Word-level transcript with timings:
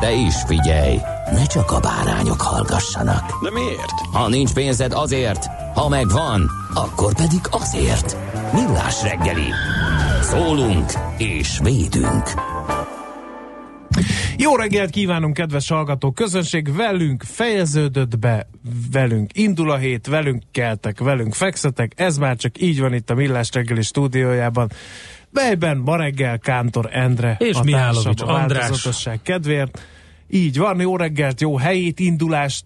De 0.00 0.12
is 0.12 0.34
figyelj, 0.46 0.96
ne 1.32 1.46
csak 1.46 1.70
a 1.70 1.80
bárányok 1.80 2.40
hallgassanak. 2.40 3.42
De 3.42 3.50
miért? 3.50 4.00
Ha 4.12 4.28
nincs 4.28 4.52
pénzed 4.52 4.92
azért, 4.92 5.46
ha 5.74 5.88
megvan, 5.88 6.50
akkor 6.74 7.14
pedig 7.14 7.40
azért. 7.50 8.16
Millás 8.52 9.02
reggeli. 9.02 9.52
Szólunk 10.22 10.92
és 11.18 11.58
védünk. 11.62 12.32
Jó 14.36 14.56
reggelt 14.56 14.90
kívánunk, 14.90 15.34
kedves 15.34 15.68
hallgató 15.68 16.10
közönség! 16.10 16.76
Velünk 16.76 17.22
fejeződött 17.22 18.18
be, 18.18 18.48
velünk 18.92 19.30
indul 19.38 19.70
a 19.70 19.76
hét, 19.76 20.06
velünk 20.06 20.42
keltek, 20.50 21.00
velünk 21.00 21.34
fekszetek. 21.34 21.92
Ez 21.96 22.18
már 22.18 22.36
csak 22.36 22.60
így 22.60 22.80
van 22.80 22.94
itt 22.94 23.10
a 23.10 23.14
Millás 23.14 23.48
reggeli 23.52 23.82
stúdiójában. 23.82 24.70
Melyben 25.30 25.76
ma 25.76 25.96
reggel 25.96 26.38
Kántor 26.38 26.88
Endre 26.92 27.36
És 27.38 27.56
a 27.56 27.62
Mihálovics 27.62 28.20
a 28.22 28.26
András. 28.28 29.08
kedvéért. 29.22 29.80
Így 30.30 30.58
van, 30.58 30.80
jó 30.80 30.96
reggelt, 30.96 31.40
jó 31.40 31.56
helyét, 31.56 32.00
indulást, 32.00 32.64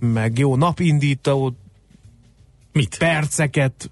meg 0.00 0.38
jó 0.38 0.56
napindító 0.56 1.56
Mit? 2.72 2.96
perceket, 2.98 3.90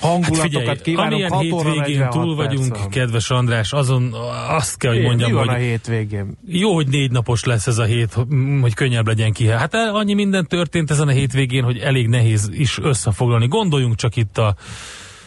hangulatokat 0.00 0.66
Hát 0.66 0.82
kívánunk. 0.82 1.12
amilyen 1.12 1.30
6 1.32 1.52
óra 1.52 1.70
hétvégén 1.72 1.98
46 1.98 2.10
túl 2.24 2.34
vagyunk, 2.34 2.76
van. 2.78 2.88
kedves 2.88 3.30
András, 3.30 3.72
azon 3.72 4.14
azt 4.48 4.76
kell, 4.78 4.92
hogy 4.92 5.02
mondjam, 5.02 5.30
Mi 5.30 5.36
van 5.36 5.48
a 5.48 5.52
hogy 5.52 5.60
hétvégén? 5.60 6.36
jó, 6.46 6.74
hogy 6.74 6.88
négy 6.88 7.10
napos 7.10 7.44
lesz 7.44 7.66
ez 7.66 7.78
a 7.78 7.84
hét, 7.84 8.16
hogy 8.60 8.74
könnyebb 8.74 9.06
legyen 9.06 9.32
ki. 9.32 9.46
Hát 9.46 9.74
annyi 9.74 10.14
minden 10.14 10.46
történt 10.46 10.90
ezen 10.90 11.08
a 11.08 11.12
hétvégén, 11.12 11.62
hogy 11.64 11.78
elég 11.78 12.08
nehéz 12.08 12.50
is 12.52 12.78
összefoglalni. 12.78 13.46
Gondoljunk 13.48 13.94
csak 13.96 14.16
itt 14.16 14.38
a 14.38 14.54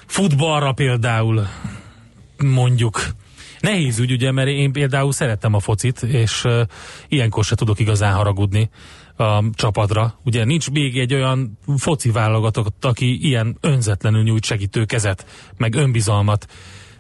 futballra 0.06 0.72
például, 0.72 1.48
mondjuk. 2.44 3.06
Nehéz 3.60 4.00
ügy, 4.00 4.12
ugye, 4.12 4.32
mert 4.32 4.48
én 4.48 4.72
például 4.72 5.12
szeretem 5.12 5.54
a 5.54 5.60
focit, 5.60 6.04
és 6.04 6.44
uh, 6.44 6.62
ilyenkor 7.08 7.44
se 7.44 7.56
tudok 7.56 7.80
igazán 7.80 8.14
haragudni 8.14 8.70
a 9.18 9.44
csapatra. 9.54 10.20
Ugye 10.24 10.46
nincs 10.46 10.72
még 10.72 10.98
egy 10.98 11.14
olyan 11.14 11.60
foci 11.78 12.12
válogatott, 12.12 12.86
aki 12.86 13.28
ilyen 13.28 13.58
önzetlenül 13.62 14.24
nyújt 14.24 14.46
segítő 14.46 14.86
kezet, 14.86 15.26
meg 15.58 15.76
önbizalmat, 15.76 16.48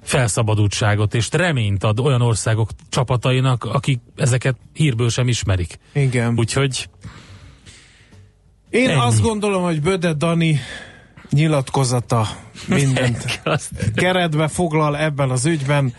felszabadultságot 0.01 1.13
és 1.13 1.27
reményt 1.31 1.83
ad 1.83 1.99
olyan 1.99 2.21
országok 2.21 2.69
csapatainak, 2.89 3.63
akik 3.63 3.99
ezeket 4.15 4.55
hírből 4.73 5.09
sem 5.09 5.27
ismerik. 5.27 5.79
Igen. 5.93 6.33
Úgyhogy 6.37 6.89
Én 8.69 8.89
Ennyi. 8.89 8.99
azt 8.99 9.21
gondolom, 9.21 9.63
hogy 9.63 9.81
Böde 9.81 10.13
Dani 10.13 10.59
nyilatkozata 11.29 12.27
mindent 12.67 13.41
keretbe 13.95 14.47
foglal 14.47 14.97
ebben 14.97 15.29
az 15.29 15.45
ügyben. 15.45 15.93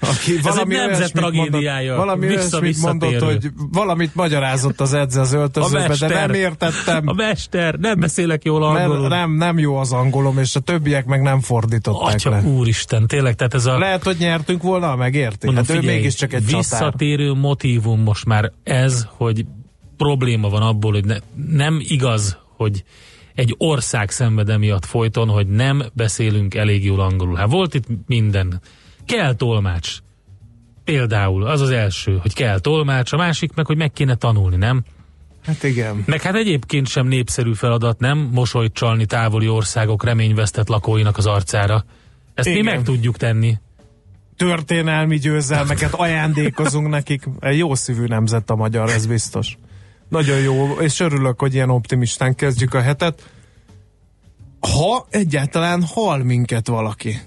Aki 0.00 0.40
valami 0.42 0.74
egy 0.74 0.86
nemzet 0.86 1.12
tragédiája. 1.12 1.96
Mondott, 1.96 2.06
valami 2.06 2.26
olyasmit 2.26 2.80
mondott, 2.80 3.18
hogy 3.18 3.50
valamit 3.70 4.14
magyarázott 4.14 4.80
az 4.80 4.94
edze 4.94 5.20
az 5.20 5.32
öltözőbe, 5.32 5.94
de 5.98 6.08
nem 6.08 6.34
értettem. 6.34 7.08
A 7.08 7.12
mester, 7.12 7.74
nem 7.74 8.00
beszélek 8.00 8.44
jól 8.44 8.62
angolul. 8.64 9.08
Nem, 9.08 9.36
nem 9.36 9.58
jó 9.58 9.76
az 9.76 9.92
angolom, 9.92 10.38
és 10.38 10.56
a 10.56 10.60
többiek 10.60 11.04
meg 11.04 11.22
nem 11.22 11.40
fordították 11.40 12.14
Atya, 12.14 12.30
le. 12.30 12.42
úristen, 12.42 13.06
tényleg, 13.06 13.34
tehát 13.34 13.54
ez 13.54 13.66
a... 13.66 13.78
Lehet, 13.78 14.02
hogy 14.02 14.16
nyertünk 14.18 14.62
volna, 14.62 14.96
megérti? 14.96 15.54
Hát 15.54 15.70
ő 15.70 15.80
mégiscsak 15.80 16.32
egy 16.32 16.44
csatár. 16.44 16.56
visszatérő 16.56 17.32
motivum 17.32 18.00
most 18.02 18.24
már 18.24 18.52
ez, 18.62 19.06
hogy 19.16 19.44
probléma 19.96 20.48
van 20.48 20.62
abból, 20.62 20.92
hogy 20.92 21.04
ne, 21.04 21.16
nem 21.48 21.82
igaz, 21.88 22.38
hogy 22.56 22.84
egy 23.34 23.54
ország 23.58 24.10
szenved 24.10 24.48
emiatt 24.48 24.84
folyton, 24.84 25.28
hogy 25.28 25.46
nem 25.46 25.82
beszélünk 25.92 26.54
elég 26.54 26.84
jól 26.84 27.00
angolul. 27.00 27.36
Hát 27.36 27.50
volt 27.50 27.74
itt 27.74 27.86
minden. 28.06 28.60
Kell 29.06 29.34
tolmács. 29.34 29.98
Például 30.84 31.46
az 31.46 31.60
az 31.60 31.70
első, 31.70 32.18
hogy 32.22 32.34
kell 32.34 32.58
tolmács, 32.58 33.12
a 33.12 33.16
másik 33.16 33.54
meg, 33.54 33.66
hogy 33.66 33.76
meg 33.76 33.92
kéne 33.92 34.14
tanulni, 34.14 34.56
nem? 34.56 34.84
Hát 35.44 35.62
igen. 35.62 36.02
Meg 36.06 36.22
hát 36.22 36.34
egyébként 36.34 36.88
sem 36.88 37.06
népszerű 37.06 37.54
feladat, 37.54 37.98
nem? 37.98 38.28
Mosolyt 38.32 38.72
csalni 38.72 39.06
távoli 39.06 39.48
országok 39.48 40.04
reményvesztett 40.04 40.68
lakóinak 40.68 41.16
az 41.16 41.26
arcára. 41.26 41.84
Ezt 42.34 42.48
Igen. 42.48 42.64
mi 42.64 42.70
meg 42.70 42.82
tudjuk 42.82 43.16
tenni. 43.16 43.58
Történelmi 44.36 45.16
győzelmeket 45.16 45.94
ajándékozunk 45.94 46.88
nekik. 46.88 47.22
Egy 47.40 47.58
jó 47.58 47.74
szívű 47.74 48.04
nemzet 48.04 48.50
a 48.50 48.54
magyar, 48.54 48.88
ez 48.88 49.06
biztos. 49.06 49.56
Nagyon 50.12 50.38
jó, 50.38 50.72
és 50.80 51.00
örülök, 51.00 51.40
hogy 51.40 51.54
ilyen 51.54 51.70
optimistán 51.70 52.34
kezdjük 52.34 52.74
a 52.74 52.80
hetet. 52.80 53.30
Ha 54.60 55.06
egyáltalán 55.10 55.82
hal 55.94 56.18
minket 56.18 56.68
valaki. 56.68 57.20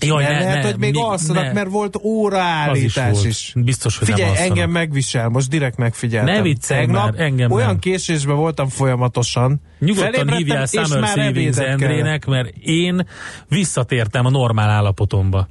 Jaj, 0.00 0.22
Mert 0.22 0.38
ne, 0.38 0.44
lehet, 0.44 0.62
ne, 0.62 0.70
hogy 0.70 0.78
még 0.78 0.94
mi- 0.94 1.00
alszanak, 1.00 1.42
ne. 1.42 1.52
mert 1.52 1.68
volt 1.70 1.96
óraállítás 2.02 3.18
is. 3.18 3.24
is 3.24 3.50
volt. 3.54 3.66
Biztos, 3.66 3.98
hogy 3.98 4.08
nem 4.08 4.16
Figyelj, 4.16 4.32
alszanak. 4.32 4.56
engem 4.56 4.70
megvisel, 4.70 5.28
most 5.28 5.48
direkt 5.48 5.76
megfigyeltem. 5.76 6.34
Ne 6.34 6.42
viccelj 6.42 6.86
már, 6.86 7.14
engem 7.16 7.50
olyan 7.50 7.66
nem. 7.66 7.78
késésben 7.78 8.36
voltam 8.36 8.68
folyamatosan. 8.68 9.60
Nyugodtan 9.78 10.36
hívjál 10.36 10.66
Summer 10.66 11.08
Savings. 11.08 11.56
Endrének, 11.58 12.26
mert 12.26 12.48
én 12.56 13.06
visszatértem 13.48 14.26
a 14.26 14.30
normál 14.30 14.68
állapotomba. 14.70 15.48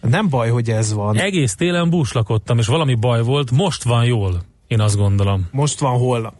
Nem 0.00 0.28
baj, 0.28 0.48
hogy 0.50 0.70
ez 0.70 0.92
van. 0.92 1.16
Egész 1.18 1.54
télen 1.54 1.90
búslakodtam, 1.90 2.58
és 2.58 2.66
valami 2.66 2.94
baj 2.94 3.22
volt, 3.22 3.50
most 3.50 3.82
van 3.82 4.04
jól, 4.04 4.42
én 4.72 4.80
azt 4.80 4.96
gondolom. 4.96 5.48
Most 5.50 5.78
van 5.78 5.98
holnap. 5.98 6.34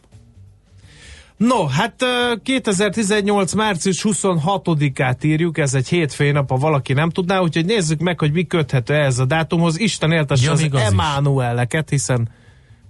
No, 1.37 1.65
hát 1.65 2.01
ö, 2.01 2.33
2018. 2.43 3.53
március 3.53 4.05
26-át 4.09 5.23
írjuk, 5.23 5.57
ez 5.57 5.73
egy 5.73 5.87
hétfői 5.87 6.31
nap, 6.31 6.49
ha 6.49 6.55
valaki 6.55 6.93
nem 6.93 7.09
tudná, 7.09 7.39
úgyhogy 7.39 7.65
nézzük 7.65 7.99
meg, 7.99 8.19
hogy 8.19 8.31
mi 8.31 8.43
köthető 8.43 8.93
ehhez 8.93 9.19
a 9.19 9.25
dátumhoz. 9.25 9.79
Isten 9.79 10.11
éltesse 10.11 10.45
Ja, 10.45 10.51
az. 10.51 10.69
Emánueleket, 10.71 11.89
hiszen 11.89 12.29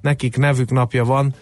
nekik 0.02 0.38
nevük 0.38 0.72
napja 0.72 1.06
van. 1.06 1.34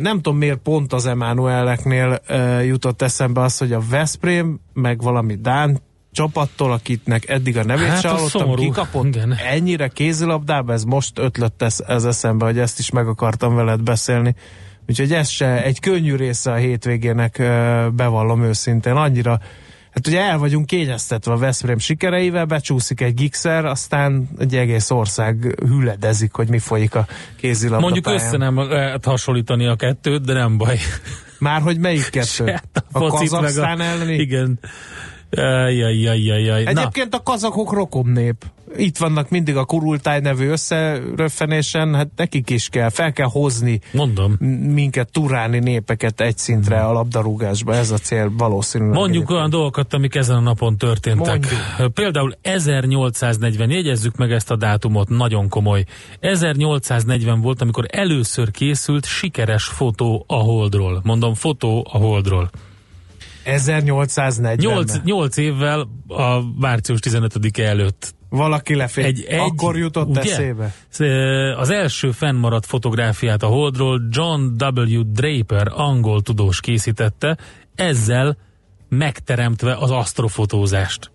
Nem 0.00 0.16
tudom, 0.16 0.36
miért 0.36 0.58
pont 0.58 0.92
az 0.92 1.06
Emánueleknél 1.06 2.20
jutott 2.64 3.02
eszembe 3.02 3.40
az, 3.40 3.58
hogy 3.58 3.72
a 3.72 3.80
Veszprém, 3.90 4.60
meg 4.72 5.02
valami 5.02 5.34
Dán 5.34 5.80
csapattól, 6.16 6.72
akitnek 6.72 7.28
eddig 7.28 7.56
a 7.56 7.64
nevét 7.64 7.86
Hát, 7.86 8.00
se 8.00 8.08
hallottam, 8.08 8.54
kikapott 8.54 9.04
Igen. 9.06 9.32
ennyire 9.50 9.88
kézilabdába, 9.88 10.72
ez 10.72 10.84
most 10.84 11.18
ötlött 11.18 11.62
ez, 11.62 11.84
ez 11.86 12.04
eszembe, 12.04 12.44
hogy 12.44 12.58
ezt 12.58 12.78
is 12.78 12.90
meg 12.90 13.06
akartam 13.06 13.54
veled 13.54 13.82
beszélni. 13.82 14.34
Úgyhogy 14.88 15.12
ez 15.12 15.28
se 15.28 15.62
egy 15.62 15.80
könnyű 15.80 16.14
része 16.16 16.52
a 16.52 16.54
hétvégének, 16.54 17.36
bevallom 17.94 18.42
őszintén, 18.42 18.92
annyira 18.92 19.40
Hát 19.90 20.06
ugye 20.06 20.20
el 20.20 20.38
vagyunk 20.38 20.66
kényeztetve 20.66 21.32
a 21.32 21.36
Veszprém 21.36 21.78
sikereivel, 21.78 22.44
becsúszik 22.44 23.00
egy 23.00 23.14
gigszer, 23.14 23.64
aztán 23.64 24.28
egy 24.38 24.56
egész 24.56 24.90
ország 24.90 25.54
hüledezik, 25.66 26.32
hogy 26.32 26.48
mi 26.48 26.58
folyik 26.58 26.94
a 26.94 27.06
kézilabda 27.36 27.80
Mondjuk 27.80 28.04
pályán. 28.04 28.20
össze 28.20 28.36
nem 28.36 28.58
lehet 28.58 29.04
hasonlítani 29.04 29.66
a 29.66 29.76
kettőt, 29.76 30.24
de 30.24 30.32
nem 30.32 30.56
baj. 30.56 30.78
Már 31.38 31.60
hogy 31.60 31.78
melyik 31.78 32.08
kettő? 32.10 32.26
Se, 32.46 32.62
A 32.92 32.98
focit 32.98 33.30
meg 33.30 33.40
Kazaksztán 33.40 33.80
elleni? 33.80 34.14
Igen. 34.14 34.58
Jaj, 35.30 35.76
jaj, 35.76 36.20
jaj, 36.22 36.42
jaj. 36.42 36.62
Na, 36.62 36.70
Egyébként 36.70 37.14
a 37.14 37.22
kazakok 37.22 37.72
rokon 37.72 38.06
nép. 38.08 38.44
itt 38.76 38.96
vannak 38.98 39.30
mindig 39.30 39.56
a 39.56 39.64
kurultáj 39.64 40.20
nevű 40.20 40.48
összeröffenésen, 40.48 41.94
hát 41.94 42.08
nekik 42.16 42.50
is 42.50 42.68
kell, 42.68 42.88
fel 42.88 43.12
kell 43.12 43.26
hozni 43.30 43.80
Mondom. 43.92 44.32
minket, 44.72 45.12
turálni 45.12 45.58
népeket 45.58 46.20
egy 46.20 46.38
szintre 46.38 46.80
a 46.80 46.92
labdarúgásba, 46.92 47.74
ez 47.74 47.90
a 47.90 47.96
cél 47.98 48.32
valószínűleg. 48.36 48.94
Mondjuk 48.94 49.14
egyébként. 49.14 49.38
olyan 49.38 49.50
dolgokat, 49.50 49.94
amik 49.94 50.14
ezen 50.14 50.36
a 50.36 50.40
napon 50.40 50.76
történtek. 50.76 51.26
Mondjuk. 51.26 51.92
Például 51.92 52.32
1840, 52.42 53.70
jegyezzük 53.70 54.16
meg 54.16 54.32
ezt 54.32 54.50
a 54.50 54.56
dátumot, 54.56 55.08
nagyon 55.08 55.48
komoly. 55.48 55.84
1840 56.20 57.40
volt, 57.40 57.62
amikor 57.62 57.84
először 57.90 58.50
készült 58.50 59.04
sikeres 59.04 59.64
fotó 59.64 60.24
a 60.26 60.36
Holdról. 60.36 61.00
Mondom, 61.04 61.34
fotó 61.34 61.86
a 61.92 61.96
Holdról. 61.96 62.50
1840 63.46 64.56
8, 64.58 64.92
8 65.04 65.36
évvel 65.36 65.88
a 66.08 66.40
március 66.58 66.98
15-e 67.02 67.62
előtt. 67.62 68.14
Valaki 68.28 68.74
lefér. 68.74 69.04
Egy, 69.04 69.24
egy, 69.28 69.38
Akkor 69.38 69.76
jutott 69.76 70.08
ugye? 70.08 70.20
eszébe. 70.20 70.74
Az 71.56 71.70
első 71.70 72.10
fennmaradt 72.10 72.66
fotográfiát 72.66 73.42
a 73.42 73.46
Holdról 73.46 74.02
John 74.10 74.40
W. 74.58 75.02
Draper, 75.12 75.68
angol 75.70 76.22
tudós 76.22 76.60
készítette, 76.60 77.36
ezzel 77.74 78.36
megteremtve 78.88 79.76
az 79.76 79.90
asztrofotózást. 79.90 81.10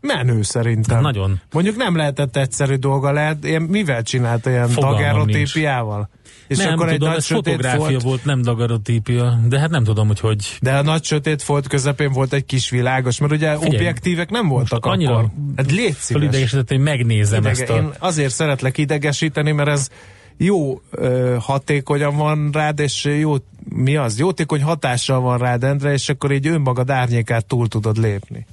Menő 0.00 0.42
szerintem. 0.42 0.94
Hát 0.94 1.04
nagyon. 1.04 1.40
Mondjuk 1.52 1.76
nem 1.76 1.96
lehetett 1.96 2.36
egyszerű 2.36 2.74
dolga, 2.74 3.12
lehet, 3.12 3.44
ilyen, 3.44 3.62
mivel 3.62 4.02
csinálta 4.02 4.50
ilyen 4.50 4.68
Fogalmam 4.68 5.00
dagerotípiával? 5.00 6.08
És 6.50 6.56
nem 6.56 6.72
akkor 6.72 6.86
egy 6.86 6.92
tudom, 6.92 7.08
nagy 7.08 7.18
ez 7.18 7.24
sötét 7.24 7.44
fotográfia 7.44 7.86
folt, 7.86 8.02
volt, 8.02 8.24
nem 8.24 8.42
daguerreotípia, 8.42 9.40
de 9.48 9.58
hát 9.58 9.70
nem 9.70 9.84
tudom, 9.84 10.06
hogy 10.06 10.20
hogy. 10.20 10.58
de 10.60 10.76
a 10.76 10.82
nagy 10.82 11.04
sötét 11.04 11.42
folt 11.42 11.68
közepén 11.68 12.12
volt 12.12 12.32
egy 12.32 12.44
kis 12.44 12.70
világos, 12.70 13.18
mert 13.18 13.32
ugye 13.32 13.54
Figyelj, 13.54 13.74
objektívek 13.74 14.30
nem 14.30 14.48
voltak 14.48 14.84
most 14.84 14.96
annyira 14.96 15.16
akkor. 15.16 15.30
Hát 15.56 15.70
légy 15.70 15.96
szíves. 15.96 16.52
Hogy 16.68 16.80
megnézem 16.80 17.40
Idege, 17.40 17.60
ezt 17.60 17.70
a... 17.70 17.76
Én 17.76 17.90
azért 17.98 18.32
szeretlek 18.32 18.78
idegesíteni, 18.78 19.52
mert 19.52 19.68
ez 19.68 19.88
jó 20.36 20.80
ö, 20.90 21.36
hatékonyan 21.40 22.16
van 22.16 22.50
rád, 22.52 22.78
és 22.78 23.04
jó, 23.04 23.34
mi 23.68 23.96
az? 23.96 24.18
Jótékony 24.18 24.62
hatással 24.62 25.20
van 25.20 25.38
rád, 25.38 25.64
Endre, 25.64 25.92
és 25.92 26.08
akkor 26.08 26.32
így 26.32 26.46
önmagad 26.46 26.90
árnyékát 26.90 27.46
túl 27.46 27.68
tudod 27.68 27.96
lépni. 27.98 28.46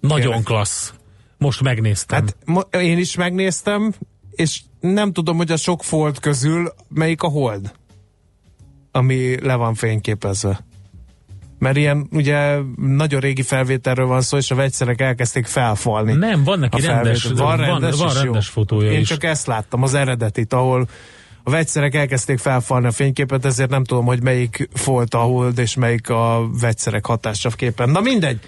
Nagyon 0.00 0.20
kérlek. 0.20 0.42
klassz. 0.42 0.92
Most 1.38 1.62
megnéztem. 1.62 2.20
Hát 2.20 2.36
mo- 2.44 2.74
én 2.74 2.98
is 2.98 3.16
megnéztem, 3.16 3.94
és 4.30 4.60
nem 4.92 5.12
tudom, 5.12 5.36
hogy 5.36 5.50
a 5.50 5.56
sok 5.56 5.82
folt 5.82 6.18
közül 6.18 6.72
melyik 6.88 7.22
a 7.22 7.28
hold, 7.28 7.72
ami 8.92 9.40
le 9.40 9.54
van 9.54 9.74
fényképezve. 9.74 10.64
Mert 11.58 11.76
ilyen 11.76 12.06
ugye 12.12 12.58
nagyon 12.76 13.20
régi 13.20 13.42
felvételről 13.42 14.06
van 14.06 14.20
szó, 14.20 14.36
és 14.36 14.50
a 14.50 14.54
vegyszerek 14.54 15.00
elkezdték 15.00 15.46
felfalni. 15.46 16.12
nem, 16.12 16.44
van 16.44 16.58
neki 16.58 16.80
rendes, 16.80 17.24
van, 17.24 17.56
rendes, 17.56 17.96
van 17.96 18.08
is 18.08 18.22
rendes 18.22 18.48
fotója 18.48 18.90
Én 18.90 19.00
is. 19.00 19.08
csak 19.08 19.24
ezt 19.24 19.46
láttam, 19.46 19.82
az 19.82 19.94
eredetit, 19.94 20.52
ahol 20.52 20.88
a 21.42 21.50
vegyszerek 21.50 21.94
elkezdték 21.94 22.38
felfalni 22.38 22.86
a 22.86 22.90
fényképet, 22.90 23.44
ezért 23.44 23.70
nem 23.70 23.84
tudom, 23.84 24.04
hogy 24.04 24.22
melyik 24.22 24.68
volt 24.84 25.14
a 25.14 25.18
hold, 25.18 25.58
és 25.58 25.74
melyik 25.74 26.08
a 26.08 26.48
vegyszerek 26.60 27.06
hatása 27.06 27.48
képen. 27.48 27.90
Na 27.90 28.00
mindegy. 28.00 28.38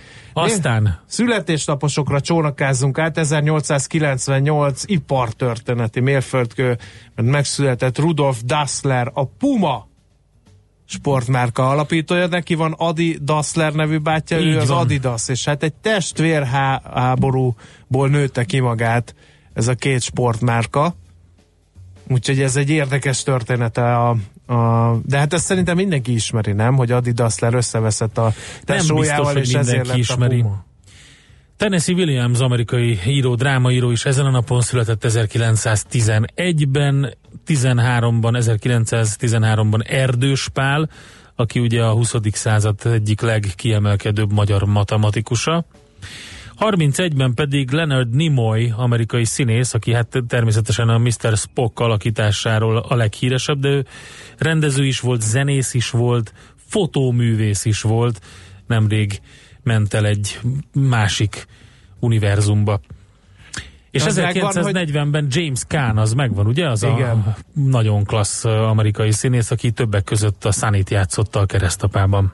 Aztán 0.45 1.01
Születésnaposokra 1.07 2.21
csónakázzunk 2.21 2.99
át, 2.99 3.19
1898 3.19 4.83
ipartörténeti 4.87 6.01
mérföldkő, 6.01 6.79
mert 7.15 7.29
megszületett 7.29 7.99
Rudolf 7.99 8.41
Dassler, 8.45 9.11
a 9.15 9.25
Puma 9.25 9.89
sportmárka 10.85 11.69
alapítója, 11.69 12.27
neki 12.27 12.55
van 12.55 12.73
Adi 12.73 13.19
Dassler 13.23 13.73
nevű 13.73 13.99
bátyja, 13.99 14.39
Így 14.39 14.47
ő 14.47 14.59
az 14.59 14.69
van. 14.69 14.79
Adidas, 14.79 15.29
és 15.29 15.45
hát 15.45 15.63
egy 15.63 15.75
testvérháborúból 15.75 18.09
nőtte 18.09 18.45
ki 18.45 18.61
magát 18.61 19.15
ez 19.53 19.69
a 19.69 19.75
két 19.75 20.03
sportmárka, 20.03 20.95
úgyhogy 22.09 22.41
ez 22.41 22.57
egy 22.57 22.71
érdekes 22.71 23.23
története 23.23 23.97
a, 23.97 24.17
a, 24.47 24.93
de 25.05 25.19
hát 25.19 25.33
ezt 25.33 25.45
szerintem 25.45 25.77
mindenki 25.77 26.13
ismeri, 26.13 26.53
nem? 26.53 26.77
Hogy 26.77 26.91
Adi 26.91 27.11
Dassler 27.11 27.55
összeveszett 27.55 28.19
a 28.19 28.33
tesójával, 28.65 29.33
hogy 29.33 29.43
és 29.43 29.55
ezért 29.55 29.67
mindenki 29.67 29.89
lett 29.89 29.99
ismeri. 29.99 30.41
a 30.41 30.43
Puma. 30.43 30.65
Tennessee 31.57 31.95
Williams, 31.95 32.39
amerikai 32.39 33.01
író, 33.07 33.35
drámaíró 33.35 33.91
is 33.91 34.05
ezen 34.05 34.27
a 34.27 34.31
napon 34.31 34.61
született 34.61 35.05
1911-ben, 35.09 37.15
13-ban, 37.47 38.59
1913-ban 38.61 39.91
Erdős 39.91 40.49
Pál, 40.49 40.91
aki 41.35 41.59
ugye 41.59 41.83
a 41.83 41.93
20. 41.93 42.15
század 42.33 42.79
egyik 42.85 43.21
legkiemelkedőbb 43.21 44.33
magyar 44.33 44.63
matematikusa. 44.63 45.65
31-ben 46.59 47.35
pedig 47.35 47.71
Leonard 47.71 48.15
Nimoy, 48.15 48.73
amerikai 48.77 49.25
színész, 49.25 49.75
aki 49.75 49.93
hát 49.93 50.23
természetesen 50.29 50.89
a 50.89 50.99
Mr. 50.99 51.37
Spock 51.37 51.81
alakításáról 51.81 52.77
a 52.77 52.95
leghíresebb, 52.95 53.59
de 53.59 53.69
ő 53.69 53.87
rendező 54.39 54.85
is 54.85 55.01
volt, 55.01 55.21
zenész 55.21 55.75
is 55.75 55.91
volt, 55.91 56.33
fotóművész 56.57 57.65
is 57.65 57.83
volt, 57.83 58.21
nemrég 58.67 59.21
ment 59.63 59.95
el 59.95 60.07
egy 60.07 60.41
másik 60.73 61.47
univerzumba. 62.01 62.81
És 63.91 64.05
Az 64.05 64.17
megvan, 64.17 64.53
1940-ben 64.55 65.27
James 65.31 65.65
Caan, 65.65 65.99
az 65.99 66.13
megvan, 66.13 66.47
ugye? 66.47 66.69
Az 66.69 66.83
Igen. 66.83 67.11
a 67.11 67.37
nagyon 67.53 68.05
klassz 68.05 68.45
amerikai 68.45 69.13
színész, 69.13 69.51
aki 69.51 69.71
többek 69.71 70.05
között 70.05 70.45
a 70.45 70.53
Sunny-t 70.53 70.91
játszotta 70.91 71.41
a 71.41 71.47
keresztapában. 71.47 72.33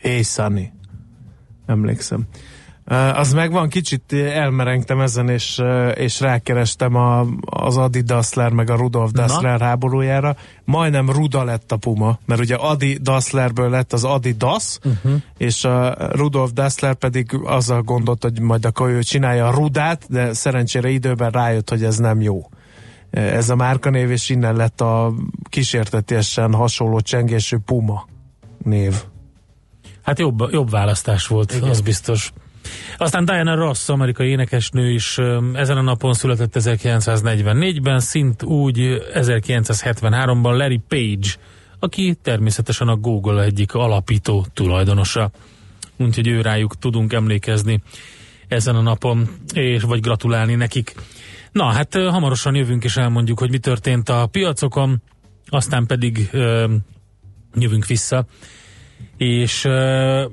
Hey 0.00 0.22
Sunny. 0.22 0.72
Emlékszem. 1.66 2.26
Az 3.14 3.32
megvan, 3.32 3.68
kicsit 3.68 4.12
elmerengtem 4.12 5.00
ezen, 5.00 5.28
és, 5.28 5.62
és 5.94 6.20
rákerestem 6.20 6.94
a, 6.94 7.26
az 7.44 7.76
Adi 7.76 8.00
Dassler 8.00 8.52
meg 8.52 8.70
a 8.70 8.76
Rudolf 8.76 9.10
Dassler 9.10 9.60
háborújára. 9.60 10.36
Majdnem 10.64 11.10
Ruda 11.10 11.44
lett 11.44 11.72
a 11.72 11.76
Puma, 11.76 12.18
mert 12.26 12.40
ugye 12.40 12.54
Adi 12.54 12.98
Dasslerből 13.02 13.70
lett 13.70 13.92
az 13.92 14.04
Adi 14.04 14.32
Das, 14.32 14.78
uh-huh. 14.84 15.22
és 15.38 15.64
a 15.64 15.96
Rudolf 16.12 16.52
Dassler 16.52 16.94
pedig 16.94 17.40
azzal 17.44 17.82
gondolt, 17.82 18.22
hogy 18.22 18.40
majd 18.40 18.64
akkor 18.64 18.88
ő 18.88 19.02
csinálja 19.02 19.46
a 19.46 19.54
Rudát, 19.54 20.06
de 20.08 20.32
szerencsére 20.32 20.88
időben 20.88 21.30
rájött, 21.30 21.70
hogy 21.70 21.84
ez 21.84 21.96
nem 21.96 22.20
jó. 22.20 22.48
Ez 23.10 23.50
a 23.50 23.56
márkanév, 23.56 24.10
és 24.10 24.28
innen 24.28 24.56
lett 24.56 24.80
a 24.80 25.12
kísértetésen 25.48 26.54
hasonló 26.54 27.00
csengésű 27.00 27.56
Puma 27.56 28.06
név. 28.64 28.94
Hát 30.02 30.18
jobb, 30.18 30.52
jobb 30.52 30.70
választás 30.70 31.26
volt, 31.26 31.52
Igen. 31.54 31.68
az 31.68 31.80
biztos. 31.80 32.32
Aztán 32.96 33.24
Diana 33.24 33.54
Ross, 33.54 33.88
amerikai 33.88 34.28
énekesnő 34.28 34.90
is 34.90 35.18
ezen 35.54 35.76
a 35.76 35.82
napon 35.82 36.12
született 36.12 36.52
1944-ben, 36.54 38.00
szint 38.00 38.42
úgy 38.42 38.78
1973-ban 39.14 40.56
Larry 40.56 40.80
Page, 40.88 41.28
aki 41.78 42.16
természetesen 42.22 42.88
a 42.88 42.96
Google 42.96 43.42
egyik 43.42 43.74
alapító 43.74 44.46
tulajdonosa. 44.54 45.30
Úgyhogy 45.96 46.28
ő 46.28 46.40
rájuk 46.40 46.78
tudunk 46.78 47.12
emlékezni 47.12 47.82
ezen 48.48 48.76
a 48.76 48.80
napon, 48.80 49.28
és 49.54 49.82
vagy 49.82 50.00
gratulálni 50.00 50.54
nekik. 50.54 50.94
Na, 51.52 51.64
hát 51.64 51.94
hamarosan 51.94 52.54
jövünk 52.54 52.84
és 52.84 52.96
elmondjuk, 52.96 53.38
hogy 53.38 53.50
mi 53.50 53.58
történt 53.58 54.08
a 54.08 54.26
piacokon, 54.26 55.02
aztán 55.46 55.86
pedig 55.86 56.28
ö, 56.32 56.74
jövünk 57.54 57.86
vissza 57.86 58.26
és 59.20 59.64
uh, 59.64 59.72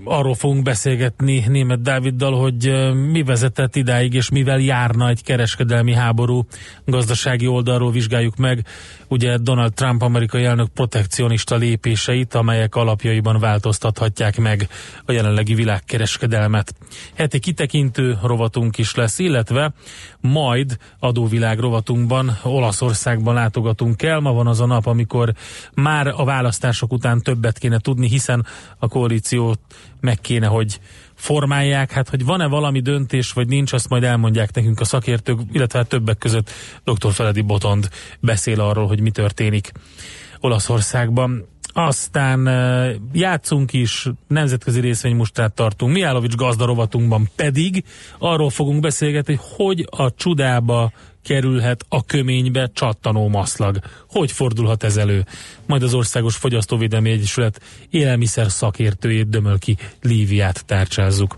arról 0.03 0.35
fogunk 0.35 0.63
beszélgetni 0.63 1.43
német 1.47 1.81
Dáviddal, 1.81 2.39
hogy 2.39 2.67
uh, 2.67 2.93
mi 2.93 3.23
vezetett 3.23 3.75
idáig, 3.75 4.13
és 4.13 4.29
mivel 4.29 4.59
járna 4.59 5.09
egy 5.09 5.23
kereskedelmi 5.23 5.93
háború 5.93 6.45
gazdasági 6.85 7.47
oldalról 7.47 7.91
vizsgáljuk 7.91 8.35
meg, 8.35 8.65
ugye 9.07 9.37
Donald 9.37 9.73
Trump 9.73 10.01
amerikai 10.01 10.43
elnök 10.43 10.67
protekcionista 10.67 11.55
lépéseit, 11.55 12.33
amelyek 12.33 12.75
alapjaiban 12.75 13.39
változtathatják 13.39 14.37
meg 14.37 14.67
a 15.05 15.11
jelenlegi 15.11 15.53
világkereskedelmet. 15.53 16.73
Heti 17.15 17.39
kitekintő 17.39 18.17
rovatunk 18.23 18.77
is 18.77 18.95
lesz, 18.95 19.19
illetve 19.19 19.73
majd 20.21 20.77
adóvilág 20.99 21.59
rovatunkban 21.59 22.37
Olaszországban 22.43 23.33
látogatunk 23.33 24.01
el. 24.01 24.19
Ma 24.19 24.33
van 24.33 24.47
az 24.47 24.61
a 24.61 24.65
nap, 24.65 24.85
amikor 24.85 25.33
már 25.73 26.07
a 26.07 26.23
választások 26.23 26.91
után 26.91 27.21
többet 27.21 27.57
kéne 27.57 27.79
tudni, 27.79 28.07
hiszen 28.07 28.45
a 28.79 28.87
koalíciót 28.87 29.59
meg 29.99 30.21
kéne, 30.21 30.47
hogy 30.47 30.79
formálják. 31.13 31.91
Hát, 31.91 32.09
hogy 32.09 32.25
van-e 32.25 32.47
valami 32.47 32.79
döntés, 32.79 33.31
vagy 33.31 33.47
nincs, 33.47 33.73
azt 33.73 33.89
majd 33.89 34.03
elmondják 34.03 34.55
nekünk 34.55 34.79
a 34.79 34.85
szakértők, 34.85 35.39
illetve 35.51 35.79
hát 35.79 35.87
többek 35.87 36.17
között 36.17 36.49
dr. 36.83 37.13
Feledi 37.13 37.41
Botond 37.41 37.89
beszél 38.19 38.61
arról, 38.61 38.87
hogy 38.87 38.99
mi 38.99 39.11
történik 39.11 39.71
Olaszországban. 40.39 41.45
Aztán 41.73 42.49
játszunk 43.13 43.73
is, 43.73 44.07
nemzetközi 44.27 44.79
részvénymustrát 44.79 45.53
tartunk, 45.53 45.93
Miálovics 45.93 46.35
gazdarovatunkban 46.35 47.29
pedig 47.35 47.83
arról 48.19 48.49
fogunk 48.49 48.79
beszélgetni, 48.79 49.39
hogy 49.41 49.87
a 49.89 50.13
csudába 50.15 50.91
kerülhet 51.27 51.85
a 51.89 52.05
köménybe 52.05 52.69
csattanó 52.73 53.27
maszlag. 53.27 53.79
Hogy 54.09 54.31
fordulhat 54.31 54.83
ez 54.83 54.97
elő? 54.97 55.25
Majd 55.65 55.83
az 55.83 55.93
Országos 55.93 56.35
Fogyasztóvédelmi 56.35 57.09
Egyesület 57.09 57.61
élelmiszer 57.89 58.51
szakértőjét 58.51 59.29
Dömölki 59.29 59.77
Líviát 60.01 60.65
tárcsázzuk. 60.65 61.35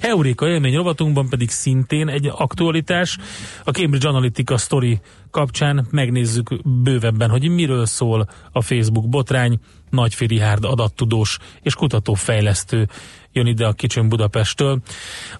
Euréka 0.00 0.48
élmény 0.48 0.74
rovatunkban 0.74 1.28
pedig 1.28 1.50
szintén 1.50 2.08
egy 2.08 2.30
aktualitás. 2.34 3.18
A 3.64 3.70
Cambridge 3.70 4.08
Analytica 4.08 4.56
story 4.56 5.00
kapcsán 5.30 5.86
megnézzük 5.90 6.48
bővebben, 6.82 7.30
hogy 7.30 7.48
miről 7.48 7.86
szól 7.86 8.28
a 8.52 8.62
Facebook 8.62 9.08
botrány. 9.08 9.58
Nagyféri 9.90 10.38
Hárd 10.38 10.64
adattudós 10.64 11.38
és 11.62 11.74
kutatófejlesztő 11.74 12.88
jön 13.32 13.46
ide 13.46 13.66
a 13.66 13.72
Kicsin 13.72 14.08
Budapesttől 14.08 14.78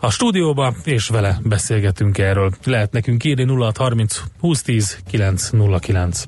a 0.01 0.11
stúdióba, 0.11 0.75
és 0.85 1.09
vele 1.09 1.39
beszélgetünk 1.43 2.19
erről. 2.19 2.53
Lehet 2.65 2.93
nekünk 2.93 3.25
írni 3.25 3.45
0630 3.45 4.23
2010 4.41 4.99
909. 5.11 6.25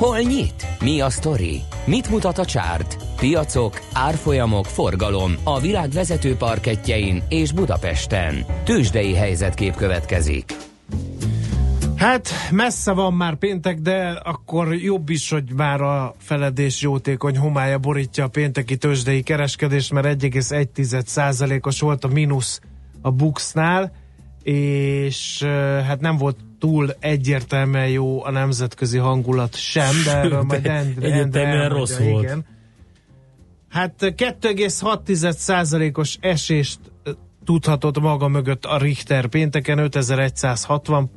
Hol 0.00 0.18
nyit? 0.18 0.66
Mi 0.82 1.00
a 1.00 1.10
sztori? 1.10 1.60
Mit 1.84 2.10
mutat 2.10 2.38
a 2.38 2.44
csárt? 2.44 2.96
Piacok, 3.16 3.80
árfolyamok, 3.92 4.64
forgalom 4.64 5.32
a 5.44 5.60
világ 5.60 5.90
vezető 5.90 6.36
parketjein 6.36 7.22
és 7.28 7.52
Budapesten. 7.52 8.44
Tősdei 8.64 9.14
helyzetkép 9.14 9.74
következik. 9.74 10.52
Hát 11.96 12.28
messze 12.50 12.92
van 12.92 13.14
már 13.14 13.34
péntek, 13.34 13.78
de 13.78 14.20
akkor 14.24 14.74
jobb 14.74 15.08
is, 15.08 15.30
hogy 15.30 15.52
már 15.56 15.80
a 15.80 16.14
feledés 16.18 16.80
jótékony 16.80 17.36
homája 17.36 17.78
borítja 17.78 18.24
a 18.24 18.28
pénteki 18.28 18.76
tőzsdei 18.76 19.22
kereskedést, 19.22 19.92
mert 19.92 20.22
1,1%-os 20.22 21.80
volt 21.80 22.04
a 22.04 22.08
mínusz 22.08 22.60
a 23.02 23.10
Buxnál, 23.10 23.92
és 24.42 25.42
hát 25.86 26.00
nem 26.00 26.16
volt 26.16 26.36
túl 26.60 26.90
egyértelműen 26.98 27.88
jó 27.88 28.24
a 28.24 28.30
nemzetközi 28.30 28.98
hangulat 28.98 29.56
sem, 29.56 29.94
de 30.04 30.16
erről 30.16 30.42
majd 30.48 30.66
Endre, 30.66 31.06
Egyértelműen 31.06 31.68
rossz 31.68 31.90
elmondja, 31.90 32.12
volt. 32.12 32.24
Igen. 32.24 32.44
Hát 33.68 33.94
2,6%-os 34.00 36.16
esést 36.20 36.78
tudhatott 37.44 38.00
maga 38.00 38.28
mögött 38.28 38.64
a 38.64 38.78
Richter 38.78 39.26
pénteken 39.26 39.78
5160 39.78 41.10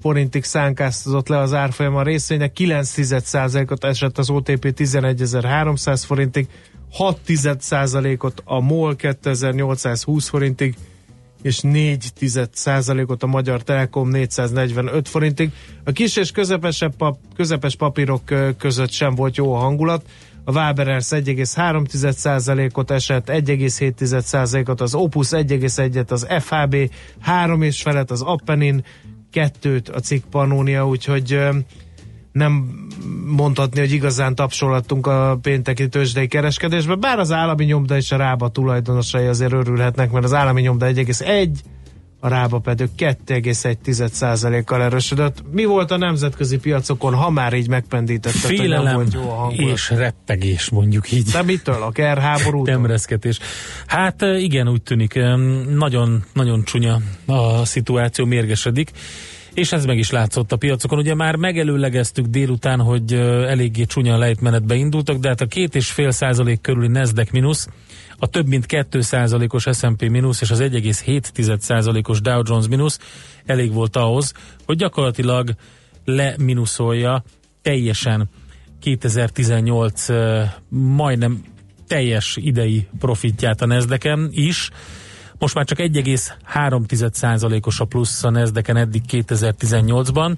forintig 0.00 0.44
szánkáztatott 0.44 1.28
le 1.28 1.38
az 1.38 1.54
árfolyam 1.54 1.96
a 1.96 2.02
részvénynek, 2.02 2.52
9%-ot 2.58 3.84
esett 3.84 4.18
az 4.18 4.30
OTP 4.30 4.72
11.300 4.76 6.02
forintig, 6.06 6.48
6%-ot 6.98 8.42
a 8.44 8.60
MOL 8.60 8.96
2820 8.96 10.28
forintig, 10.28 10.74
és 11.42 11.60
4%-ot 11.62 13.22
a 13.22 13.26
Magyar 13.26 13.62
Telekom 13.62 14.08
445 14.08 15.08
forintig. 15.08 15.50
A 15.84 15.92
kis 15.92 16.16
és 16.16 16.30
közepesebb 16.30 16.96
pap, 16.96 17.18
közepes 17.36 17.76
papírok 17.76 18.22
között 18.58 18.90
sem 18.90 19.14
volt 19.14 19.36
jó 19.36 19.54
a 19.54 19.58
hangulat. 19.58 20.04
a 20.44 20.52
Waberers 20.52 21.08
1,3%-ot 21.10 22.90
esett, 22.90 23.28
1,7%-ot 23.30 24.80
az 24.80 24.94
Opus 24.94 25.28
1,1-et, 25.30 26.10
az 26.10 26.26
FHB 26.38 26.90
3 27.20 27.62
és 27.62 27.82
felet, 27.82 28.10
az 28.10 28.22
Appenin 28.22 28.84
2-t 29.32 29.94
a 29.94 29.98
cikk 29.98 30.24
Pannonia, 30.30 30.88
úgyhogy 30.88 31.38
nem 32.32 32.86
mondhatni, 33.26 33.80
hogy 33.80 33.92
igazán 33.92 34.34
tapsolhattunk 34.34 35.06
a 35.06 35.38
pénteki 35.42 35.88
tőzsdei 35.88 36.26
kereskedésbe, 36.26 36.94
bár 36.94 37.18
az 37.18 37.32
állami 37.32 37.64
nyomda 37.64 37.96
és 37.96 38.12
a 38.12 38.16
rába 38.16 38.48
tulajdonosai 38.48 39.26
azért 39.26 39.52
örülhetnek, 39.52 40.10
mert 40.10 40.24
az 40.24 40.34
állami 40.34 40.60
nyomda 40.60 40.86
1,1, 40.86 41.48
a 42.20 42.28
rába 42.28 42.58
pedig 42.58 42.88
2,1%-kal 42.98 44.82
erősödött. 44.82 45.42
Mi 45.52 45.64
volt 45.64 45.90
a 45.90 45.96
nemzetközi 45.96 46.58
piacokon, 46.58 47.14
ha 47.14 47.30
már 47.30 47.52
így 47.52 47.68
nem 47.68 47.82
Félelem 48.22 49.08
és 49.50 49.90
rettegés, 49.90 50.68
mondjuk 50.68 51.12
így. 51.12 51.24
De 51.24 51.42
mitől? 51.42 51.82
A 51.82 51.90
kerháborútól? 51.90 52.74
Temreszketés. 52.74 53.38
Hát 53.86 54.22
igen, 54.22 54.68
úgy 54.68 54.82
tűnik, 54.82 55.14
nagyon, 55.74 56.24
nagyon 56.32 56.64
csúnya 56.64 57.00
a 57.26 57.64
szituáció, 57.64 58.24
mérgesedik. 58.24 58.90
És 59.58 59.72
ez 59.72 59.84
meg 59.84 59.98
is 59.98 60.10
látszott 60.10 60.52
a 60.52 60.56
piacokon. 60.56 60.98
Ugye 60.98 61.14
már 61.14 61.36
megelőlegeztük 61.36 62.26
délután, 62.26 62.80
hogy 62.80 63.12
eléggé 63.12 63.84
csúnya 63.84 64.18
lejtmenetbe 64.18 64.74
indultak, 64.74 65.16
de 65.16 65.28
hát 65.28 65.40
a 65.40 65.46
két 65.46 65.74
és 65.74 65.90
fél 65.90 66.10
százalék 66.10 66.60
körüli 66.60 66.88
Nasdaq 66.88 67.28
mínusz, 67.32 67.68
a 68.16 68.26
több 68.26 68.46
mint 68.46 68.66
2 68.66 69.00
százalékos 69.00 69.66
S&P 69.72 70.08
mínusz 70.08 70.40
és 70.40 70.50
az 70.50 70.60
1,7 70.60 71.58
százalékos 71.58 72.20
Dow 72.20 72.42
Jones 72.44 72.68
mínusz 72.68 72.98
elég 73.46 73.72
volt 73.72 73.96
ahhoz, 73.96 74.32
hogy 74.66 74.76
gyakorlatilag 74.76 75.54
leminuszolja 76.04 77.22
teljesen 77.62 78.28
2018 78.80 80.08
ö, 80.08 80.42
majdnem 80.68 81.44
teljes 81.86 82.36
idei 82.40 82.86
profitját 82.98 83.62
a 83.62 83.66
nasdaq 83.66 84.28
is. 84.30 84.70
Most 85.38 85.54
már 85.54 85.64
csak 85.64 85.78
1,3%-os 85.78 87.80
a 87.80 87.84
plusz 87.84 88.24
a 88.24 88.30
nasdaq 88.30 88.78
eddig 88.78 89.02
2018-ban. 89.10 90.34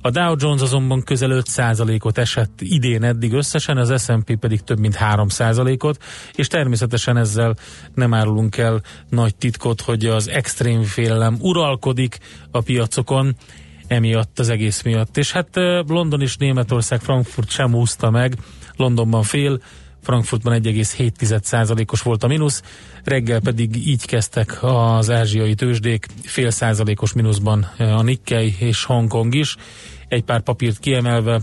A 0.00 0.10
Dow 0.10 0.34
Jones 0.38 0.62
azonban 0.62 1.02
közel 1.02 1.30
5%-ot 1.32 2.18
esett 2.18 2.60
idén 2.60 3.02
eddig 3.02 3.32
összesen, 3.32 3.76
az 3.76 4.02
S&P 4.02 4.38
pedig 4.38 4.60
több 4.60 4.78
mint 4.78 4.96
3%-ot, 5.00 6.02
és 6.34 6.46
természetesen 6.46 7.16
ezzel 7.16 7.56
nem 7.94 8.14
árulunk 8.14 8.56
el 8.56 8.82
nagy 9.08 9.36
titkot, 9.36 9.80
hogy 9.80 10.06
az 10.06 10.28
extrém 10.28 10.82
félelem 10.82 11.36
uralkodik 11.40 12.18
a 12.50 12.60
piacokon, 12.60 13.36
emiatt 13.86 14.38
az 14.38 14.48
egész 14.48 14.82
miatt. 14.82 15.16
És 15.16 15.32
hát 15.32 15.48
London 15.86 16.20
és 16.20 16.36
Németország, 16.36 17.00
Frankfurt 17.00 17.50
sem 17.50 17.74
úszta 17.74 18.10
meg, 18.10 18.36
Londonban 18.76 19.22
fél, 19.22 19.60
Frankfurtban 20.04 20.60
1,7%-os 20.62 22.02
volt 22.02 22.24
a 22.24 22.26
mínusz, 22.26 22.62
reggel 23.04 23.40
pedig 23.40 23.86
így 23.86 24.06
kezdtek 24.06 24.58
az 24.60 25.10
ázsiai 25.10 25.54
tőzsdék, 25.54 26.06
fél 26.22 26.50
százalékos 26.50 27.12
mínuszban 27.12 27.62
a 27.78 28.02
Nikkei 28.02 28.54
és 28.58 28.84
Hongkong 28.84 29.34
is, 29.34 29.56
egy 30.08 30.22
pár 30.22 30.42
papírt 30.42 30.78
kiemelve, 30.78 31.40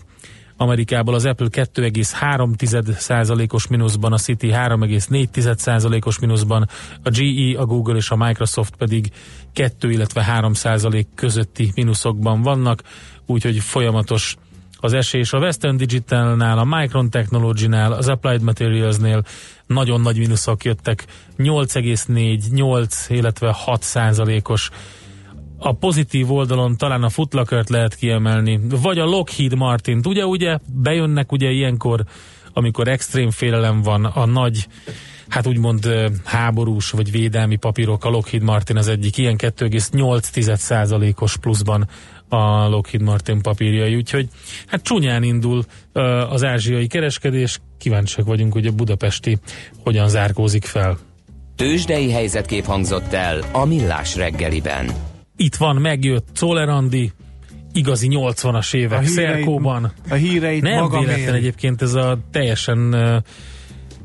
Amerikából 0.58 1.13
az 1.13 1.25
Apple 1.25 1.48
2,3%-os 1.51 3.68
mínuszban, 3.68 4.13
a 4.13 4.18
City 4.18 4.50
3,4%-os 4.51 6.20
mínuszban, 6.20 6.70
a 7.03 7.10
GE, 7.10 7.60
a 7.60 7.65
Google 7.65 7.96
és 7.96 8.10
a 8.10 8.15
Microsoft 8.15 8.75
pedig 8.75 9.12
2, 9.53 9.91
illetve 9.91 10.39
3% 10.41 11.06
közötti 11.15 11.72
mínuszokban 11.75 12.41
vannak, 12.41 12.84
úgyhogy 13.25 13.60
folyamatos 13.60 14.38
az 14.82 14.94
esés 14.94 15.34
a 15.34 15.38
Western 15.38 15.78
Digitalnál, 15.78 16.58
a 16.58 16.64
Micron 16.64 17.10
Technology-nál, 17.10 17.92
az 17.92 18.08
Applied 18.08 18.42
Materials-nél 18.42 19.24
nagyon 19.68 20.02
nagy 20.02 20.18
mínuszok 20.18 20.64
jöttek, 20.64 21.06
8,4, 21.38 22.50
8, 22.50 23.10
illetve 23.10 23.52
6 23.52 23.84
százalékos. 23.84 24.70
A 25.58 25.74
pozitív 25.74 26.32
oldalon 26.32 26.78
talán 26.78 27.04
a 27.04 27.10
Footlockert 27.10 27.70
lehet 27.70 27.96
kiemelni, 27.96 28.60
vagy 28.82 29.00
a 29.00 29.06
Lockheed 29.06 29.56
Martin. 29.56 30.02
Ugye, 30.06 30.26
ugye 30.26 30.58
bejönnek 30.74 31.32
ugye 31.32 31.50
ilyenkor, 31.50 32.04
amikor 32.54 32.88
extrém 32.88 33.32
félelem 33.32 33.82
van, 33.82 34.06
a 34.06 34.26
nagy 34.26 34.68
hát 35.28 35.48
úgymond 35.48 36.12
háborús 36.24 36.92
vagy 36.92 37.12
védelmi 37.12 37.56
papírok, 37.56 38.06
a 38.06 38.10
Lockheed 38.10 38.44
Martin 38.44 38.78
az 38.78 38.88
egyik 38.88 39.18
ilyen 39.18 39.36
2,8%-os 39.38 41.38
pluszban 41.38 41.88
a 42.34 42.68
Lockheed 42.68 43.04
Martin 43.04 43.42
papírjai, 43.42 43.96
úgyhogy 43.96 44.28
hát 44.68 44.84
csúnyán 44.84 45.24
indul 45.24 45.64
az 46.30 46.44
ázsiai 46.44 46.88
kereskedés, 46.88 47.60
kíváncsiak 47.78 48.26
vagyunk, 48.26 48.54
hogy 48.54 48.65
a 48.65 48.72
budapesti 48.72 49.38
hogyan 49.84 50.10
zárkózik 50.10 50.65
fel. 50.65 50.98
Tőzsdei 51.56 52.12
helyzetkép 52.12 52.65
hangzott 52.65 53.13
el 53.13 53.39
a 53.52 53.65
Millás 53.65 54.15
reggeliben. 54.15 54.91
Itt 55.36 55.56
van, 55.56 55.76
megjött 55.76 56.28
Czoller 56.34 56.70
Andi, 56.70 57.12
igazi 57.74 58.08
80-as 58.12 58.74
évek, 58.76 59.06
Szerkóban. 59.06 59.91
a 60.10 60.13
híreit 60.13 60.62
Nem 60.62 60.80
maga 60.80 61.00
véletlen 61.00 61.36
egyébként 61.36 61.82
ez 61.82 61.94
a 61.94 62.20
teljesen 62.32 62.78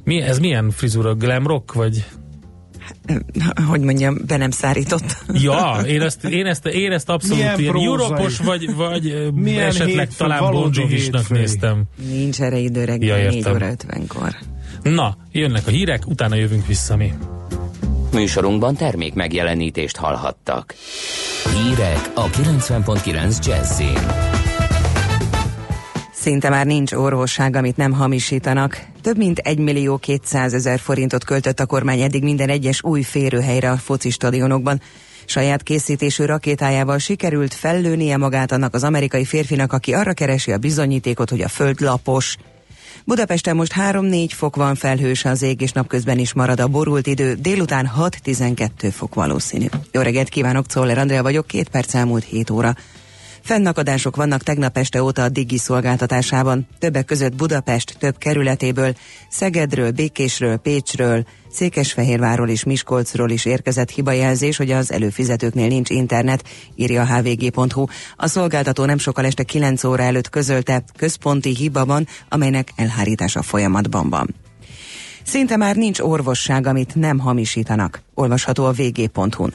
mi, 0.04 0.20
ez 0.20 0.38
milyen 0.38 0.70
frizura? 0.70 1.14
Glam 1.14 1.46
rock? 1.46 1.72
Vagy? 1.72 2.04
Hogy 3.68 3.80
mondjam, 3.80 4.18
be 4.26 4.36
nem 4.36 4.50
szárított. 4.50 5.16
Ja, 5.32 5.80
én 5.86 6.00
ezt, 6.02 6.24
én 6.24 6.46
ezt, 6.46 6.66
én 6.66 6.92
ezt 6.92 7.08
abszolút 7.08 7.38
Milyen 7.38 7.58
ilyen. 7.58 7.74
Europos, 7.74 8.38
vagy, 8.38 8.74
vagy 8.74 9.32
Milyen 9.34 9.66
esetleg 9.66 9.98
hétfő, 9.98 10.14
talán 10.16 10.52
Bon 10.52 10.72
néztem. 11.28 11.82
Nincs 12.10 12.40
erre 12.40 12.58
idő 12.58 12.84
reggel, 12.84 13.18
Ja, 13.18 13.26
4 13.28 13.34
értem. 13.36 13.54
óra 13.54 13.70
50-kor. 13.88 14.36
Na, 14.82 15.16
jönnek 15.32 15.66
a 15.66 15.70
hírek, 15.70 16.06
utána 16.06 16.34
jövünk 16.34 16.66
vissza 16.66 16.96
mi. 16.96 17.12
Műsorunkban 18.12 18.74
termék 18.76 19.14
megjelenítést 19.14 19.96
hallhattak. 19.96 20.74
Hírek 21.54 22.10
a 22.14 22.26
90.9 22.26 23.46
Jazzin. 23.46 24.35
Szinte 26.26 26.48
már 26.48 26.66
nincs 26.66 26.92
orvosság, 26.92 27.56
amit 27.56 27.76
nem 27.76 27.92
hamisítanak. 27.92 28.80
Több 29.02 29.16
mint 29.16 29.38
1 29.38 29.58
millió 29.58 29.96
200 29.96 30.54
ezer 30.54 30.78
forintot 30.78 31.24
költött 31.24 31.60
a 31.60 31.66
kormány 31.66 32.00
eddig 32.00 32.22
minden 32.22 32.48
egyes 32.48 32.82
új 32.82 33.02
férőhelyre 33.02 33.70
a 33.70 33.76
foci 33.76 34.10
stadionokban. 34.10 34.80
Saját 35.24 35.62
készítésű 35.62 36.24
rakétájával 36.24 36.98
sikerült 36.98 37.54
fellőnie 37.54 38.16
magát 38.16 38.52
annak 38.52 38.74
az 38.74 38.84
amerikai 38.84 39.24
férfinak, 39.24 39.72
aki 39.72 39.94
arra 39.94 40.12
keresi 40.12 40.52
a 40.52 40.58
bizonyítékot, 40.58 41.30
hogy 41.30 41.40
a 41.40 41.48
föld 41.48 41.80
lapos. 41.80 42.36
Budapesten 43.04 43.56
most 43.56 43.72
3-4 43.76 44.28
fok 44.30 44.56
van 44.56 44.74
felhős 44.74 45.24
az 45.24 45.42
ég, 45.42 45.60
és 45.60 45.72
napközben 45.72 46.18
is 46.18 46.32
marad 46.32 46.60
a 46.60 46.68
borult 46.68 47.06
idő, 47.06 47.34
délután 47.34 47.90
6-12 47.98 48.68
fok 48.92 49.14
valószínű. 49.14 49.66
Jó 49.92 50.00
reggelt 50.00 50.28
kívánok, 50.28 50.66
Czoller 50.66 50.98
Andrea 50.98 51.22
vagyok, 51.22 51.46
két 51.46 51.68
perc 51.68 51.94
elmúlt 51.94 52.24
7 52.24 52.50
óra. 52.50 52.74
Fennakadások 53.46 54.16
vannak 54.16 54.42
tegnap 54.42 54.76
este 54.76 55.02
óta 55.02 55.22
a 55.22 55.28
Digi 55.28 55.58
szolgáltatásában. 55.58 56.68
Többek 56.78 57.04
között 57.04 57.34
Budapest 57.34 57.96
több 57.98 58.18
kerületéből, 58.18 58.94
Szegedről, 59.30 59.90
Békésről, 59.90 60.56
Pécsről, 60.56 61.26
Székesfehérvárról 61.50 62.48
és 62.48 62.64
Miskolcról 62.64 63.30
is 63.30 63.44
érkezett 63.44 63.90
hibajelzés, 63.90 64.56
hogy 64.56 64.70
az 64.70 64.92
előfizetőknél 64.92 65.66
nincs 65.66 65.90
internet, 65.90 66.44
írja 66.74 67.02
a 67.02 67.06
hvg.hu. 67.06 67.84
A 68.16 68.26
szolgáltató 68.26 68.84
nem 68.84 68.98
sokkal 68.98 69.24
este 69.24 69.42
9 69.42 69.84
óra 69.84 70.02
előtt 70.02 70.28
közölte, 70.28 70.84
központi 70.96 71.54
hiba 71.54 71.84
van, 71.84 72.06
amelynek 72.28 72.72
elhárítása 72.76 73.42
folyamatban 73.42 74.10
van. 74.10 74.34
Szinte 75.22 75.56
már 75.56 75.76
nincs 75.76 76.00
orvosság, 76.00 76.66
amit 76.66 76.94
nem 76.94 77.18
hamisítanak. 77.18 78.02
Olvasható 78.14 78.64
a 78.64 78.72
vg.hu-n. 78.72 79.54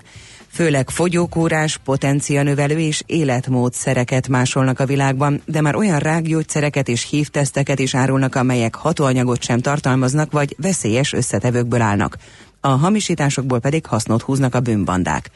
Főleg 0.54 0.90
fogyókúrás, 0.90 1.78
potencianövelő 1.78 2.80
és 2.80 3.04
életmódszereket 3.06 4.28
másolnak 4.28 4.80
a 4.80 4.86
világban, 4.86 5.42
de 5.46 5.62
már 5.62 5.76
olyan 5.76 6.00
rákgyógyszereket 6.00 6.88
és 6.88 7.10
hívteszteket 7.10 7.80
is 7.80 7.96
árulnak, 7.96 8.36
amelyek 8.36 8.76
hatóanyagot 8.76 9.44
sem 9.44 9.60
tartalmaznak, 9.60 10.32
vagy 10.32 10.56
veszélyes 10.58 11.14
összetevőkből 11.14 11.82
állnak. 11.82 12.18
A 12.60 12.68
hamisításokból 12.68 13.60
pedig 13.60 13.86
hasznot 13.86 14.22
húznak 14.22 14.56
a 14.56 14.60
bűnbandák. 14.60 15.30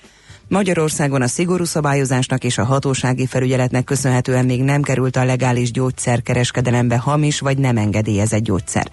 Magyarországon 0.48 1.22
a 1.22 1.28
szigorú 1.28 1.64
szabályozásnak 1.64 2.44
és 2.44 2.58
a 2.58 2.64
hatósági 2.64 3.26
felügyeletnek 3.26 3.84
köszönhetően 3.84 4.46
még 4.46 4.64
nem 4.64 4.82
került 4.82 5.16
a 5.16 5.26
legális 5.26 5.72
gyógyszerkereskedelembe 5.72 6.98
hamis 6.98 7.40
vagy 7.40 7.58
nem 7.58 7.78
engedélyezett 7.78 8.44
gyógyszer. 8.44 8.92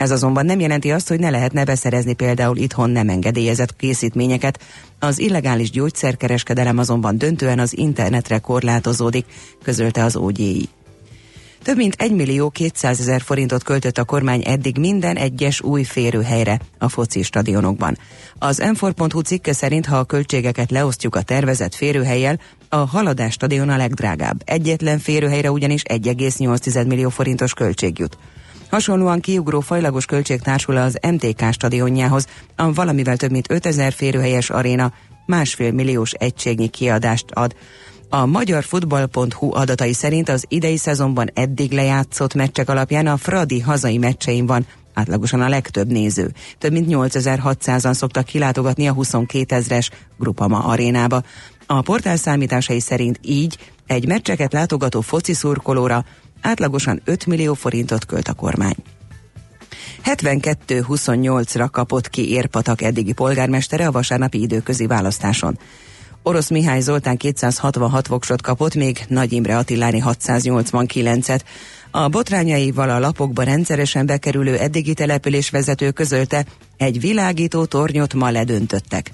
Ez 0.00 0.10
azonban 0.10 0.44
nem 0.44 0.60
jelenti 0.60 0.90
azt, 0.90 1.08
hogy 1.08 1.18
ne 1.18 1.30
lehetne 1.30 1.64
beszerezni 1.64 2.12
például 2.12 2.56
itthon 2.56 2.90
nem 2.90 3.08
engedélyezett 3.08 3.76
készítményeket. 3.76 4.62
Az 4.98 5.18
illegális 5.18 5.70
gyógyszerkereskedelem 5.70 6.78
azonban 6.78 7.18
döntően 7.18 7.58
az 7.58 7.78
internetre 7.78 8.38
korlátozódik, 8.38 9.26
közölte 9.62 10.04
az 10.04 10.16
OGI. 10.16 10.68
Több 11.62 11.76
mint 11.76 11.94
1 11.98 12.12
millió 12.12 12.50
200 12.50 13.00
ezer 13.00 13.20
forintot 13.20 13.62
költött 13.62 13.98
a 13.98 14.04
kormány 14.04 14.42
eddig 14.46 14.78
minden 14.78 15.16
egyes 15.16 15.60
új 15.62 15.82
férőhelyre 15.82 16.60
a 16.78 16.88
foci 16.88 17.22
stadionokban. 17.22 17.98
Az 18.38 18.62
m 18.72 19.02
cikke 19.22 19.52
szerint, 19.52 19.86
ha 19.86 19.96
a 19.96 20.04
költségeket 20.04 20.70
leosztjuk 20.70 21.14
a 21.14 21.22
tervezett 21.22 21.74
férőhelyel, 21.74 22.40
a 22.68 22.76
Haladás 22.76 23.32
stadion 23.32 23.68
a 23.68 23.76
legdrágább. 23.76 24.42
Egyetlen 24.44 24.98
férőhelyre 24.98 25.50
ugyanis 25.50 25.82
1,8 25.82 26.86
millió 26.86 27.08
forintos 27.08 27.54
költség 27.54 27.98
jut. 27.98 28.18
Hasonlóan 28.70 29.20
kiugró 29.20 29.60
fajlagos 29.60 30.04
költség 30.04 30.40
társul 30.40 30.76
az 30.76 30.98
MTK 31.10 31.52
stadionjához, 31.52 32.26
a 32.56 32.72
valamivel 32.72 33.16
több 33.16 33.30
mint 33.30 33.50
5000 33.50 33.92
férőhelyes 33.92 34.50
aréna 34.50 34.92
másfél 35.26 35.72
milliós 35.72 36.12
egységnyi 36.12 36.68
kiadást 36.68 37.30
ad. 37.30 37.56
A 38.08 38.26
magyar 38.26 38.64
futball.hu 38.64 39.54
adatai 39.54 39.92
szerint 39.92 40.28
az 40.28 40.44
idei 40.48 40.76
szezonban 40.76 41.30
eddig 41.34 41.72
lejátszott 41.72 42.34
meccsek 42.34 42.68
alapján 42.68 43.06
a 43.06 43.16
Fradi 43.16 43.60
hazai 43.60 43.98
meccsein 43.98 44.46
van 44.46 44.66
átlagosan 44.94 45.40
a 45.40 45.48
legtöbb 45.48 45.88
néző. 45.88 46.32
Több 46.58 46.72
mint 46.72 46.86
8600-an 46.90 47.92
szoktak 47.92 48.24
kilátogatni 48.24 48.88
a 48.88 48.92
22 48.92 49.54
ezres 49.54 49.90
Grupama 50.18 50.58
arénába. 50.64 51.22
A 51.66 51.80
portál 51.80 52.16
számításai 52.16 52.80
szerint 52.80 53.18
így 53.22 53.58
egy 53.86 54.06
meccseket 54.06 54.52
látogató 54.52 55.00
foci 55.00 55.34
szurkolóra 55.34 56.04
átlagosan 56.40 57.00
5 57.04 57.26
millió 57.26 57.54
forintot 57.54 58.04
költ 58.04 58.28
a 58.28 58.32
kormány. 58.32 58.76
72-28-ra 60.04 61.68
kapott 61.70 62.08
ki 62.08 62.30
Érpatak 62.30 62.82
eddigi 62.82 63.12
polgármestere 63.12 63.86
a 63.86 63.92
vasárnapi 63.92 64.40
időközi 64.40 64.86
választáson. 64.86 65.58
Orosz 66.22 66.48
Mihály 66.50 66.80
Zoltán 66.80 67.16
266 67.16 68.06
voksot 68.06 68.42
kapott, 68.42 68.74
még 68.74 69.04
Nagy 69.08 69.32
Imre 69.32 69.56
Attiláni 69.56 70.02
689-et. 70.06 71.40
A 71.90 72.08
botrányaival 72.08 72.90
a 72.90 72.98
lapokba 72.98 73.42
rendszeresen 73.42 74.06
bekerülő 74.06 74.58
eddigi 74.58 74.94
településvezető 74.94 75.90
közölte, 75.90 76.44
egy 76.76 77.00
világító 77.00 77.64
tornyot 77.64 78.14
ma 78.14 78.30
ledöntöttek. 78.30 79.10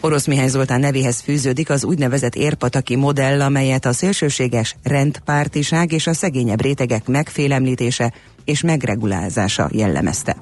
Orosz 0.00 0.26
Mihály 0.26 0.48
Zoltán 0.48 0.80
nevéhez 0.80 1.20
fűződik 1.20 1.70
az 1.70 1.84
úgynevezett 1.84 2.34
érpataki 2.34 2.96
modell, 2.96 3.40
amelyet 3.40 3.84
a 3.84 3.92
szélsőséges 3.92 4.76
rendpártiság 4.82 5.92
és 5.92 6.06
a 6.06 6.12
szegényebb 6.12 6.60
rétegek 6.60 7.06
megfélemlítése 7.06 8.12
és 8.44 8.60
megregulázása 8.60 9.68
jellemezte. 9.72 10.36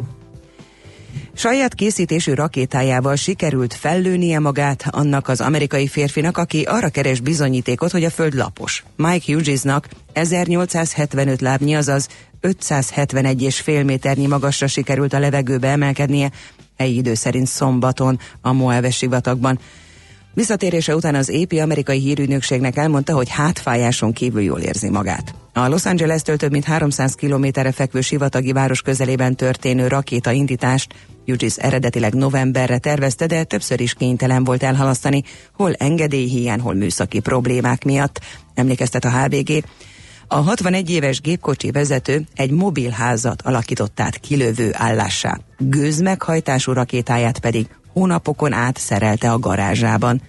Saját 1.35 1.75
készítésű 1.75 2.33
rakétájával 2.33 3.17
sikerült 3.17 3.75
fellőnie 3.75 4.39
magát 4.39 4.85
annak 4.91 5.29
az 5.29 5.41
amerikai 5.41 5.87
férfinak, 5.87 6.39
aki 6.39 6.63
arra 6.63 6.89
keres 6.89 7.21
bizonyítékot, 7.21 7.91
hogy 7.91 8.05
a 8.05 8.11
föld 8.11 8.35
lapos. 8.35 8.85
Mike 8.97 9.33
Hughesnak 9.33 9.89
1875 10.13 11.41
lábnyi, 11.41 11.75
azaz 11.75 12.09
571,5 12.43 13.85
méternyi 13.85 14.27
magasra 14.27 14.67
sikerült 14.67 15.13
a 15.13 15.19
levegőbe 15.19 15.69
emelkednie, 15.69 16.31
helyi 16.77 16.97
idő 16.97 17.15
szerint 17.15 17.47
szombaton 17.47 18.19
a 18.41 18.53
Moave 18.53 18.91
sivatagban. 18.91 19.59
Visszatérése 20.35 20.95
után 20.95 21.15
az 21.15 21.29
épi 21.29 21.59
amerikai 21.59 21.99
hírügynökségnek 21.99 22.77
elmondta, 22.77 23.15
hogy 23.15 23.29
hátfájáson 23.29 24.13
kívül 24.13 24.43
jól 24.43 24.61
érzi 24.61 24.91
magát. 24.91 25.35
A 25.53 25.69
Los 25.69 25.85
Angeles-től 25.85 26.37
több 26.37 26.51
mint 26.51 26.65
300 26.65 27.15
kilométerre 27.15 27.73
fekvő 27.73 28.01
sivatagi 28.01 28.53
város 28.53 28.83
közelében 28.83 29.37
történő 29.37 29.87
rakéta 29.87 30.31
indítást 30.31 30.95
Hughes 31.27 31.57
eredetileg 31.57 32.15
novemberre 32.15 32.79
tervezte, 32.79 33.27
de 33.27 33.45
többször 33.45 33.81
is 33.81 33.95
kénytelen 33.95 34.45
volt 34.45 34.63
elhalasztani, 34.63 35.23
hol 35.53 35.75
engedélyhiány, 35.75 36.61
hol 36.61 36.75
műszaki 36.75 37.21
problémák 37.21 37.85
miatt, 37.85 38.21
emlékeztet 38.55 39.05
a 39.05 39.11
HVG. 39.11 39.65
A 40.29 40.37
61 40.37 40.91
éves 40.91 41.21
gépkocsi 41.21 41.71
vezető 41.71 42.27
egy 42.35 42.51
mobilházat 42.51 43.43
alakított 43.43 44.01
át 44.01 44.17
kilövő 44.17 44.71
állássá. 44.73 45.39
Gőzmeghajtású 45.59 46.73
rakétáját 46.73 47.39
pedig 47.39 47.67
hónapokon 47.93 48.53
át 48.53 48.77
szerelte 48.79 49.31
a 49.31 49.39
garázsában. 49.39 50.23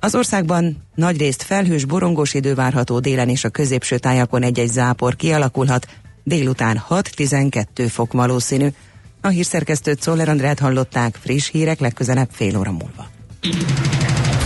Az 0.00 0.14
országban 0.14 0.76
nagyrészt 0.94 1.42
felhős 1.42 1.84
borongós 1.84 2.34
idő 2.34 2.54
várható 2.54 2.98
délen 2.98 3.28
és 3.28 3.44
a 3.44 3.48
középső 3.48 3.98
tájakon 3.98 4.42
egy-egy 4.42 4.68
zápor 4.68 5.16
kialakulhat, 5.16 5.86
délután 6.24 6.82
6-12 6.88 7.86
fok 7.90 8.12
valószínű. 8.12 8.68
A 9.20 9.28
hírszerkesztőt 9.28 10.02
Szoller 10.02 10.28
Andrát 10.28 10.58
hallották, 10.58 11.18
friss 11.20 11.50
hírek 11.50 11.80
legközelebb 11.80 12.28
fél 12.30 12.58
óra 12.58 12.70
múlva. 12.70 13.06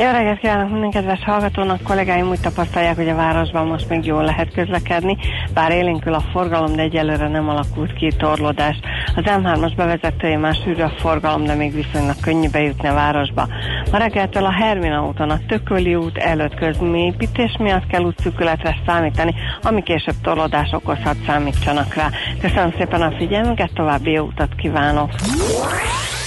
Jó 0.00 0.10
reggelt 0.10 0.38
kívánok 0.38 0.70
minden 0.70 0.90
kedves 0.90 1.24
hallgatónak, 1.24 1.82
kollégáim 1.82 2.28
úgy 2.28 2.40
tapasztalják, 2.40 2.96
hogy 2.96 3.08
a 3.08 3.14
városban 3.14 3.66
most 3.66 3.88
még 3.88 4.04
jól 4.04 4.24
lehet 4.24 4.52
közlekedni, 4.52 5.16
bár 5.54 5.70
élénkül 5.72 6.14
a 6.14 6.20
forgalom, 6.32 6.76
de 6.76 6.82
egyelőre 6.82 7.28
nem 7.28 7.48
alakult 7.48 7.92
ki 7.92 8.12
torlódás. 8.18 8.76
Az 9.16 9.22
M3-as 9.26 9.72
bevezetője 9.76 10.38
már 10.38 10.54
sűrű 10.54 10.82
a 10.82 10.92
forgalom, 10.98 11.44
de 11.44 11.54
még 11.54 11.74
viszonylag 11.74 12.14
könnyű 12.20 12.48
bejutni 12.50 12.88
a 12.88 12.94
városba. 12.94 13.48
Ma 13.92 13.98
reggeltől 13.98 14.44
a 14.44 14.52
Hermina 14.52 15.06
úton 15.06 15.30
a 15.30 15.40
Tököli 15.48 15.94
út 15.94 16.18
előtt 16.18 16.54
közműépítés 16.54 17.56
miatt 17.58 17.86
kell 17.86 18.02
útszűkületre 18.02 18.76
számítani, 18.86 19.34
ami 19.62 19.82
később 19.82 20.20
torlódás 20.22 20.72
okozhat, 20.72 21.16
számítsanak 21.26 21.94
rá. 21.94 22.08
Köszönöm 22.40 22.72
szépen 22.76 23.02
a 23.02 23.12
figyelmüket, 23.18 23.70
további 23.74 24.10
jó 24.10 24.24
utat 24.24 24.54
kívánok! 24.54 25.10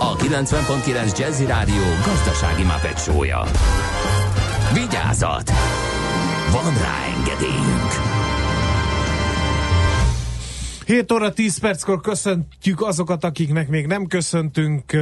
a 0.00 0.16
90.9 0.16 1.18
Jazzy 1.18 1.46
Rádió 1.46 1.82
gazdasági 2.04 2.62
mapetsója. 2.62 3.42
Vigyázat! 4.72 5.50
Van 6.50 6.74
rá 6.78 7.04
engedélyünk! 7.16 8.19
7 10.90 11.12
óra 11.12 11.32
10 11.32 11.58
perckor 11.58 12.00
köszöntjük 12.00 12.82
azokat, 12.82 13.24
akiknek 13.24 13.68
még 13.68 13.86
nem 13.86 14.06
köszöntünk. 14.06 14.92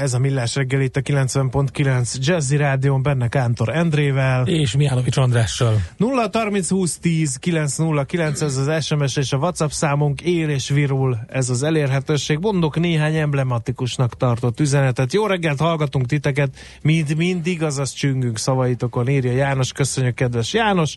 Ez 0.00 0.14
a 0.14 0.18
Millás 0.18 0.54
reggel 0.54 0.80
itt 0.80 0.96
a 0.96 1.00
90.9 1.00 2.14
Jazzy 2.18 2.56
Rádion, 2.56 3.02
benne 3.02 3.28
Kántor 3.28 3.68
Endrével. 3.68 4.46
És 4.46 4.76
Mihálovics 4.76 5.16
Andrással. 5.16 5.80
0 5.96 6.28
30 6.32 6.68
20 6.68 6.98
10 6.98 7.36
909 7.36 8.40
ez 8.40 8.56
az 8.56 8.84
SMS 8.84 9.16
és 9.16 9.32
a 9.32 9.36
WhatsApp 9.36 9.70
számunk 9.70 10.20
él 10.20 10.48
és 10.48 10.68
virul 10.68 11.18
ez 11.28 11.50
az 11.50 11.62
elérhetőség. 11.62 12.38
Mondok 12.38 12.78
néhány 12.78 13.16
emblematikusnak 13.16 14.16
tartott 14.16 14.60
üzenetet. 14.60 15.12
Jó 15.12 15.26
reggelt, 15.26 15.60
hallgatunk 15.60 16.06
titeket, 16.06 16.56
mint 16.82 17.16
mindig, 17.16 17.62
azaz 17.62 17.92
csüngünk 17.92 18.38
szavaitokon, 18.38 19.08
írja 19.08 19.32
János. 19.32 19.72
Köszönjük, 19.72 20.14
kedves 20.14 20.52
János. 20.52 20.96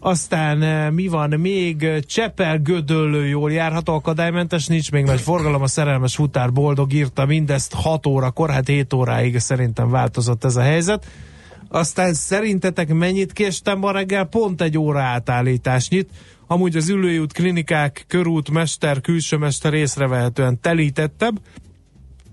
Aztán 0.00 0.62
eh, 0.62 0.90
mi 0.90 1.06
van 1.06 1.30
még? 1.30 2.04
Csepel 2.06 2.58
Gödöllő 2.58 3.26
jól 3.26 3.52
járható, 3.52 3.94
akadálymentes, 3.94 4.66
nincs 4.66 4.90
még 4.92 5.04
nagy 5.04 5.20
forgalom, 5.20 5.62
a 5.62 5.66
szerelmes 5.66 6.14
futár 6.14 6.52
boldog 6.52 6.92
írta 6.92 7.26
mindezt 7.26 7.74
6 7.74 8.06
órakor, 8.06 8.50
hát 8.50 8.66
7 8.66 8.92
óráig 8.92 9.38
szerintem 9.38 9.90
változott 9.90 10.44
ez 10.44 10.56
a 10.56 10.60
helyzet. 10.60 11.06
Aztán 11.68 12.14
szerintetek 12.14 12.94
mennyit 12.94 13.32
késtem 13.32 13.78
ma 13.78 13.90
reggel? 13.90 14.24
Pont 14.24 14.60
egy 14.60 14.78
óra 14.78 15.00
átállításnyit. 15.00 16.10
Amúgy 16.46 16.76
az 16.76 16.88
ülőjút 16.88 17.32
klinikák, 17.32 18.04
körút, 18.08 18.50
mester, 18.50 19.00
külső 19.00 19.36
mester 19.36 19.74
észrevehetően 19.74 20.60
telítettebb, 20.60 21.40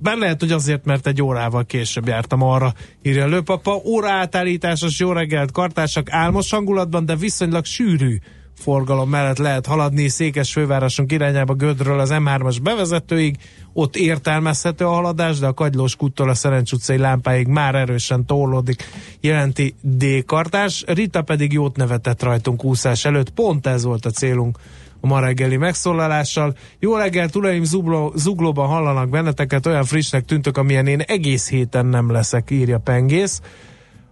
bár 0.06 0.18
lehet, 0.18 0.39
hogy 0.39 0.52
azért, 0.52 0.86
mert 0.86 1.08
egy 1.08 1.22
órával 1.22 1.65
később 1.65 2.08
jártam 2.08 2.41
arra, 2.41 2.74
írja 3.02 3.28
Lőpapa. 3.28 3.82
Óra 3.86 4.10
átállításos 4.10 5.00
jó 5.00 5.12
reggelt, 5.12 5.52
kartársak. 5.52 6.12
Álmos 6.12 6.52
hangulatban, 6.52 7.06
de 7.06 7.15
viszonylag 7.15 7.65
sűrű 7.65 8.18
forgalom 8.56 9.10
mellett 9.10 9.38
lehet 9.38 9.65
haladni. 9.65 10.08
Székes 10.08 10.52
fővárosunk 10.52 11.12
irányába 11.12 11.54
Gödről 11.54 12.00
az 12.00 12.10
M3-as 12.13 12.58
bevezetőig, 12.63 13.38
ott 13.74 13.96
értelmezhető 13.96 14.86
a 14.86 14.91
haladás, 14.91 15.39
de 15.39 15.48
a 15.48 15.54
Kagylós 15.54 15.96
kuttól 15.96 16.30
a 16.30 16.34
Szerencs 16.34 16.72
utcai 16.72 16.98
lámpáig 16.98 17.48
már 17.48 17.76
erősen 17.76 18.26
torlódik, 18.26 18.84
jelenti 19.22 19.76
D-kartás. 19.82 20.84
Rita 20.88 21.22
pedig 21.22 21.52
jót 21.52 21.76
nevetett 21.76 22.24
rajtunk 22.24 22.63
úszás 22.63 23.06
előtt, 23.06 23.30
pont 23.30 23.68
ez 23.68 23.84
volt 23.84 24.06
a 24.06 24.10
célunk 24.10 24.58
a 25.06 25.08
ma 25.08 25.20
reggeli 25.20 25.58
megszólalással. 25.58 26.56
Jó 26.80 26.96
reggelt, 26.96 27.36
uraim, 27.36 27.63
zugló, 27.63 28.13
zuglóban 28.15 28.68
hallanak 28.68 29.10
benneteket, 29.10 29.65
olyan 29.65 29.84
frissnek 29.84 30.26
tűntök, 30.26 30.58
amilyen 30.58 30.88
én 30.88 31.00
egész 31.00 31.50
héten 31.50 31.86
nem 31.86 32.12
leszek, 32.12 32.52
írja 32.52 32.78
Pengész. 32.78 33.41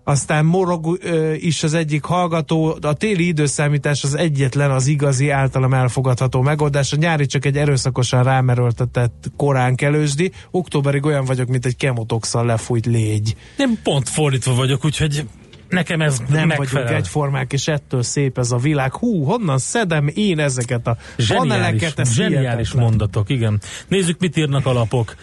Aztán 0.03 0.45
morog 0.45 0.97
ö, 1.01 1.34
is 1.34 1.63
az 1.63 1.73
egyik 1.73 2.03
hallgató, 2.03 2.77
a 2.82 2.93
téli 2.93 3.27
időszámítás 3.27 4.03
az 4.03 4.15
egyetlen, 4.15 4.71
az 4.71 4.88
igazi, 4.88 5.29
általam 5.29 5.73
elfogadható 5.73 6.41
megoldás. 6.41 6.93
A 6.93 6.95
nyári 6.95 7.25
csak 7.25 7.45
egy 7.45 7.58
erőszakosan 7.58 8.23
rámerőltetett 8.23 9.32
korán 9.38 9.75
kelősdi. 9.75 10.32
Októberig 10.51 11.06
olyan 11.06 11.25
vagyok, 11.25 11.47
mint 11.47 11.65
egy 11.65 11.75
kemotoxal 11.75 12.45
lefújt 12.45 12.86
légy. 12.86 13.36
Én 13.58 13.79
pont 13.84 14.10
fordítva 14.10 14.53
vagyok, 14.53 14.86
úgyhogy 14.86 15.25
nekem 15.73 16.01
ez 16.01 16.19
Nem 16.29 16.47
megfelel. 16.47 16.83
vagyunk 16.83 16.89
egyformák, 16.89 17.53
és 17.53 17.67
ettől 17.67 18.03
szép 18.03 18.38
ez 18.38 18.51
a 18.51 18.57
világ. 18.57 18.95
Hú, 18.95 19.23
honnan 19.23 19.57
szedem 19.57 20.07
én 20.13 20.39
ezeket 20.39 20.88
a 20.88 20.97
paneleket? 21.27 21.99
Ez 21.99 22.13
zseniális 22.13 22.41
hihetetlen. 22.41 22.83
mondatok, 22.83 23.29
igen. 23.29 23.59
Nézzük, 23.88 24.19
mit 24.19 24.38
írnak 24.38 24.65
a 24.65 24.73
lapok. 24.73 25.15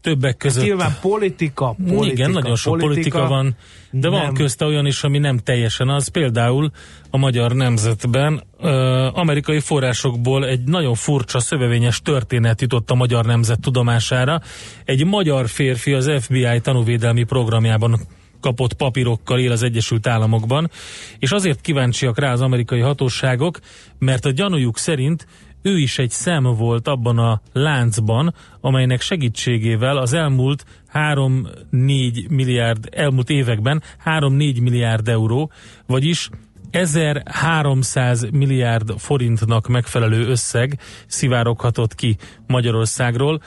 Többek 0.00 0.36
között... 0.36 0.64
Nyilván 0.64 0.96
politika, 1.00 1.76
politika, 1.86 2.12
igen, 2.12 2.30
nagyon 2.30 2.56
sok 2.56 2.78
politika, 2.78 3.18
politika 3.18 3.28
van, 3.28 3.56
de 3.90 4.08
van 4.08 4.22
nem. 4.22 4.34
közte 4.34 4.64
olyan 4.64 4.86
is, 4.86 5.02
ami 5.02 5.18
nem 5.18 5.38
teljesen 5.38 5.88
az. 5.88 6.08
Például 6.08 6.70
a 7.10 7.16
Magyar 7.16 7.52
Nemzetben 7.52 8.42
ö, 8.60 8.68
amerikai 9.12 9.60
forrásokból 9.60 10.46
egy 10.46 10.64
nagyon 10.64 10.94
furcsa, 10.94 11.38
szövevényes 11.38 12.02
történet 12.02 12.60
jutott 12.60 12.90
a 12.90 12.94
Magyar 12.94 13.24
Nemzet 13.24 13.60
tudomására. 13.60 14.40
Egy 14.84 15.04
magyar 15.06 15.48
férfi 15.48 15.92
az 15.92 16.10
FBI 16.20 16.60
tanúvédelmi 16.60 17.24
programjában 17.24 18.00
kapott 18.46 18.74
papírokkal 18.74 19.38
él 19.38 19.52
az 19.52 19.62
Egyesült 19.62 20.06
Államokban, 20.06 20.70
és 21.18 21.30
azért 21.30 21.60
kíváncsiak 21.60 22.18
rá 22.18 22.32
az 22.32 22.40
amerikai 22.40 22.80
hatóságok, 22.80 23.58
mert 23.98 24.24
a 24.24 24.30
gyanújuk 24.30 24.78
szerint 24.78 25.26
ő 25.62 25.78
is 25.78 25.98
egy 25.98 26.10
szem 26.10 26.42
volt 26.42 26.88
abban 26.88 27.18
a 27.18 27.40
láncban, 27.52 28.34
amelynek 28.60 29.00
segítségével 29.00 29.96
az 29.96 30.12
elmúlt 30.12 30.64
3-4 30.92 32.28
milliárd, 32.28 32.88
elmúlt 32.90 33.30
években 33.30 33.82
3-4 34.04 34.62
milliárd 34.62 35.08
euró, 35.08 35.50
vagyis 35.86 36.28
1300 36.70 38.26
milliárd 38.30 38.98
forintnak 38.98 39.68
megfelelő 39.68 40.26
összeg 40.26 40.78
szivároghatott 41.06 41.94
ki 41.94 42.16
Magyarországról 42.46 43.40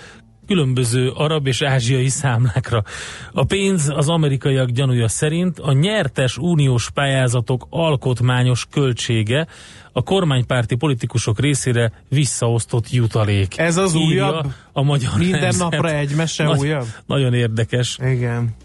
különböző 0.50 1.10
arab 1.10 1.48
és 1.48 1.62
ázsiai 1.62 2.10
számlákra. 2.10 2.84
A 3.32 3.44
pénz 3.44 3.90
az 3.96 4.10
amerikaiak 4.10 4.70
gyanúja 4.70 5.08
szerint 5.08 5.60
a 5.60 5.72
nyertes 5.72 6.38
uniós 6.38 6.90
pályázatok 6.90 7.68
alkotmányos 7.70 8.66
költsége 8.72 9.48
a 9.92 10.04
kormánypárti 10.04 10.76
politikusok 10.76 11.40
részére 11.40 11.92
visszaosztott 12.08 12.92
jutalék. 12.92 13.58
Ez 13.58 13.78
az 13.78 13.96
Írja 13.96 14.30
újabb? 14.30 14.54
A 14.74 14.82
magyar 14.82 15.12
Minden 15.18 15.40
Nemzet. 15.40 15.62
napra 15.70 15.92
egy 15.92 16.16
mese 16.16 16.44
Nagy- 16.44 16.60
újabb? 16.60 16.86
Nagyon 17.06 17.34
érdekes. 17.34 17.98
Igen. 18.02 18.56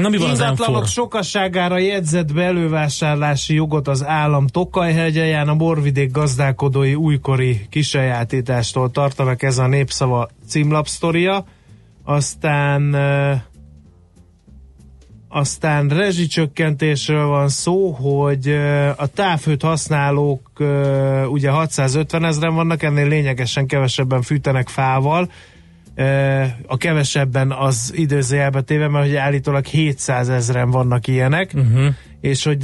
Na 0.00 0.08
mi 0.08 0.16
van 0.16 0.30
Ingatlanok 0.30 0.84
M4? 0.84 0.88
sokasságára 0.88 1.78
jegyzett 1.78 2.32
be 2.32 2.42
elővásárlási 2.42 3.54
jogot 3.54 3.88
az 3.88 4.04
állam 4.04 4.46
Tokajhegyeján 4.46 5.48
a 5.48 5.54
borvidék 5.54 6.10
gazdálkodói 6.10 6.94
újkori 6.94 7.66
kisajátítástól 7.70 8.90
tartanak 8.90 9.42
ez 9.42 9.58
a 9.58 9.66
népszava 9.66 10.28
címlapsztoria. 10.48 11.44
Aztán 12.04 12.96
aztán 15.28 15.88
rezsicsökkentésről 15.88 17.26
van 17.26 17.48
szó, 17.48 17.90
hogy 17.90 18.48
a 18.96 19.06
távhőt 19.06 19.62
használók 19.62 20.50
ugye 21.28 21.50
650 21.50 22.24
ezeren 22.24 22.54
vannak, 22.54 22.82
ennél 22.82 23.08
lényegesen 23.08 23.66
kevesebben 23.66 24.22
fűtenek 24.22 24.68
fával, 24.68 25.30
a 26.66 26.76
kevesebben 26.76 27.52
az 27.52 27.92
időzőjelbe 27.94 28.60
téve, 28.60 28.88
mert 28.88 29.06
hogy 29.06 29.16
állítólag 29.16 29.64
700 29.64 30.28
ezeren 30.28 30.70
vannak 30.70 31.06
ilyenek, 31.06 31.52
Uh-huh. 31.54 31.94
és 32.20 32.44
hogy 32.44 32.62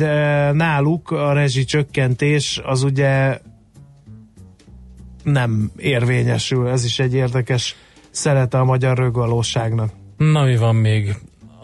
náluk 0.53 1.11
a 1.11 1.33
rezsicsökkentés 1.33 2.61
az 2.65 2.83
ugye 2.83 3.39
nem 5.23 5.71
érvényesül. 5.77 6.69
Ez 6.69 6.85
is 6.85 6.99
egy 6.99 7.15
érdekes 7.15 7.77
szelete 8.11 8.59
a 8.59 8.65
magyar 8.65 8.99
rögvalóságnak. 8.99 9.91
Na 10.17 10.45
mi 10.45 10.57
van 10.57 10.75
még? 10.77 11.15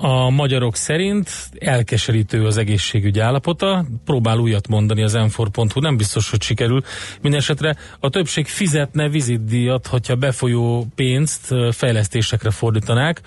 A 0.02 0.30
magyarok 0.30 0.76
szerint 0.76 1.30
elkeserítő 1.58 2.46
az 2.46 2.56
egészségügy 2.56 3.18
állapota, 3.18 3.84
próbál 4.04 4.38
újat 4.38 4.68
mondani 4.68 5.02
az 5.02 5.14
m 5.14 5.42
nem 5.74 5.96
biztos, 5.96 6.30
hogy 6.30 6.42
sikerül. 6.42 6.82
Mindenesetre 7.20 7.76
a 7.98 8.08
többség 8.08 8.46
fizetne 8.46 9.08
vizitdíjat, 9.08 9.86
hogyha 9.86 10.14
befolyó 10.14 10.86
pénzt 10.94 11.54
fejlesztésekre 11.70 12.50
fordítanák. 12.50 13.20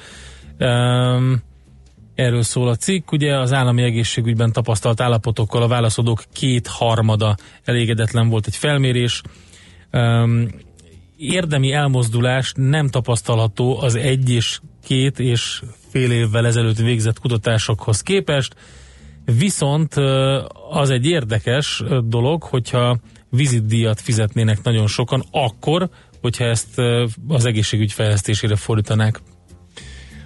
Um, 0.60 1.42
Erről 2.16 2.44
szól 2.44 2.68
a 2.68 2.76
cikk, 2.76 3.12
ugye 3.12 3.38
az 3.38 3.54
állami 3.54 3.84
egészségügyben 3.84 4.52
tapasztalt 4.52 5.02
állapotokkal 5.02 5.62
a 5.62 5.68
válaszadók 5.68 6.24
kétharmada 6.34 7.36
elégedetlen 7.64 8.30
volt 8.30 8.48
egy 8.48 8.56
felmérés. 8.56 9.22
Um, 9.92 10.48
érdemi 11.18 11.72
elmozdulás 11.72 12.54
nem 12.56 12.88
tapasztalható 12.88 13.82
az 13.82 13.96
egy 13.96 14.30
és 14.30 14.60
két 14.84 15.20
és 15.20 15.62
fél 15.90 16.12
évvel 16.12 16.46
ezelőtt 16.46 16.78
végzett 16.78 17.20
kutatásokhoz 17.20 18.02
képest, 18.02 18.56
viszont 19.26 19.94
az 20.70 20.90
egy 20.90 21.06
érdekes 21.06 21.84
dolog, 22.04 22.44
hogyha 22.44 22.98
vizitdíjat 23.30 24.02
fizetnének 24.02 24.64
nagyon 24.64 24.88
sokan, 24.88 25.24
akkor, 25.32 25.90
hogyha 26.22 26.44
ezt 26.44 26.80
az 27.28 27.46
egészségügy 27.46 27.92
fejlesztésére 27.92 28.56
fordítanák. 28.56 29.22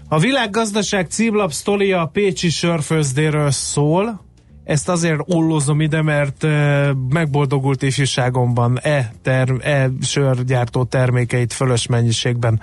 A 0.09 0.19
világgazdaság 0.19 1.07
címlap 1.09 1.51
sztoria 1.51 2.01
a 2.01 2.05
Pécsi 2.05 2.49
sörfőzdéről 2.49 3.51
szól. 3.51 4.25
Ezt 4.63 4.89
azért 4.89 5.19
ollozom 5.25 5.81
ide, 5.81 6.01
mert 6.01 6.43
e, 6.43 6.93
megboldogult 7.09 7.81
ifjúságomban 7.81 8.79
e, 8.81 9.13
term, 9.21 9.55
e 9.61 9.89
sörgyártó 10.01 10.83
termékeit 10.83 11.53
fölös 11.53 11.87
mennyiségben 11.87 12.61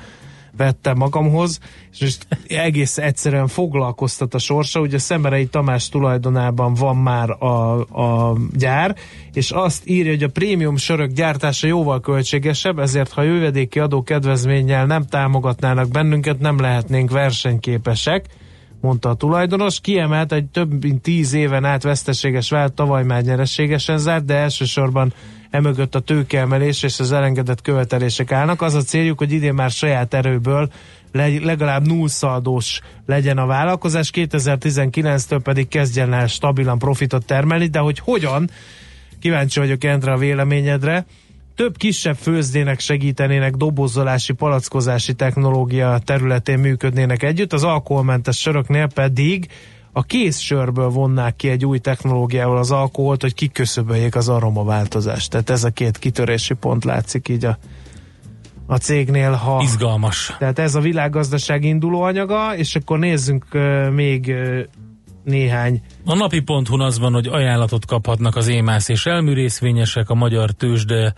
vettem 0.56 0.96
magamhoz, 0.96 1.58
és 1.98 2.16
egész 2.48 2.98
egyszerűen 2.98 3.46
foglalkoztat 3.46 4.34
a 4.34 4.38
sorsa, 4.38 4.80
ugye 4.80 4.98
Szemerei 4.98 5.46
Tamás 5.46 5.88
tulajdonában 5.88 6.74
van 6.74 6.96
már 6.96 7.30
a, 7.30 7.80
a 7.80 8.36
gyár, 8.56 8.96
és 9.32 9.50
azt 9.50 9.88
írja, 9.88 10.10
hogy 10.10 10.22
a 10.22 10.28
prémium 10.28 10.76
sörök 10.76 11.10
gyártása 11.10 11.66
jóval 11.66 12.00
költségesebb, 12.00 12.78
ezért 12.78 13.12
ha 13.12 13.22
jövedéki 13.22 13.78
adó 13.78 14.02
kedvezménnyel 14.02 14.86
nem 14.86 15.06
támogatnának 15.06 15.88
bennünket, 15.88 16.38
nem 16.38 16.60
lehetnénk 16.60 17.10
versenyképesek 17.10 18.26
mondta 18.84 19.08
a 19.08 19.14
tulajdonos. 19.14 19.80
Kiemelt 19.80 20.32
egy 20.32 20.44
több 20.44 20.82
mint 20.82 21.02
tíz 21.02 21.32
éven 21.32 21.64
át 21.64 21.82
veszteséges 21.82 22.50
vált, 22.50 22.72
tavaly 22.72 23.04
már 23.04 23.22
nyereségesen 23.22 23.98
zárt, 23.98 24.24
de 24.24 24.34
elsősorban 24.34 25.12
emögött 25.54 25.94
a 25.94 26.00
tőkeemelés 26.00 26.82
és 26.82 27.00
az 27.00 27.12
elengedett 27.12 27.62
követelések 27.62 28.32
állnak. 28.32 28.62
Az 28.62 28.74
a 28.74 28.82
céljuk, 28.82 29.18
hogy 29.18 29.32
idén 29.32 29.54
már 29.54 29.70
saját 29.70 30.14
erőből 30.14 30.70
legalább 31.42 31.86
nullszaldós 31.86 32.80
legyen 33.06 33.38
a 33.38 33.46
vállalkozás, 33.46 34.10
2019-től 34.14 35.40
pedig 35.42 35.68
kezdjen 35.68 36.12
el 36.12 36.26
stabilan 36.26 36.78
profitot 36.78 37.26
termelni, 37.26 37.66
de 37.66 37.78
hogy 37.78 37.98
hogyan, 37.98 38.50
kíváncsi 39.20 39.58
vagyok 39.58 39.84
Endre 39.84 40.12
a 40.12 40.16
véleményedre, 40.16 41.06
több 41.54 41.76
kisebb 41.76 42.16
főzdének 42.16 42.80
segítenének 42.80 43.54
dobozolási, 43.54 44.32
palackozási 44.32 45.14
technológia 45.14 45.98
területén 46.04 46.58
működnének 46.58 47.22
együtt, 47.22 47.52
az 47.52 47.64
alkoholmentes 47.64 48.38
söröknél 48.38 48.88
pedig 48.94 49.48
a 49.96 50.02
kész 50.02 50.38
sörből 50.38 50.88
vonnák 50.88 51.36
ki 51.36 51.48
egy 51.48 51.64
új 51.64 51.78
technológiával 51.78 52.56
az 52.56 52.70
alkoholt, 52.70 53.20
hogy 53.20 53.34
kiköszöböljék 53.34 54.16
az 54.16 54.28
aromaváltozást. 54.28 55.30
Tehát 55.30 55.50
ez 55.50 55.64
a 55.64 55.70
két 55.70 55.98
kitörési 55.98 56.54
pont 56.54 56.84
látszik 56.84 57.28
így 57.28 57.44
a, 57.44 57.58
a 58.66 58.76
cégnél. 58.76 59.32
Ha, 59.32 59.60
Izgalmas. 59.62 60.34
Tehát 60.38 60.58
ez 60.58 60.74
a 60.74 60.80
világgazdaság 60.80 61.64
induló 61.64 62.02
anyaga, 62.02 62.56
és 62.56 62.76
akkor 62.76 62.98
nézzünk 62.98 63.44
uh, 63.52 63.90
még 63.90 64.26
uh, 64.26 64.60
néhány. 65.24 65.82
A 66.04 66.14
napi 66.14 66.40
ponton 66.40 66.80
az 66.80 66.98
van, 66.98 67.12
hogy 67.12 67.26
ajánlatot 67.26 67.86
kaphatnak 67.86 68.36
az 68.36 68.48
émász 68.48 68.88
és 68.88 69.06
elműrészvényesek, 69.06 70.10
a 70.10 70.14
magyar 70.14 70.50
tőzsde 70.50 71.14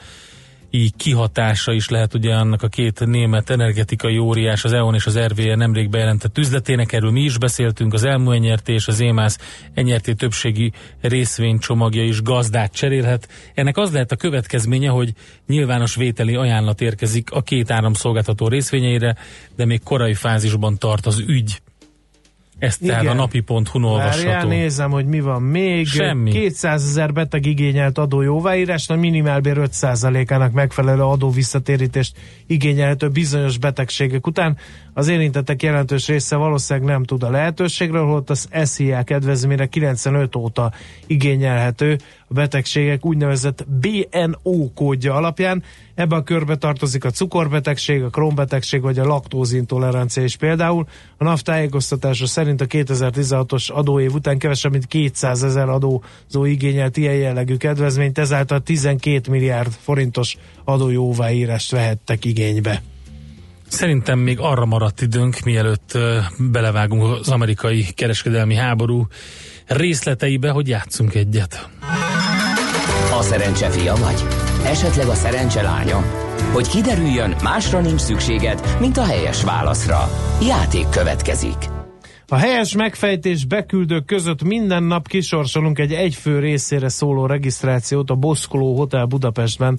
így 0.76 0.96
kihatása 0.96 1.72
is 1.72 1.88
lehet 1.88 2.14
ugye 2.14 2.34
annak 2.34 2.62
a 2.62 2.68
két 2.68 3.06
német 3.06 3.50
energetikai 3.50 4.18
óriás, 4.18 4.64
az 4.64 4.72
EON 4.72 4.94
és 4.94 5.06
az 5.06 5.18
RVE 5.18 5.54
nemrég 5.54 5.90
bejelentett 5.90 6.38
üzletének, 6.38 6.92
erről 6.92 7.10
mi 7.10 7.20
is 7.20 7.38
beszéltünk, 7.38 7.94
az 7.94 8.04
elmú 8.04 8.30
enyerté 8.30 8.72
és 8.72 8.88
az 8.88 9.00
émász 9.00 9.38
enyerté 9.74 10.12
többségi 10.12 10.72
részvénycsomagja 11.00 12.02
is 12.02 12.22
gazdát 12.22 12.72
cserélhet. 12.72 13.28
Ennek 13.54 13.76
az 13.76 13.92
lehet 13.92 14.12
a 14.12 14.16
következménye, 14.16 14.88
hogy 14.88 15.12
nyilvános 15.46 15.94
vételi 15.94 16.34
ajánlat 16.34 16.80
érkezik 16.80 17.30
a 17.30 17.42
két 17.42 17.70
áramszolgáltató 17.70 18.48
részvényeire, 18.48 19.16
de 19.56 19.64
még 19.64 19.82
korai 19.82 20.14
fázisban 20.14 20.78
tart 20.78 21.06
az 21.06 21.18
ügy. 21.26 21.60
Ezt 22.58 22.82
Igen. 22.82 22.98
tehát 22.98 23.12
a 23.12 23.16
napi.hu-n 23.16 23.84
olvasható. 23.84 24.28
Várjál, 24.28 24.46
nézem, 24.46 24.90
hogy 24.90 25.06
mi 25.06 25.20
van 25.20 25.42
még. 25.42 25.86
Semmi. 25.86 26.30
200 26.30 26.82
ezer 26.82 27.12
beteg 27.12 27.46
igényelt 27.46 27.98
adó 27.98 28.22
jóváírás, 28.22 28.88
a 28.88 28.96
minimálbér 28.96 29.56
5%-ának 29.58 30.52
megfelelő 30.52 31.02
adó 31.02 31.30
visszatérítést 31.30 32.16
igényelhető 32.46 33.08
bizonyos 33.08 33.58
betegségek 33.58 34.26
után. 34.26 34.56
Az 34.96 35.08
érintettek 35.08 35.62
jelentős 35.62 36.06
része 36.06 36.36
valószínűleg 36.36 36.88
nem 36.88 37.04
tud 37.04 37.22
a 37.22 37.30
lehetőségről, 37.30 38.04
holott 38.04 38.30
az 38.30 38.48
SZIA 38.62 39.02
kedvezményre 39.02 39.66
95 39.66 40.36
óta 40.36 40.72
igényelhető 41.06 41.98
a 42.28 42.34
betegségek 42.34 43.04
úgynevezett 43.04 43.66
BNO 43.68 44.72
kódja 44.74 45.14
alapján. 45.14 45.62
Ebben 45.94 46.18
a 46.18 46.22
körbe 46.22 46.56
tartozik 46.56 47.04
a 47.04 47.10
cukorbetegség, 47.10 48.02
a 48.02 48.08
krónbetegség 48.08 48.80
vagy 48.80 48.98
a 48.98 49.06
laktózintolerancia 49.06 50.22
is 50.22 50.36
például. 50.36 50.86
A 51.16 51.24
NAV 51.24 51.40
tájékoztatása 51.40 52.26
szerint 52.26 52.60
a 52.60 52.66
2016-os 52.66 53.72
adóév 53.72 54.12
után 54.12 54.38
kevesebb, 54.38 54.72
mint 54.72 54.86
200 54.86 55.42
ezer 55.42 55.68
adózó 55.68 56.44
igényelt 56.44 56.96
ilyen 56.96 57.14
jellegű 57.14 57.56
kedvezményt, 57.56 58.18
ezáltal 58.18 58.60
12 58.60 59.30
milliárd 59.30 59.72
forintos 59.72 60.36
adójóváírást 60.64 61.70
vehettek 61.70 62.24
igénybe. 62.24 62.82
Szerintem 63.68 64.18
még 64.18 64.38
arra 64.40 64.64
maradt 64.64 65.00
időnk, 65.00 65.40
mielőtt 65.44 65.98
belevágunk 66.38 67.02
az 67.02 67.28
amerikai 67.28 67.86
kereskedelmi 67.94 68.54
háború 68.54 69.06
részleteibe, 69.66 70.50
hogy 70.50 70.68
játszunk 70.68 71.14
egyet. 71.14 71.68
A 73.18 73.22
szerencse 73.22 73.70
fia 73.70 73.94
vagy? 73.94 74.24
Esetleg 74.64 75.06
a 75.06 75.14
szerencse 75.14 75.62
lánya? 75.62 76.04
Hogy 76.52 76.68
kiderüljön, 76.68 77.34
másra 77.42 77.80
nincs 77.80 78.00
szükséged, 78.00 78.76
mint 78.80 78.96
a 78.96 79.04
helyes 79.04 79.42
válaszra. 79.42 80.10
Játék 80.42 80.88
következik. 80.88 81.56
A 82.28 82.36
helyes 82.36 82.74
megfejtés 82.74 83.44
beküldők 83.44 84.04
között 84.04 84.42
minden 84.42 84.82
nap 84.82 85.08
kisorsolunk 85.08 85.78
egy 85.78 85.92
egyfő 85.92 86.38
részére 86.38 86.88
szóló 86.88 87.26
regisztrációt 87.26 88.10
a 88.10 88.14
Boszkoló 88.14 88.76
Hotel 88.76 89.04
Budapestben 89.04 89.78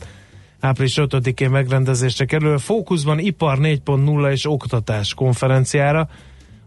április 0.60 0.98
5-én 1.02 1.50
megrendezésre 1.50 2.26
kerül. 2.26 2.58
Fókuszban 2.58 3.20
Ipar 3.20 3.58
4.0 3.62 4.32
és 4.32 4.46
Oktatás 4.46 5.13
konferenciára 5.13 6.10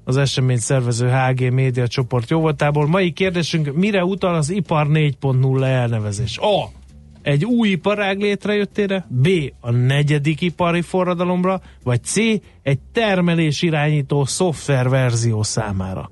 az 0.05 0.17
esemény 0.17 0.59
szervező 0.59 1.09
HG 1.09 1.53
Média 1.53 1.87
csoport 1.87 2.31
jóvoltából. 2.31 2.87
Mai 2.87 3.13
kérdésünk, 3.13 3.75
mire 3.75 4.05
utal 4.05 4.35
az 4.35 4.51
Ipar 4.51 4.87
4.0 4.87 5.65
elnevezés? 5.65 6.39
A. 6.39 6.79
Egy 7.23 7.45
új 7.45 7.69
iparág 7.69 8.21
létrejöttére, 8.21 9.07
B. 9.09 9.29
A 9.61 9.71
negyedik 9.71 10.41
ipari 10.41 10.81
forradalomra, 10.81 11.61
vagy 11.83 12.05
C. 12.05 12.17
Egy 12.63 12.79
termelés 12.93 13.63
irányító 13.63 14.25
szoftververzió 14.25 15.43
számára. 15.43 16.11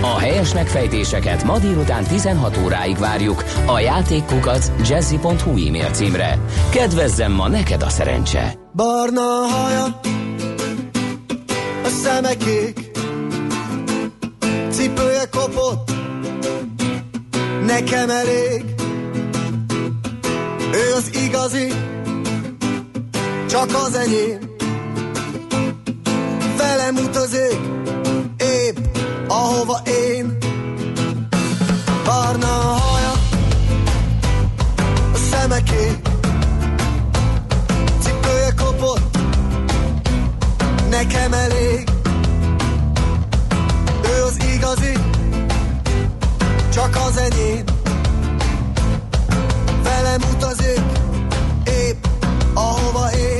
A 0.00 0.18
helyes 0.18 0.54
megfejtéseket 0.54 1.44
ma 1.44 1.58
délután 1.58 2.04
16 2.04 2.56
óráig 2.64 2.98
várjuk 2.98 3.44
a 3.66 3.78
játékkukac 3.78 4.70
jazzy.hu 4.88 5.66
e-mail 5.66 5.90
címre. 5.90 6.38
Kedvezzem 6.70 7.32
ma 7.32 7.48
neked 7.48 7.82
a 7.82 7.88
szerencse! 7.88 8.54
Barna 8.74 9.20
haja, 9.20 10.00
a 11.84 11.88
szeme 12.02 12.36
kék, 12.36 12.90
cipője 14.70 15.24
kopott, 15.30 15.90
nekem 17.66 18.10
elég. 18.10 18.64
Ő 20.72 20.94
az 20.96 21.10
igazi, 21.26 21.72
csak 23.48 23.68
az 23.86 23.94
enyém. 23.94 24.38
Velem 26.56 26.96
utazik, 26.96 27.58
ahova 29.28 29.80
én. 29.84 30.36
Barna 32.04 32.46
a 32.46 32.78
haja, 32.78 33.12
a 35.12 35.16
szeme 35.30 35.62
kék, 35.62 36.08
cipője 38.00 38.52
kopott, 38.56 39.18
nekem 40.90 41.32
elég. 41.32 41.88
Ő 44.02 44.22
az 44.22 44.36
igazi, 44.54 44.92
csak 46.72 46.96
az 47.06 47.16
enyém. 47.16 47.64
Velem 49.82 50.20
utazik, 50.34 50.80
épp 51.64 52.04
ahova 52.54 53.10
én. 53.12 53.35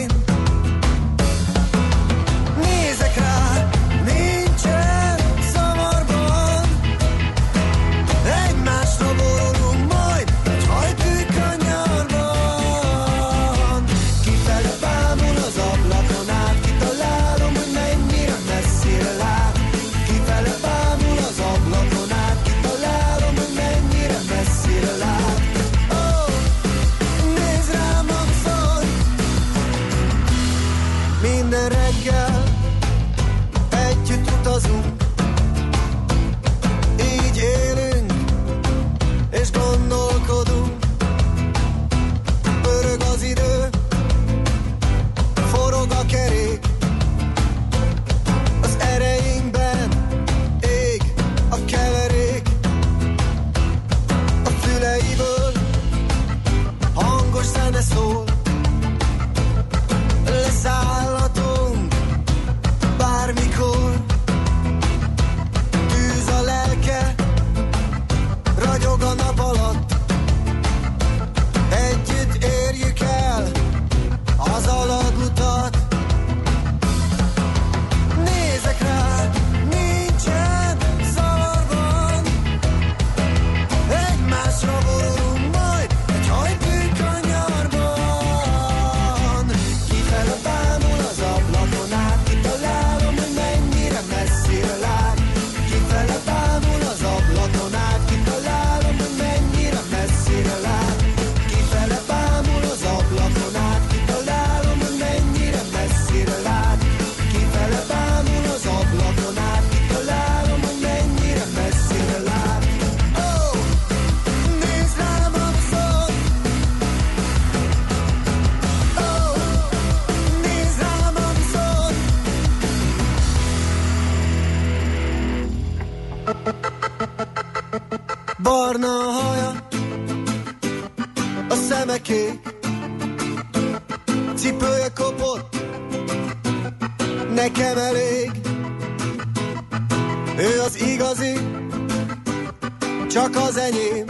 Csak 143.17 143.37
az 143.37 143.57
enyém. 143.57 144.07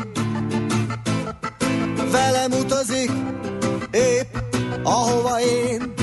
Velem 2.11 2.53
utazik, 2.53 3.11
épp 3.91 4.37
ahova 4.83 5.41
én. 5.41 5.96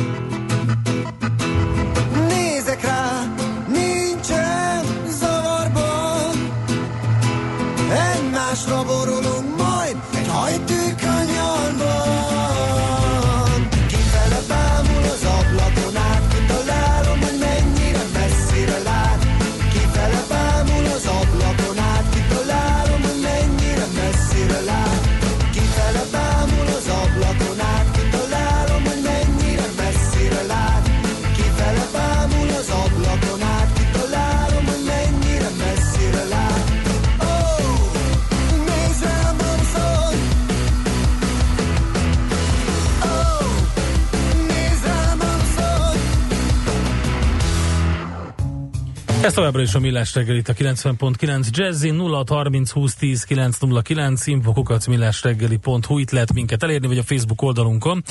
Ez 49.34 49.39
továbbra 49.39 49.61
is 49.61 49.75
a 49.75 49.79
Millás 49.79 50.15
reggel 50.15 50.36
a 50.36 50.53
90.9 50.53 51.49
Jazzy 51.49 51.89
0630 51.89 52.71
20 52.71 52.95
10 52.95 53.23
909 53.23 54.27
infokukac 54.27 54.88
millásreggeli.hu 54.88 55.97
itt 55.97 56.11
lehet 56.11 56.34
minket 56.34 56.63
elérni, 56.63 56.88
vagy 56.88 56.97
a 56.97 57.03
Facebook 57.03 57.41
oldalunkon. 57.41 58.03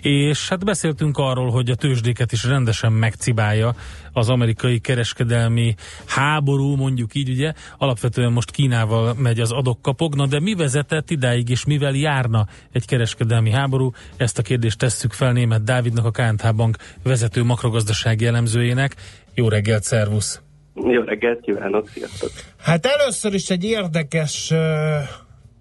És 0.00 0.48
hát 0.48 0.64
beszéltünk 0.64 1.18
arról, 1.18 1.50
hogy 1.50 1.70
a 1.70 1.74
tőzsdéket 1.74 2.32
is 2.32 2.44
rendesen 2.44 2.92
megcibálja 2.92 3.74
az 4.12 4.28
amerikai 4.28 4.78
kereskedelmi 4.78 5.74
háború, 6.06 6.76
mondjuk 6.76 7.14
így 7.14 7.28
ugye. 7.28 7.52
Alapvetően 7.78 8.32
most 8.32 8.50
Kínával 8.50 9.14
megy 9.14 9.40
az 9.40 9.52
adok-kapok, 9.52 10.14
na 10.14 10.26
de 10.26 10.40
mi 10.40 10.54
vezetett 10.54 11.10
idáig, 11.10 11.48
és 11.48 11.64
mivel 11.64 11.94
járna 11.94 12.46
egy 12.72 12.86
kereskedelmi 12.86 13.50
háború? 13.50 13.92
Ezt 14.16 14.38
a 14.38 14.42
kérdést 14.42 14.78
tesszük 14.78 15.12
fel 15.12 15.32
német 15.32 15.64
Dávidnak, 15.64 16.04
a 16.04 16.10
KNH 16.10 16.54
Bank 16.54 16.76
vezető 17.02 17.42
makrogazdasági 17.42 18.26
elemzőjének. 18.26 18.96
Jó 19.34 19.48
reggelt, 19.48 19.82
szervusz! 19.82 20.40
Jó 20.74 21.02
reggelt 21.02 21.40
kívánok, 21.40 21.88
sziasztok! 21.88 22.30
Hát 22.58 22.86
először 22.86 23.34
is 23.34 23.50
egy 23.50 23.64
érdekes 23.64 24.52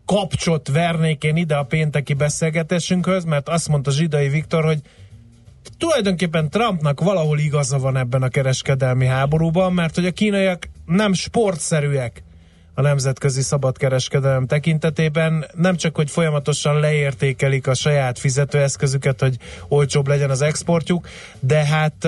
kapcsot 0.05 0.67
vernék 0.67 1.23
én 1.23 1.35
ide 1.35 1.55
a 1.55 1.63
pénteki 1.63 2.13
beszélgetésünkhöz, 2.13 3.23
mert 3.23 3.49
azt 3.49 3.67
mondta 3.67 3.91
Zsidai 3.91 4.29
Viktor, 4.29 4.63
hogy 4.63 4.79
tulajdonképpen 5.77 6.49
Trumpnak 6.49 6.99
valahol 6.99 7.39
igaza 7.39 7.77
van 7.77 7.97
ebben 7.97 8.21
a 8.21 8.29
kereskedelmi 8.29 9.05
háborúban, 9.05 9.73
mert 9.73 9.95
hogy 9.95 10.05
a 10.05 10.11
kínaiak 10.11 10.67
nem 10.85 11.13
sportszerűek 11.13 12.23
a 12.73 12.81
nemzetközi 12.81 13.41
szabadkereskedelem 13.41 14.45
tekintetében, 14.45 15.45
nem 15.55 15.75
csak, 15.75 15.95
hogy 15.95 16.09
folyamatosan 16.09 16.79
leértékelik 16.79 17.67
a 17.67 17.73
saját 17.73 18.19
fizetőeszközüket, 18.19 19.19
hogy 19.19 19.37
olcsóbb 19.67 20.07
legyen 20.07 20.29
az 20.29 20.41
exportjuk, 20.41 21.07
de 21.39 21.65
hát, 21.65 22.07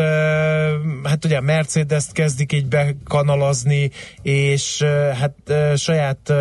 hát 1.03 1.25
ugye 1.25 1.37
a 1.37 1.41
Mercedes-t 1.41 2.11
kezdik 2.11 2.51
így 2.51 2.65
bekanalazni, 2.65 3.91
és 4.21 4.81
hát 5.19 5.53
saját 5.75 6.33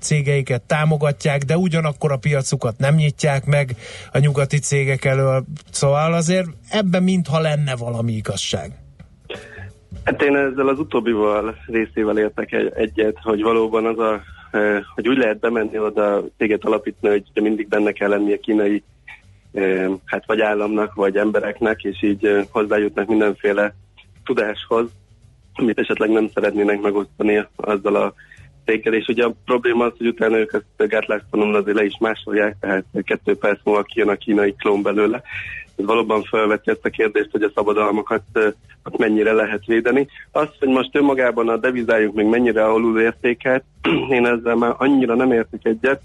cégeiket 0.00 0.62
támogatják, 0.62 1.44
de 1.44 1.56
ugyanakkor 1.56 2.12
a 2.12 2.16
piacukat 2.16 2.78
nem 2.78 2.94
nyitják 2.94 3.44
meg 3.44 3.76
a 4.12 4.18
nyugati 4.18 4.58
cégek 4.58 5.04
elől, 5.04 5.44
szóval 5.70 6.12
azért 6.12 6.48
ebben 6.68 7.02
mintha 7.02 7.40
lenne 7.40 7.76
valami 7.76 8.12
igazság. 8.12 8.72
Hát 10.08 10.22
én 10.22 10.36
ezzel 10.36 10.68
az 10.68 10.78
utóbbival 10.78 11.56
részével 11.66 12.18
értek 12.18 12.52
egy, 12.52 12.72
egyet, 12.74 13.16
hogy 13.22 13.42
valóban 13.42 13.86
az 13.86 13.98
a, 13.98 14.20
eh, 14.50 14.82
hogy 14.94 15.08
úgy 15.08 15.16
lehet 15.16 15.38
bemenni 15.38 15.78
oda 15.78 16.24
céget 16.36 16.64
alapítani, 16.64 17.12
hogy 17.12 17.26
ugye 17.30 17.40
mindig 17.40 17.68
benne 17.68 17.92
kell 17.92 18.08
lenni 18.08 18.32
a 18.32 18.40
kínai 18.40 18.82
eh, 19.52 19.90
hát 20.04 20.26
vagy 20.26 20.40
államnak, 20.40 20.94
vagy 20.94 21.16
embereknek, 21.16 21.82
és 21.82 22.02
így 22.02 22.26
eh, 22.26 22.44
hozzájutnak 22.50 23.08
mindenféle 23.08 23.74
tudáshoz, 24.24 24.90
amit 25.54 25.78
esetleg 25.78 26.10
nem 26.10 26.28
szeretnének 26.34 26.80
megosztani 26.80 27.46
azzal 27.56 27.94
a 27.94 28.14
céggel, 28.64 28.94
és 28.94 29.06
ugye 29.06 29.24
a 29.24 29.34
probléma 29.44 29.84
az, 29.84 29.92
hogy 29.98 30.06
utána 30.06 30.38
ők 30.38 30.52
ezt 30.52 30.90
gátlástalon 30.90 31.54
azért 31.54 31.76
le 31.76 31.84
is 31.84 31.96
másolják, 32.00 32.56
tehát 32.60 32.84
kettő 33.04 33.36
perc 33.36 33.60
múlva 33.64 33.82
kijön 33.82 34.08
a 34.08 34.16
kínai 34.16 34.54
klón 34.58 34.82
belőle. 34.82 35.22
Valóban 35.86 36.22
felveti 36.22 36.70
ezt 36.70 36.84
a 36.84 36.90
kérdést, 36.90 37.30
hogy 37.30 37.42
a 37.42 37.50
szabadalmakat 37.54 38.22
ott 38.84 38.98
mennyire 38.98 39.32
lehet 39.32 39.64
védeni. 39.66 40.06
Az, 40.32 40.48
hogy 40.58 40.68
most 40.68 40.96
önmagában 40.96 41.48
a 41.48 41.56
devizájuk 41.56 42.14
még 42.14 42.26
mennyire 42.26 42.64
alul 42.64 43.00
értékelt, 43.00 43.64
én 44.10 44.26
ezzel 44.26 44.54
már 44.54 44.74
annyira 44.78 45.14
nem 45.14 45.32
értek 45.32 45.64
egyet, 45.64 46.00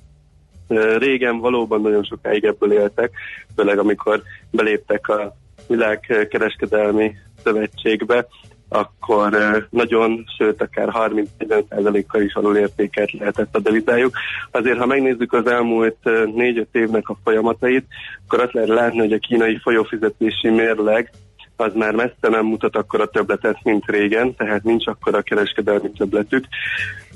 Régen 0.98 1.40
valóban 1.40 1.82
nagyon 1.82 2.04
sokáig 2.04 2.44
ebből 2.44 2.72
éltek, 2.72 3.12
főleg 3.56 3.80
amikor 3.80 4.22
beléptek 4.52 5.08
a 5.08 5.36
világkereskedelmi 5.68 7.16
szövetségbe, 7.44 8.28
akkor 8.74 9.32
nagyon, 9.70 10.24
sőt 10.38 10.62
akár 10.62 10.90
30-40%-kal 10.94 12.22
is 12.22 12.34
alulértékelt 12.34 13.12
lehetett 13.12 13.56
a 13.56 13.60
devizájuk. 13.60 14.16
Azért, 14.52 14.78
ha 14.78 14.86
megnézzük 14.86 15.34
az 15.34 15.48
elmúlt 15.48 15.98
4-5 16.04 16.66
évnek 16.72 17.10
a 17.10 17.18
folyamatait, 17.24 17.86
akkor 18.26 18.40
azt 18.40 18.54
lehet 18.54 18.70
látni, 18.70 19.00
hogy 19.00 19.14
a 19.14 19.18
kínai 19.18 19.60
folyófizetési 19.64 20.50
mérleg 20.50 21.12
az 21.56 21.74
már 21.74 21.96
messze 21.96 22.30
nem 22.30 22.46
mutat 22.46 22.76
akkor 22.76 23.02
a 23.02 23.10
többletet, 23.10 23.58
mint 23.64 23.86
régen, 23.86 24.36
tehát 24.36 24.64
nincs 24.64 24.88
akkor 24.88 25.16
a 25.16 25.22
kereskedelmi 25.22 25.92
többletük 25.92 26.46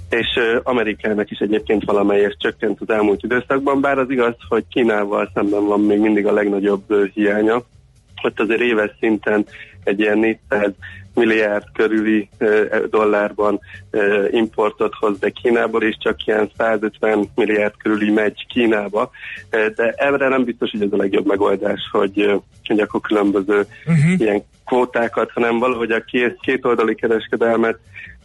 és 0.09 0.39
Amerikának 0.63 1.31
is 1.31 1.39
egyébként 1.39 1.83
valamelyest 1.83 2.39
csökkent 2.39 2.81
az 2.81 2.89
elmúlt 2.89 3.23
időszakban, 3.23 3.81
bár 3.81 3.97
az 3.97 4.09
igaz, 4.09 4.35
hogy 4.49 4.63
Kínával 4.69 5.31
szemben 5.33 5.65
van 5.65 5.81
még 5.81 5.99
mindig 5.99 6.25
a 6.25 6.33
legnagyobb 6.33 7.09
hiánya. 7.13 7.63
Ott 8.23 8.39
azért 8.39 8.61
éves 8.61 8.91
szinten 8.99 9.45
egy 9.83 9.99
ilyen 9.99 10.17
400 10.17 10.71
milliárd 11.17 11.63
körüli 11.73 12.29
dollárban 12.89 13.59
importot 14.29 14.93
hoz 14.99 15.19
be 15.19 15.29
Kínából, 15.29 15.83
és 15.83 15.97
csak 15.99 16.25
ilyen 16.25 16.49
150 16.57 17.29
milliárd 17.35 17.73
körüli 17.77 18.11
megy 18.11 18.45
Kínába. 18.47 19.11
De 19.49 19.93
erre 19.97 20.27
nem 20.27 20.43
biztos, 20.43 20.71
hogy 20.71 20.81
ez 20.81 20.91
a 20.91 20.97
legjobb 20.97 21.25
megoldás, 21.25 21.79
hogy, 21.91 22.41
hogy 22.67 22.79
akkor 22.79 23.01
különböző 23.01 23.65
uh-huh. 23.85 24.19
ilyen 24.19 24.43
kvótákat, 24.67 25.31
hanem 25.31 25.59
valahogy 25.59 25.91
a 25.91 26.03
két, 26.03 26.37
kétoldali 26.41 26.95
kereskedelmet 26.95 27.79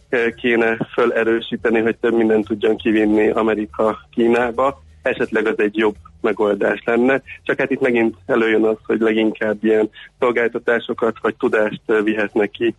eh, 0.09 0.31
kéne 0.35 0.77
felerősíteni, 0.93 1.79
hogy 1.79 1.95
több 1.97 2.13
mindent 2.13 2.47
tudjon 2.47 2.77
kivinni 2.77 3.29
Amerika 3.29 4.07
Kínába. 4.11 4.83
Esetleg 5.03 5.47
az 5.47 5.59
egy 5.59 5.77
jobb 5.77 5.95
megoldás 6.21 6.81
lenne. 6.85 7.21
Csak 7.43 7.59
hát 7.59 7.71
itt 7.71 7.81
megint 7.81 8.15
előjön 8.25 8.63
az, 8.63 8.77
hogy 8.85 8.99
leginkább 8.99 9.63
ilyen 9.63 9.89
szolgáltatásokat 10.19 11.15
vagy 11.21 11.35
tudást 11.35 11.81
vihetnek 12.03 12.51
ki 12.51 12.75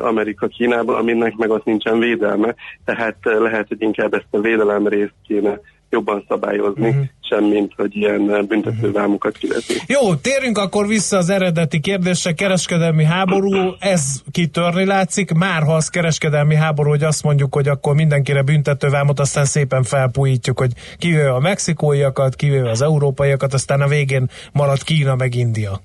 Amerika 0.00 0.46
Kínába, 0.46 0.96
aminek 0.96 1.34
meg 1.36 1.50
ott 1.50 1.64
nincsen 1.64 1.98
védelme. 1.98 2.54
Tehát 2.84 3.16
eh, 3.20 3.38
lehet, 3.38 3.68
hogy 3.68 3.82
inkább 3.82 4.14
ezt 4.14 4.26
a 4.30 4.40
védelem 4.40 4.86
részt 4.86 5.14
kéne 5.26 5.60
jobban 5.94 6.24
szabályozni, 6.28 6.88
uh-huh. 6.88 7.04
semmint, 7.20 7.72
hogy 7.76 7.96
ilyen 7.96 8.34
eh, 8.34 8.42
büntetővámokat 8.42 9.36
kivetni. 9.36 9.74
Jó, 9.86 10.14
térjünk 10.14 10.58
akkor 10.58 10.86
vissza 10.86 11.16
az 11.16 11.30
eredeti 11.30 11.80
kérdésre, 11.80 12.32
kereskedelmi 12.32 13.04
háború, 13.04 13.74
ez 13.78 14.22
kitörni 14.30 14.84
látszik, 14.84 15.32
már 15.32 15.62
ha 15.62 15.74
az 15.74 15.88
kereskedelmi 15.88 16.54
háború, 16.54 16.88
hogy 16.88 17.02
azt 17.02 17.22
mondjuk, 17.22 17.54
hogy 17.54 17.68
akkor 17.68 17.94
mindenkire 17.94 18.42
büntetővámot, 18.42 19.20
aztán 19.20 19.44
szépen 19.44 19.82
felpújítjuk, 19.82 20.58
hogy 20.58 20.72
kivéve 20.98 21.34
a 21.34 21.40
mexikóiakat, 21.40 22.34
kivéve 22.34 22.70
az 22.70 22.82
európaiakat, 22.82 23.54
aztán 23.54 23.80
a 23.80 23.88
végén 23.88 24.28
marad 24.52 24.82
Kína 24.82 25.14
meg 25.14 25.34
India. 25.34 25.80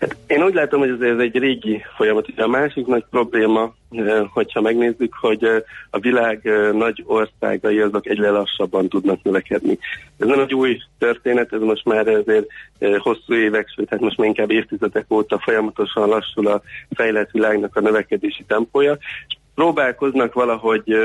Hát 0.00 0.16
én 0.26 0.42
úgy 0.42 0.54
látom, 0.54 0.80
hogy 0.80 1.02
ez 1.02 1.18
egy 1.18 1.38
régi 1.38 1.82
folyamat. 1.96 2.26
A 2.36 2.46
másik 2.46 2.86
nagy 2.86 3.04
probléma, 3.10 3.74
eh, 3.90 4.24
hogyha 4.32 4.60
megnézzük, 4.60 5.14
hogy 5.20 5.44
eh, 5.44 5.62
a 5.90 5.98
világ 5.98 6.46
eh, 6.46 6.72
nagy 6.72 7.04
országai 7.06 7.80
azok 7.80 8.06
egyre 8.06 8.30
lassabban 8.30 8.88
tudnak 8.88 9.22
növekedni. 9.22 9.78
Ez 10.18 10.26
nem 10.26 10.40
egy 10.40 10.54
új 10.54 10.78
történet, 10.98 11.52
ez 11.52 11.60
most 11.60 11.84
már 11.84 12.08
azért 12.08 12.46
hosszú 12.98 13.34
évek, 13.34 13.68
sőt, 13.76 13.88
hát 13.88 14.00
most 14.00 14.16
már 14.16 14.26
inkább 14.26 14.50
évtizedek 14.50 15.06
óta 15.08 15.38
folyamatosan 15.38 16.08
lassul 16.08 16.46
a 16.46 16.62
fejlett 16.90 17.30
világnak 17.30 17.76
a 17.76 17.80
növekedési 17.80 18.44
tempója, 18.44 18.98
és 19.28 19.36
próbálkoznak 19.54 20.32
valahogy 20.34 20.96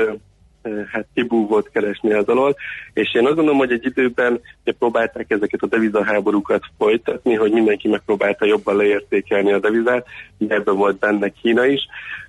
hát 0.92 1.06
kibúvót 1.14 1.70
keresni 1.70 2.12
az 2.12 2.28
alól, 2.28 2.56
és 2.92 3.14
én 3.14 3.26
azt 3.26 3.34
gondolom, 3.34 3.58
hogy 3.58 3.72
egy 3.72 3.84
időben 3.84 4.40
próbálták 4.78 5.30
ezeket 5.30 5.62
a 5.62 5.66
devizaháborúkat 5.66 6.62
folytatni, 6.78 7.34
hogy 7.34 7.52
mindenki 7.52 7.88
megpróbálta 7.88 8.44
jobban 8.44 8.76
leértékelni 8.76 9.52
a 9.52 9.58
devizát, 9.58 10.06
ugye 10.38 10.54
ebben 10.54 10.76
volt 10.76 10.98
benne 10.98 11.28
Kína 11.28 11.64
is, 11.64 11.80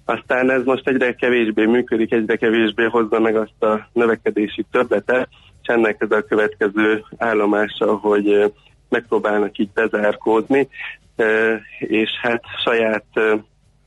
aztán 0.06 0.52
ez 0.52 0.64
most 0.64 0.88
egyre 0.88 1.16
kevésbé 1.16 1.66
működik, 1.66 2.12
egyre 2.12 2.36
kevésbé 2.36 2.84
hozza 2.84 3.20
meg 3.20 3.36
azt 3.36 3.64
a 3.64 3.88
növekedési 3.94 4.66
többletet, 4.72 5.28
és 5.62 5.68
ennek 5.68 6.02
ez 6.02 6.12
a 6.12 6.24
következő 6.24 7.04
állomása, 7.18 7.96
hogy 7.96 8.54
megpróbálnak 8.90 9.58
így 9.58 9.70
bezárkódni, 9.74 10.68
ö, 11.16 11.54
és 11.80 12.10
hát 12.22 12.44
saját 12.64 13.06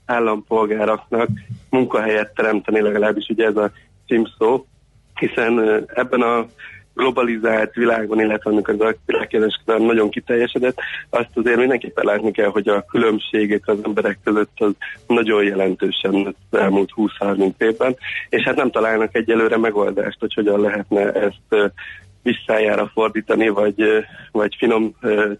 állampolgáraknak 0.07 1.28
munkahelyet 1.70 2.34
teremteni, 2.34 2.80
legalábbis 2.80 3.28
ugye 3.28 3.47
ez 3.47 3.57
a 3.57 3.70
címszó, 4.07 4.66
hiszen 5.14 5.84
ebben 5.94 6.20
a 6.20 6.46
globalizált 6.96 7.74
világban, 7.74 8.20
illetve 8.20 8.50
amikor 8.50 8.74
az 8.78 8.94
világkereskedelem 9.07 9.82
nagyon 9.82 10.11
kiteljesedett, 10.11 10.78
azt 11.11 11.30
azért 11.34 11.59
mindenképpen 11.59 12.04
látni 12.04 12.30
kell, 12.30 12.48
hogy 12.48 12.68
a 12.68 12.84
különbségek 12.84 13.62
az 13.68 13.78
emberek 13.84 14.18
között 14.24 14.52
az 14.57 14.72
nagyon 15.07 15.44
jelentősen 15.44 16.14
az 16.50 16.59
elmúlt 16.59 16.90
20-30 16.96 17.52
évben, 17.59 17.96
és 18.28 18.42
hát 18.42 18.57
nem 18.57 18.70
találnak 18.70 19.14
egyelőre 19.14 19.57
megoldást, 19.57 20.20
hogy 20.20 20.34
hogyan 20.34 20.61
lehetne 20.61 21.12
ezt 21.12 21.72
visszájára 22.27 22.91
fordítani, 22.95 23.49
vagy, 23.49 24.05
vagy 24.33 24.55
finom 24.59 24.95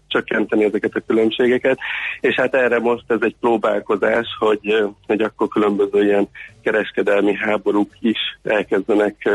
csökkenteni 0.07 0.63
ezeket 0.63 0.95
a 0.95 1.03
különbségeket. 1.07 1.77
És 2.19 2.35
hát 2.35 2.55
erre 2.55 2.79
most 2.79 3.03
ez 3.07 3.19
egy 3.21 3.35
próbálkozás, 3.39 4.27
hogy, 4.39 4.83
hogy 5.07 5.21
akkor 5.21 5.47
különböző 5.47 6.03
ilyen 6.03 6.27
kereskedelmi 6.63 7.33
háborúk 7.33 7.91
is 7.99 8.19
elkezdenek 8.43 9.29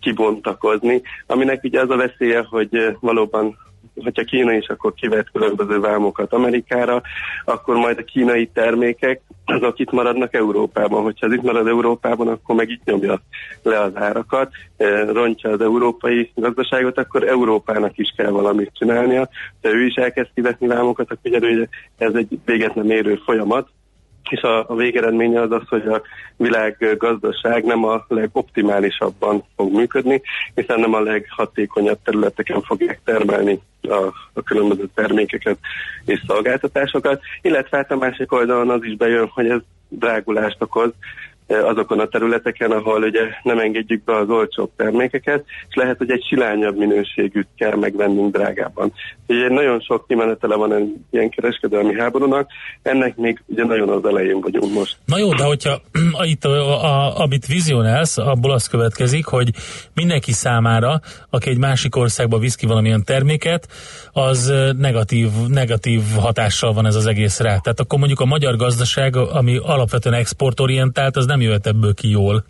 kibontakozni, 0.00 1.02
aminek 1.26 1.64
ugye 1.64 1.80
az 1.80 1.90
a 1.90 1.96
veszélye, 1.96 2.44
hogy 2.50 2.96
valóban 3.00 3.56
hogyha 3.94 4.24
Kína 4.24 4.52
is 4.52 4.66
akkor 4.66 4.94
kivet 4.94 5.30
különböző 5.32 5.80
vámokat 5.80 6.32
Amerikára, 6.32 7.02
akkor 7.44 7.76
majd 7.76 7.98
a 7.98 8.04
kínai 8.04 8.46
termékek 8.46 9.20
azok 9.44 9.78
itt 9.78 9.90
maradnak 9.90 10.34
Európában. 10.34 11.02
Hogyha 11.02 11.26
az 11.26 11.32
itt 11.32 11.42
marad 11.42 11.66
Európában, 11.66 12.28
akkor 12.28 12.54
meg 12.54 12.70
itt 12.70 12.84
nyomja 12.84 13.20
le 13.62 13.80
az 13.80 13.96
árakat, 13.96 14.52
rontja 15.12 15.50
az 15.50 15.60
európai 15.60 16.30
gazdaságot, 16.34 16.98
akkor 16.98 17.28
Európának 17.28 17.98
is 17.98 18.12
kell 18.16 18.30
valamit 18.30 18.70
csinálnia. 18.74 19.28
Ha 19.62 19.68
ő 19.68 19.84
is 19.84 19.94
elkezd 19.94 20.28
kivetni 20.34 20.66
vámokat, 20.66 21.10
akkor 21.10 21.42
ugye 21.42 21.66
ez 21.98 22.14
egy 22.14 22.38
véget 22.44 22.74
nem 22.74 22.90
érő 22.90 23.20
folyamat, 23.24 23.68
és 24.28 24.40
a, 24.40 24.74
végeredménye 24.74 25.40
az 25.40 25.52
az, 25.52 25.68
hogy 25.68 25.86
a 25.86 26.02
világ 26.36 26.94
gazdaság 26.98 27.64
nem 27.64 27.84
a 27.84 28.04
legoptimálisabban 28.08 29.44
fog 29.56 29.72
működni, 29.72 30.22
hiszen 30.54 30.80
nem 30.80 30.94
a 30.94 31.00
leghatékonyabb 31.00 31.98
területeken 32.04 32.62
fogják 32.62 33.00
termelni 33.04 33.60
a, 33.82 34.04
a 34.32 34.42
különböző 34.44 34.88
termékeket 34.94 35.58
és 36.04 36.22
szolgáltatásokat, 36.26 37.20
illetve 37.42 37.76
hát 37.76 37.90
a 37.90 37.96
másik 37.96 38.32
oldalon 38.32 38.70
az 38.70 38.84
is 38.84 38.96
bejön, 38.96 39.26
hogy 39.26 39.48
ez 39.48 39.60
drágulást 39.88 40.62
okoz, 40.62 40.92
azokon 41.48 42.00
a 42.00 42.08
területeken, 42.08 42.70
ahol 42.70 43.02
ugye 43.02 43.20
nem 43.42 43.58
engedjük 43.58 44.04
be 44.04 44.16
az 44.16 44.28
olcsóbb 44.28 44.70
termékeket, 44.76 45.44
és 45.68 45.74
lehet, 45.74 45.98
hogy 45.98 46.10
egy 46.10 46.24
silányabb 46.28 46.76
minőségűt 46.76 47.48
kell 47.56 47.76
megvennünk 47.76 48.36
drágában. 48.36 48.92
Ugye 49.26 49.48
nagyon 49.48 49.80
sok 49.80 50.06
kimenetele 50.06 50.56
van 50.56 50.72
egy 50.72 50.94
ilyen 51.10 51.30
kereskedelmi 51.30 52.00
háborúnak, 52.00 52.50
ennek 52.82 53.16
még 53.16 53.42
ugye 53.46 53.64
nagyon 53.64 53.88
az 53.88 54.04
elején 54.04 54.40
vagyunk 54.40 54.72
most. 54.72 54.96
Na 55.04 55.18
jó, 55.18 55.34
de 55.34 55.44
hogyha 55.44 55.80
itt 56.32 56.44
a, 56.44 56.84
a, 56.84 57.18
amit 57.18 57.46
vizionálsz, 57.46 58.18
abból 58.18 58.52
az 58.52 58.66
következik, 58.66 59.26
hogy 59.26 59.50
mindenki 59.94 60.32
számára, 60.32 61.00
aki 61.30 61.50
egy 61.50 61.58
másik 61.58 61.96
országba 61.96 62.38
visz 62.38 62.54
ki 62.54 62.66
valamilyen 62.66 63.04
terméket, 63.04 63.68
az 64.12 64.52
negatív, 64.78 65.28
negatív 65.48 66.00
hatással 66.20 66.72
van 66.72 66.86
ez 66.86 66.94
az 66.94 67.06
egész 67.06 67.40
rá. 67.40 67.58
Tehát 67.58 67.80
akkor 67.80 67.98
mondjuk 67.98 68.20
a 68.20 68.24
magyar 68.24 68.56
gazdaság, 68.56 69.16
ami 69.16 69.56
alapvetően 69.62 70.14
exportorientált, 70.14 71.16
az 71.16 71.26
nem 71.26 71.37
jöhet 71.40 71.66
ebből 71.66 71.94
ki 71.94 72.10
jól. 72.10 72.44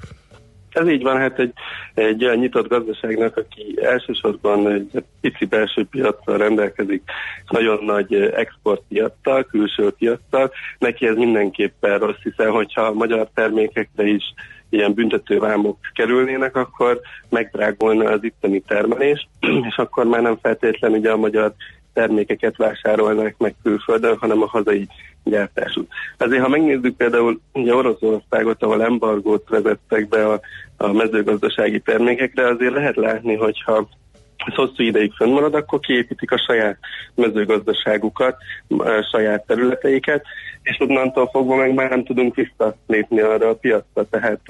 Ez 0.73 0.89
így 0.89 1.03
van, 1.03 1.17
hát 1.17 1.39
egy, 1.39 1.53
egy 1.95 2.25
olyan 2.25 2.37
nyitott 2.37 2.69
gazdaságnak, 2.69 3.37
aki 3.37 3.79
elsősorban 3.83 4.67
egy 4.67 5.05
pici 5.21 5.45
belső 5.45 5.85
piaccal 5.91 6.37
rendelkezik, 6.37 7.03
nagyon 7.49 7.85
nagy 7.85 8.15
exportpiaccal, 8.15 9.45
külső 9.45 9.91
piaccal, 9.91 10.51
neki 10.79 11.07
ez 11.07 11.17
mindenképpen 11.17 11.99
rossz, 11.99 12.23
hiszen 12.23 12.51
hogyha 12.51 12.83
a 12.83 12.93
magyar 12.93 13.29
termékekre 13.35 14.07
is 14.07 14.25
ilyen 14.71 14.95
büntetővámok 14.95 15.79
kerülnének, 15.95 16.57
akkor 16.57 17.01
megdrágulna 17.29 18.11
az 18.11 18.25
itteni 18.25 18.61
termelés, 18.61 19.29
és 19.69 19.77
akkor 19.77 20.05
már 20.07 20.23
nem 20.23 20.39
feltétlenül 20.43 20.99
ugye 20.99 21.11
a 21.11 21.17
magyar 21.17 21.55
termékeket 21.99 22.57
vásárolnak 22.57 23.35
meg 23.39 23.55
külföldön, 23.63 24.17
hanem 24.17 24.43
a 24.43 24.47
hazai 24.47 24.89
gyártású. 25.25 25.87
Azért, 26.19 26.43
ha 26.43 26.49
megnézzük 26.49 26.97
például 26.97 27.41
ugye 27.53 27.75
Oroszországot, 27.75 28.63
ahol 28.63 28.83
embargót 28.83 29.49
vezettek 29.49 30.09
be 30.09 30.27
a, 30.27 30.41
a 30.77 30.93
mezőgazdasági 30.93 31.81
termékekre, 31.81 32.49
azért 32.49 32.75
lehet 32.75 32.97
látni, 32.97 33.35
hogyha 33.35 33.89
ez 34.37 34.55
hosszú 34.55 34.83
ideig 34.83 35.13
fönnmarad, 35.13 35.55
akkor 35.55 35.81
kiépítik 35.81 36.31
a 36.31 36.39
saját 36.39 36.79
mezőgazdaságukat, 37.15 38.37
a 38.69 39.09
saját 39.13 39.47
területeiket, 39.47 40.25
és 40.63 40.81
onnantól 40.81 41.29
fogva 41.33 41.57
meg 41.57 41.75
már 41.75 41.91
nem 41.91 42.05
tudunk 42.05 42.35
visszalépni 42.35 43.21
arra 43.21 43.49
a 43.49 43.55
piacra. 43.55 44.09
Tehát 44.11 44.41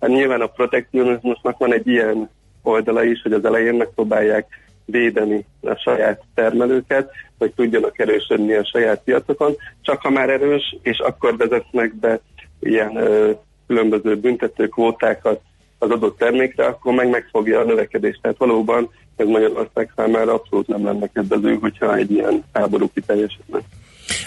hát 0.00 0.10
nyilván 0.10 0.40
a 0.40 0.46
protekcionizmusnak 0.46 1.58
van 1.58 1.72
egy 1.72 1.86
ilyen 1.86 2.30
oldala 2.62 3.04
is, 3.04 3.22
hogy 3.22 3.32
az 3.32 3.44
elején 3.44 3.74
megpróbálják 3.74 4.46
védeni 4.86 5.46
a 5.60 5.74
saját 5.74 6.22
termelőket, 6.34 7.10
hogy 7.38 7.52
tudjanak 7.54 7.98
erősödni 7.98 8.54
a 8.54 8.64
saját 8.64 9.02
piacokon, 9.04 9.56
csak 9.82 10.00
ha 10.00 10.10
már 10.10 10.30
erős, 10.30 10.76
és 10.82 10.98
akkor 10.98 11.36
vezetnek 11.36 11.94
be 11.94 12.20
ilyen 12.60 12.96
ö, 12.96 13.30
különböző 13.66 14.16
büntető 14.16 14.66
kvótákat 14.66 15.40
az 15.78 15.90
adott 15.90 16.18
termékre, 16.18 16.66
akkor 16.66 16.94
meg 16.94 17.08
megfogja 17.10 17.60
a 17.60 17.64
növekedést. 17.64 18.18
Tehát 18.22 18.36
valóban 18.36 18.90
ez 19.16 19.26
Magyarország 19.26 19.92
számára 19.96 20.32
abszolút 20.32 20.66
nem 20.66 20.84
lenne 20.84 21.06
kedvező, 21.06 21.58
hogyha 21.60 21.96
egy 21.96 22.10
ilyen 22.10 22.44
háború 22.52 22.90
kiteljesedne. 22.94 23.56
Oké, 23.56 23.68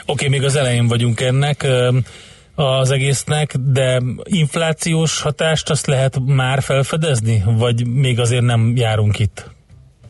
okay, 0.05 0.27
még 0.27 0.43
az 0.43 0.55
elején 0.55 0.87
vagyunk 0.87 1.21
ennek 1.21 1.67
az 2.55 2.91
egésznek, 2.91 3.55
de 3.57 4.01
inflációs 4.23 5.21
hatást 5.21 5.69
azt 5.69 5.87
lehet 5.87 6.19
már 6.25 6.61
felfedezni, 6.61 7.43
vagy 7.57 7.87
még 7.87 8.19
azért 8.19 8.43
nem 8.43 8.73
járunk 8.75 9.19
itt? 9.19 9.49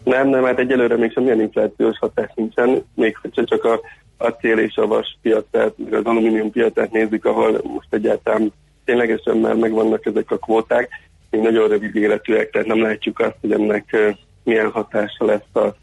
Nem, 0.09 0.27
nem, 0.27 0.43
hát 0.43 0.59
egyelőre 0.59 0.95
még 0.95 1.11
semmilyen 1.11 1.41
inflációs 1.41 1.97
hatás 1.97 2.29
nincsen, 2.35 2.83
még 2.95 3.17
hogyha 3.21 3.43
csak 3.43 3.63
a 3.63 3.79
acél 4.17 4.57
és 4.57 4.75
a 4.75 4.87
vas 4.87 5.17
piacát, 5.21 5.73
meg 5.77 5.93
az 5.93 6.03
alumínium 6.03 6.51
piacát 6.51 6.91
nézzük, 6.91 7.25
ahol 7.25 7.61
most 7.63 7.87
egyáltalán 7.89 8.51
ténylegesen 8.85 9.37
már 9.37 9.55
megvannak 9.55 10.05
ezek 10.05 10.31
a 10.31 10.37
kvóták, 10.37 10.89
még 11.29 11.41
nagyon 11.41 11.67
rövid 11.67 11.95
életűek, 11.95 12.49
tehát 12.49 12.67
nem 12.67 12.81
látjuk 12.81 13.19
azt, 13.19 13.35
hogy 13.41 13.51
ennek 13.51 14.15
milyen 14.43 14.71
hatása 14.71 15.25
lesz 15.25 15.55
a, 15.55 15.75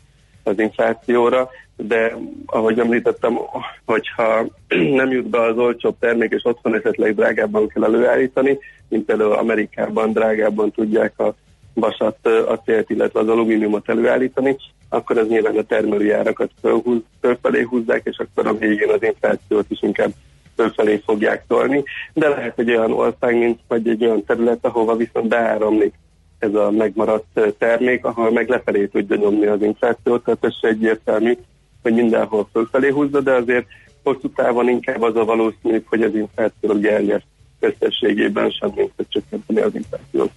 az 0.42 0.58
inflációra, 0.58 1.48
de 1.76 2.16
ahogy 2.46 2.78
említettem, 2.78 3.38
hogyha 3.84 4.46
nem 5.00 5.10
jut 5.10 5.28
be 5.28 5.40
az 5.40 5.58
olcsóbb 5.58 5.96
termék, 5.98 6.32
és 6.32 6.44
otthon 6.44 6.74
esetleg 6.74 7.14
drágábban 7.14 7.68
kell 7.68 7.84
előállítani, 7.84 8.58
mint 8.88 9.04
például 9.04 9.32
Amerikában 9.32 10.12
drágábban 10.12 10.70
tudják 10.70 11.18
a 11.18 11.34
vasat, 11.80 12.26
acélt, 12.26 12.90
illetve 12.90 13.20
az 13.20 13.28
alumíniumot 13.28 13.88
előállítani, 13.88 14.56
akkor 14.88 15.18
ez 15.18 15.28
nyilván 15.28 15.56
a 15.56 15.62
termelői 15.62 16.10
árakat 16.10 16.50
fölhúz, 16.60 17.00
fölfelé 17.20 17.62
húzzák, 17.62 18.00
és 18.04 18.18
akkor 18.18 18.46
a 18.46 18.58
végén 18.58 18.90
az 18.90 19.02
inflációt 19.02 19.66
is 19.68 19.82
inkább 19.82 20.12
fölfelé 20.56 21.02
fogják 21.04 21.44
tolni. 21.48 21.84
De 22.12 22.28
lehet 22.28 22.58
egy 22.58 22.70
olyan 22.70 22.92
ország, 22.92 23.38
mint 23.38 23.60
vagy 23.68 23.88
egy 23.88 24.04
olyan 24.04 24.24
terület, 24.24 24.64
ahova 24.64 24.96
viszont 24.96 25.28
beáramlik 25.28 25.94
ez 26.38 26.54
a 26.54 26.70
megmaradt 26.70 27.40
termék, 27.58 28.04
ahol 28.04 28.30
meg 28.32 28.48
lefelé 28.48 28.86
tudja 28.86 29.16
nyomni 29.16 29.46
az 29.46 29.62
inflációt, 29.62 30.24
tehát 30.24 30.44
ez 30.44 30.54
se 30.60 30.68
egyértelmű, 30.68 31.36
hogy 31.82 31.94
mindenhol 31.94 32.48
fölfelé 32.52 32.88
húzza, 32.88 33.20
de 33.20 33.32
azért 33.32 33.66
hosszú 34.02 34.30
távon 34.30 34.68
inkább 34.68 35.02
az 35.02 35.16
a 35.16 35.24
valószínű, 35.24 35.82
hogy 35.86 36.02
az 36.02 36.14
infláció 36.14 36.78
gerjed 36.78 37.22
összességében 37.60 38.52
hogy 38.58 38.90
csökkenteni 39.08 39.60
az 39.60 39.74
inflációt. 39.74 40.30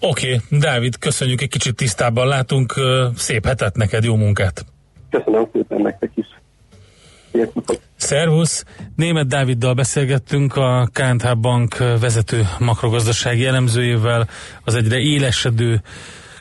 Oké, 0.00 0.34
okay, 0.34 0.58
Dávid, 0.58 0.98
köszönjük, 0.98 1.40
egy 1.40 1.48
kicsit 1.48 1.76
tisztában 1.76 2.26
látunk, 2.26 2.74
szép 3.16 3.46
hetet 3.46 3.76
neked, 3.76 4.04
jó 4.04 4.16
munkát! 4.16 4.64
Köszönöm 5.10 5.48
szépen 5.52 5.80
nektek 5.80 6.10
is! 6.14 6.26
Szervusz! 7.96 8.64
Német 8.96 9.26
Dáviddal 9.26 9.74
beszélgettünk 9.74 10.56
a 10.56 10.88
KNH 10.92 11.36
Bank 11.36 11.76
vezető 11.76 12.48
makrogazdasági 12.58 13.46
elemzőjével 13.46 14.28
az 14.64 14.74
egyre 14.74 14.98
élesedő 14.98 15.82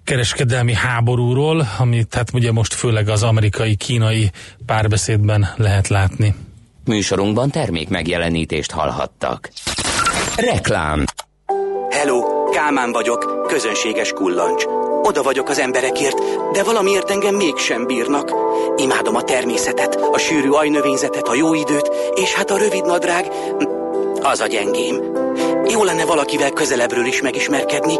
kereskedelmi 0.04 0.74
háborúról, 0.74 1.68
amit 1.78 2.14
hát 2.14 2.34
ugye 2.34 2.52
most 2.52 2.74
főleg 2.74 3.10
az 3.10 3.24
amerikai-kínai 3.24 4.32
párbeszédben 4.66 5.48
lehet 5.56 5.88
látni. 5.88 6.36
Műsorunkban 6.86 7.50
termék 7.50 7.90
megjelenítést 7.90 8.72
hallhattak. 8.72 9.50
Reklám 10.38 11.04
Hello! 11.90 12.50
Kálmán 12.50 12.92
vagyok, 12.92 13.46
közönséges 13.48 14.12
kullancs. 14.12 14.64
Oda 15.02 15.24
vagyok 15.24 15.50
az 15.50 15.60
emberekért, 15.60 16.18
de 16.52 16.64
valamiért 16.64 17.10
engem 17.10 17.36
mégsem 17.36 17.86
bírnak. 17.86 18.32
Imádom 18.76 19.16
a 19.16 19.24
természetet, 19.24 19.96
a 19.96 20.18
sűrű 20.18 20.50
ajnövényzetet, 20.50 21.28
a 21.28 21.36
jó 21.36 21.54
időt, 21.54 21.92
és 22.16 22.34
hát 22.34 22.50
a 22.50 22.58
rövid 22.58 22.86
nadrág, 22.86 23.26
az 24.32 24.40
a 24.40 24.48
gyengém. 24.48 24.96
Jó 25.68 25.84
lenne 25.84 26.06
valakivel 26.06 26.52
közelebbről 26.52 27.06
is 27.06 27.22
megismerkedni. 27.22 27.94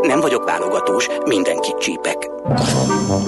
Nem 0.00 0.20
vagyok 0.20 0.44
válogatós, 0.44 1.06
mindenkit 1.24 1.78
csípek. 1.78 2.30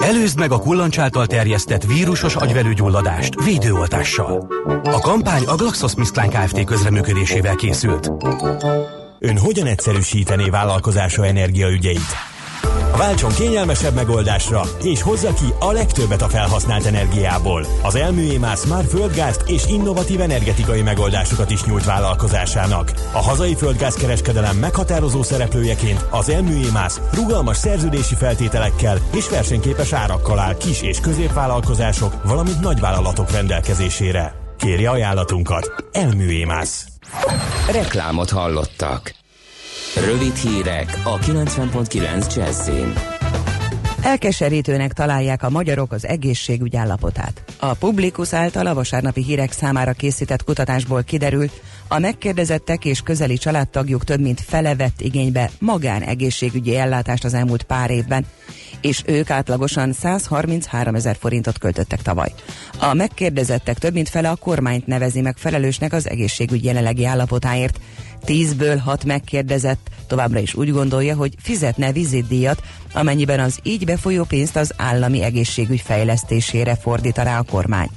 Előzd 0.01 0.39
meg 0.39 0.51
a 0.51 0.59
kullancs 0.59 0.99
által 0.99 1.27
terjesztett 1.27 1.83
vírusos 1.83 2.35
agyvelőgyulladást 2.35 3.43
védőoltással. 3.43 4.47
A 4.83 4.99
kampány 4.99 5.43
a 5.45 5.55
GlaxoSmithKline 5.55 6.45
Kft. 6.45 6.63
közreműködésével 6.63 7.55
készült. 7.55 8.11
Ön 9.19 9.37
hogyan 9.37 9.67
egyszerűsítené 9.67 10.49
vállalkozása 10.49 11.25
energiaügyeit? 11.25 12.32
Váltson 12.97 13.31
kényelmesebb 13.31 13.93
megoldásra, 13.93 14.63
és 14.83 15.01
hozza 15.01 15.33
ki 15.33 15.45
a 15.59 15.71
legtöbbet 15.71 16.21
a 16.21 16.29
felhasznált 16.29 16.85
energiából. 16.85 17.65
Az 17.81 17.95
Elműémász 17.95 18.65
már 18.65 18.83
földgázt 18.89 19.43
és 19.49 19.67
innovatív 19.67 20.21
energetikai 20.21 20.81
megoldásokat 20.81 21.51
is 21.51 21.63
nyújt 21.63 21.85
vállalkozásának. 21.85 22.91
A 23.11 23.21
hazai 23.21 23.55
földgázkereskedelem 23.55 24.57
meghatározó 24.57 25.23
szereplőjeként 25.23 26.05
az 26.09 26.29
Elműémász 26.29 27.01
rugalmas 27.13 27.57
szerződési 27.57 28.15
feltételekkel 28.15 28.97
és 29.15 29.29
versenyképes 29.29 29.93
árakkal 29.93 30.39
áll 30.39 30.57
kis- 30.57 30.81
és 30.81 30.99
középvállalkozások, 30.99 32.23
valamint 32.23 32.59
nagyvállalatok 32.59 33.31
rendelkezésére. 33.31 34.35
Kérje 34.57 34.89
ajánlatunkat! 34.89 35.71
Elműémász! 35.91 36.85
Reklámot 37.71 38.29
hallottak. 38.29 39.22
Rövid 39.95 40.35
hírek 40.35 41.01
a 41.03 41.19
90.9 41.19 42.35
Jazzin. 42.35 42.93
Elkeserítőnek 44.01 44.93
találják 44.93 45.43
a 45.43 45.49
magyarok 45.49 45.91
az 45.91 46.05
egészségügy 46.05 46.75
állapotát. 46.75 47.43
A 47.59 47.73
Publikus 47.73 48.33
által 48.33 48.67
a 48.67 48.73
vasárnapi 48.73 49.23
hírek 49.23 49.51
számára 49.51 49.91
készített 49.91 50.43
kutatásból 50.43 51.03
kiderült, 51.03 51.61
a 51.87 51.99
megkérdezettek 51.99 52.85
és 52.85 53.01
közeli 53.01 53.37
családtagjuk 53.37 54.03
több 54.03 54.19
mint 54.19 54.41
fele 54.41 54.75
vett 54.75 55.01
igénybe 55.01 55.49
magán 55.59 56.01
egészségügyi 56.01 56.75
ellátást 56.75 57.23
az 57.23 57.33
elmúlt 57.33 57.63
pár 57.63 57.91
évben, 57.91 58.25
és 58.83 59.01
ők 59.05 59.29
átlagosan 59.29 59.93
133 59.93 60.95
ezer 60.95 61.15
forintot 61.19 61.57
költöttek 61.57 62.01
tavaly. 62.01 62.33
A 62.79 62.93
megkérdezettek 62.93 63.77
több 63.77 63.93
mint 63.93 64.09
fele 64.09 64.29
a 64.29 64.35
kormányt 64.35 64.87
nevezi 64.87 65.21
meg 65.21 65.37
felelősnek 65.37 65.93
az 65.93 66.09
egészségügy 66.09 66.63
jelenlegi 66.63 67.05
állapotáért. 67.05 67.79
Tízből 68.25 68.77
hat 68.77 69.05
megkérdezett 69.05 69.89
továbbra 70.07 70.39
is 70.39 70.53
úgy 70.53 70.71
gondolja, 70.71 71.15
hogy 71.15 71.33
fizetne 71.41 71.91
vizitdíjat, 71.91 72.61
amennyiben 72.93 73.39
az 73.39 73.59
így 73.63 73.85
befolyó 73.85 74.23
pénzt 74.23 74.55
az 74.55 74.73
állami 74.77 75.23
egészségügy 75.23 75.81
fejlesztésére 75.81 76.75
fordítaná 76.75 77.39
a 77.39 77.43
kormány. 77.43 77.89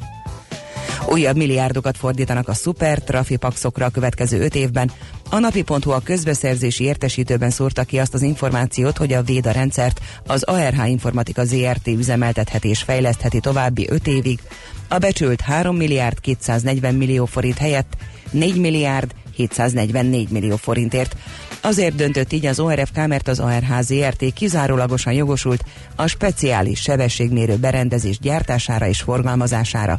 Újabb 1.09 1.37
milliárdokat 1.37 1.97
fordítanak 1.97 2.49
a 2.49 2.55
szuper 2.55 2.99
trafipaxokra 2.99 3.87
a 3.87 3.91
következő 3.91 4.41
öt 4.41 4.55
évben. 4.55 4.91
A 5.31 5.39
napi.hu 5.39 5.91
a 5.91 6.01
közbeszerzési 6.05 6.85
értesítőben 6.85 7.51
szórta 7.51 7.85
ki 7.85 7.99
azt 7.99 8.15
az 8.15 8.23
információt, 8.23 8.97
hogy 8.97 9.13
a 9.13 9.23
Véda 9.23 9.51
rendszert 9.51 10.01
az 10.27 10.43
ARH 10.43 10.91
Informatika 10.91 11.45
ZRT 11.45 11.87
üzemeltetheti 11.87 12.69
és 12.69 12.83
fejlesztheti 12.83 13.41
további 13.41 13.87
öt 13.91 14.07
évig. 14.07 14.41
A 14.89 14.99
becsült 14.99 15.41
3 15.41 15.77
milliárd 15.77 16.21
240 16.21 16.95
millió 16.95 17.25
forint 17.25 17.59
helyett 17.59 17.97
4 18.31 18.61
milliárd 18.61 19.15
744 19.37 20.29
millió 20.29 20.57
forintért. 20.57 21.17
Azért 21.61 21.95
döntött 21.95 22.33
így 22.33 22.47
az 22.47 22.61
ORFK, 22.61 23.07
mert 23.07 23.29
az 23.29 23.41
ARH 23.41 23.81
ZRT 23.81 24.33
kizárólagosan 24.33 25.13
jogosult 25.13 25.65
a 25.97 26.07
speciális 26.07 26.81
sebességmérő 26.81 27.57
berendezés 27.57 28.19
gyártására 28.19 28.87
és 28.87 29.01
forgalmazására. 29.01 29.99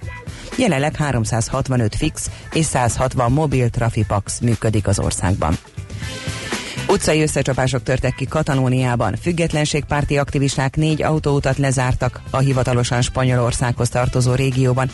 Jelenleg 0.58 0.96
365 0.96 1.96
fix 1.96 2.30
és 2.54 2.66
160 2.66 3.32
mobil 3.32 3.70
trafipax 3.70 4.40
működik 4.40 4.88
az 4.88 5.00
országban. 5.00 5.58
Utcai 6.90 7.22
összecsapások 7.22 7.84
törtek 7.84 8.16
ki 8.16 8.26
Katalóniában. 8.26 9.16
Függetlenségpárti 9.22 10.18
aktivisták 10.18 10.76
négy 10.76 11.04
autóutat 11.04 11.58
lezártak 11.58 12.22
a 12.30 12.38
hivatalosan 12.38 13.02
Spanyolországhoz 13.02 13.90
tartozó 13.90 14.34
régióban. 14.34 14.90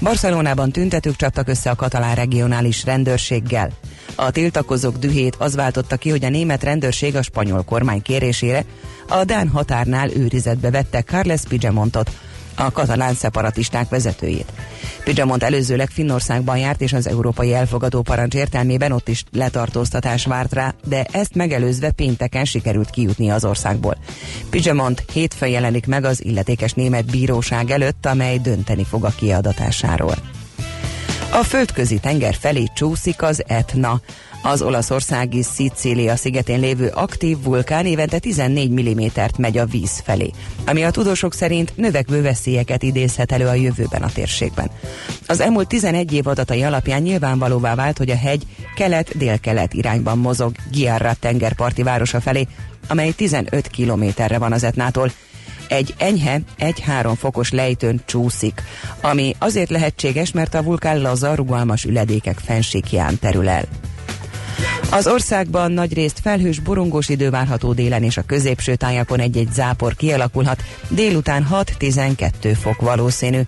Barcelonában 0.00 0.70
tüntetők 0.70 1.16
csaptak 1.16 1.48
össze 1.48 1.70
a 1.70 1.74
katalán 1.74 2.14
regionális 2.14 2.84
rendőrséggel. 2.84 3.70
A 4.14 4.30
tiltakozók 4.30 4.96
dühét 4.96 5.36
az 5.38 5.54
váltotta 5.54 5.96
ki, 5.96 6.10
hogy 6.10 6.24
a 6.24 6.28
német 6.28 6.62
rendőrség 6.62 7.16
a 7.16 7.22
spanyol 7.22 7.62
kormány 7.62 8.02
kérésére 8.02 8.64
a 9.08 9.24
Dán 9.24 9.48
határnál 9.48 10.10
őrizetbe 10.10 10.70
vette 10.70 11.02
Carles 11.02 11.40
Pigemontot, 11.48 12.10
a 12.56 12.70
katalán 12.72 13.14
szeparatisták 13.14 13.88
vezetőjét. 13.88 14.52
Pidzsamont 15.04 15.42
előzőleg 15.42 15.90
Finnországban 15.90 16.58
járt, 16.58 16.80
és 16.80 16.92
az 16.92 17.08
európai 17.08 17.54
elfogadó 17.54 18.02
parancs 18.02 18.34
értelmében 18.34 18.92
ott 18.92 19.08
is 19.08 19.24
letartóztatás 19.32 20.26
várt 20.26 20.52
rá, 20.52 20.74
de 20.84 21.06
ezt 21.10 21.34
megelőzve 21.34 21.90
pénteken 21.90 22.44
sikerült 22.44 22.90
kijutni 22.90 23.30
az 23.30 23.44
országból. 23.44 23.96
Pidzsamont 24.50 25.04
hétfőn 25.12 25.48
jelenik 25.48 25.86
meg 25.86 26.04
az 26.04 26.24
illetékes 26.24 26.72
német 26.72 27.10
bíróság 27.10 27.70
előtt, 27.70 28.06
amely 28.06 28.38
dönteni 28.38 28.84
fog 28.84 29.04
a 29.04 29.14
kiadatásáról. 29.16 30.14
A 31.32 31.42
földközi 31.42 31.98
tenger 31.98 32.34
felé 32.34 32.64
csúszik 32.74 33.22
az 33.22 33.42
Etna. 33.46 34.00
Az 34.46 34.62
olaszországi 34.62 35.42
Szicília 35.42 36.16
szigetén 36.16 36.60
lévő 36.60 36.88
aktív 36.94 37.42
vulkán 37.42 37.86
évente 37.86 38.18
14 38.18 38.70
mm-t 38.70 39.38
megy 39.38 39.58
a 39.58 39.64
víz 39.64 40.00
felé, 40.04 40.30
ami 40.66 40.84
a 40.84 40.90
tudósok 40.90 41.34
szerint 41.34 41.72
növekvő 41.76 42.22
veszélyeket 42.22 42.82
idézhet 42.82 43.32
elő 43.32 43.46
a 43.46 43.54
jövőben 43.54 44.02
a 44.02 44.12
térségben. 44.12 44.70
Az 45.26 45.40
elmúlt 45.40 45.68
11 45.68 46.12
év 46.12 46.26
adatai 46.26 46.62
alapján 46.62 47.02
nyilvánvalóvá 47.02 47.74
vált, 47.74 47.98
hogy 47.98 48.10
a 48.10 48.16
hegy 48.16 48.46
kelet-délkelet 48.74 49.74
irányban 49.74 50.18
mozog 50.18 50.54
Giarra 50.70 51.14
tengerparti 51.20 51.82
városa 51.82 52.20
felé, 52.20 52.46
amely 52.88 53.10
15 53.10 53.66
kilométerre 53.66 54.38
van 54.38 54.52
az 54.52 54.64
Etnától, 54.64 55.12
egy 55.68 55.94
enyhe 55.98 56.40
1-3 56.58 57.12
fokos 57.18 57.50
lejtőn 57.50 58.02
csúszik, 58.04 58.62
ami 59.00 59.34
azért 59.38 59.70
lehetséges, 59.70 60.32
mert 60.32 60.54
a 60.54 60.62
vulkán 60.62 61.00
laza, 61.00 61.34
rugalmas 61.34 61.84
üledékek 61.84 62.38
fensíkján 62.38 63.18
terül 63.18 63.48
el. 63.48 63.64
Az 64.94 65.06
országban 65.06 65.72
nagy 65.72 65.94
részt 65.94 66.20
felhős 66.22 66.58
borongós 66.58 67.08
idő 67.08 67.30
várható 67.30 67.72
délen 67.72 68.02
és 68.02 68.16
a 68.16 68.22
középső 68.22 68.74
tájakon 68.74 69.20
egy-egy 69.20 69.52
zápor 69.52 69.94
kialakulhat, 69.94 70.62
délután 70.88 71.48
6-12 71.52 72.56
fok 72.60 72.80
valószínű. 72.80 73.40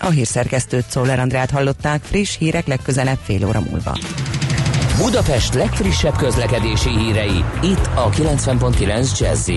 A 0.00 0.08
hírszerkesztőt 0.08 0.84
Szoller 0.88 1.18
Andrát 1.18 1.50
hallották, 1.50 2.02
friss 2.02 2.36
hírek 2.38 2.66
legközelebb 2.66 3.18
fél 3.22 3.46
óra 3.46 3.60
múlva. 3.60 3.98
Budapest 4.98 5.54
legfrissebb 5.54 6.16
közlekedési 6.16 6.98
hírei, 6.98 7.44
itt 7.62 7.90
a 7.94 8.10
90.9 8.10 9.18
jazz 9.18 9.48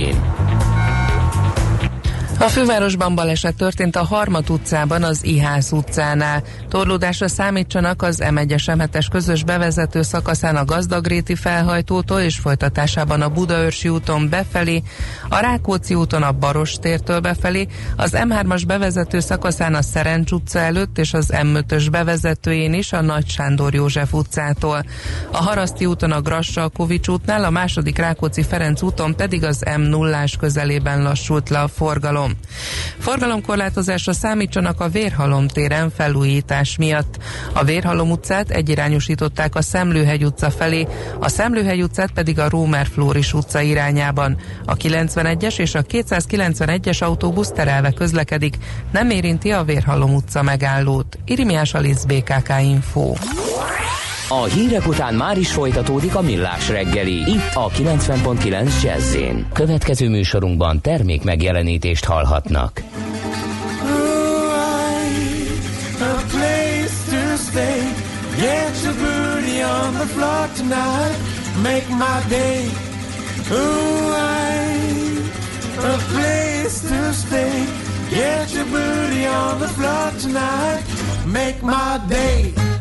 a 2.43 2.47
fővárosban 2.47 3.15
baleset 3.15 3.55
történt 3.55 3.95
a 3.95 4.03
Harmat 4.03 4.49
utcában, 4.49 5.03
az 5.03 5.25
Ihász 5.25 5.71
utcánál. 5.71 6.43
Torlódásra 6.69 7.27
számítsanak 7.27 8.01
az 8.01 8.21
M1-es 8.23 9.07
közös 9.11 9.43
bevezető 9.43 10.01
szakaszán 10.01 10.55
a 10.55 10.65
Gazdagréti 10.65 11.35
felhajtótól 11.35 12.19
és 12.19 12.37
folytatásában 12.37 13.21
a 13.21 13.29
Budaörsi 13.29 13.89
úton 13.89 14.29
befelé, 14.29 14.83
a 15.29 15.39
Rákóczi 15.39 15.93
úton 15.93 16.23
a 16.23 16.31
Baros 16.31 16.73
tértől 16.73 17.19
befelé, 17.19 17.67
az 17.95 18.11
M3-as 18.13 18.63
bevezető 18.67 19.19
szakaszán 19.19 19.75
a 19.75 19.81
Szerencs 19.81 20.31
utca 20.31 20.59
előtt 20.59 20.97
és 20.97 21.13
az 21.13 21.33
M5-ös 21.33 21.87
bevezetőjén 21.91 22.73
is 22.73 22.93
a 22.93 23.01
Nagy 23.01 23.27
Sándor 23.27 23.73
József 23.73 24.13
utcától. 24.13 24.85
A 25.31 25.43
Haraszti 25.43 25.85
úton 25.85 26.11
a 26.11 26.21
Grassa 26.21 26.69
Kovics 26.69 27.07
útnál, 27.07 27.43
a 27.43 27.49
második 27.49 27.97
Rákóczi 27.97 28.43
Ferenc 28.43 28.81
úton 28.81 29.15
pedig 29.15 29.43
az 29.43 29.63
m 29.77 29.81
0 29.81 30.23
közelében 30.39 31.03
lassult 31.03 31.49
le 31.49 31.59
a 31.59 31.67
forgalom. 31.67 32.32
Forgalomkorlátozásra 32.99 34.13
számítsanak 34.13 34.79
a 34.79 34.89
Vérhalom 34.89 35.47
téren 35.47 35.89
felújítás 35.89 36.77
miatt. 36.77 37.17
A 37.53 37.63
Vérhalom 37.63 38.11
utcát 38.11 38.49
egyirányosították 38.49 39.55
a 39.55 39.61
Szemlőhegy 39.61 40.25
utca 40.25 40.51
felé, 40.51 40.87
a 41.19 41.29
Szemlőhegy 41.29 41.81
utcát 41.81 42.11
pedig 42.11 42.39
a 42.39 42.49
Rómer 42.49 42.87
Flóris 42.87 43.33
utca 43.33 43.61
irányában. 43.61 44.37
A 44.65 44.75
91-es 44.75 45.59
és 45.59 45.75
a 45.75 45.83
291-es 45.83 47.03
autóbusz 47.03 47.51
terelve 47.51 47.91
közlekedik, 47.91 48.57
nem 48.91 49.09
érinti 49.09 49.51
a 49.51 49.63
Vérhalom 49.63 50.13
utca 50.13 50.41
megállót. 50.41 51.17
Irimiás 51.25 51.73
Alisz 51.73 52.03
BKK 52.03 52.51
Info. 52.61 53.13
A 54.41 54.43
hírek 54.43 54.87
után 54.87 55.13
már 55.13 55.37
is 55.37 55.51
folytatódik 55.51 56.15
a 56.15 56.21
millás 56.21 56.69
reggeli. 56.69 57.13
Itt 57.13 57.53
a 57.53 57.69
90.9 57.69 58.81
jazz 58.83 59.15
Következő 59.53 60.09
műsorunkban 60.09 60.81
termék 60.81 61.23
megjelenítést 61.23 62.05
hallhatnak. 62.05 62.81
Get 78.09 78.53
your 78.53 78.65
booty 78.65 79.25
on 79.25 79.59
the 79.59 79.67
floor 79.67 80.11
tonight. 80.21 80.85
Make 81.25 81.61
my 81.61 81.99
day. 82.07 82.72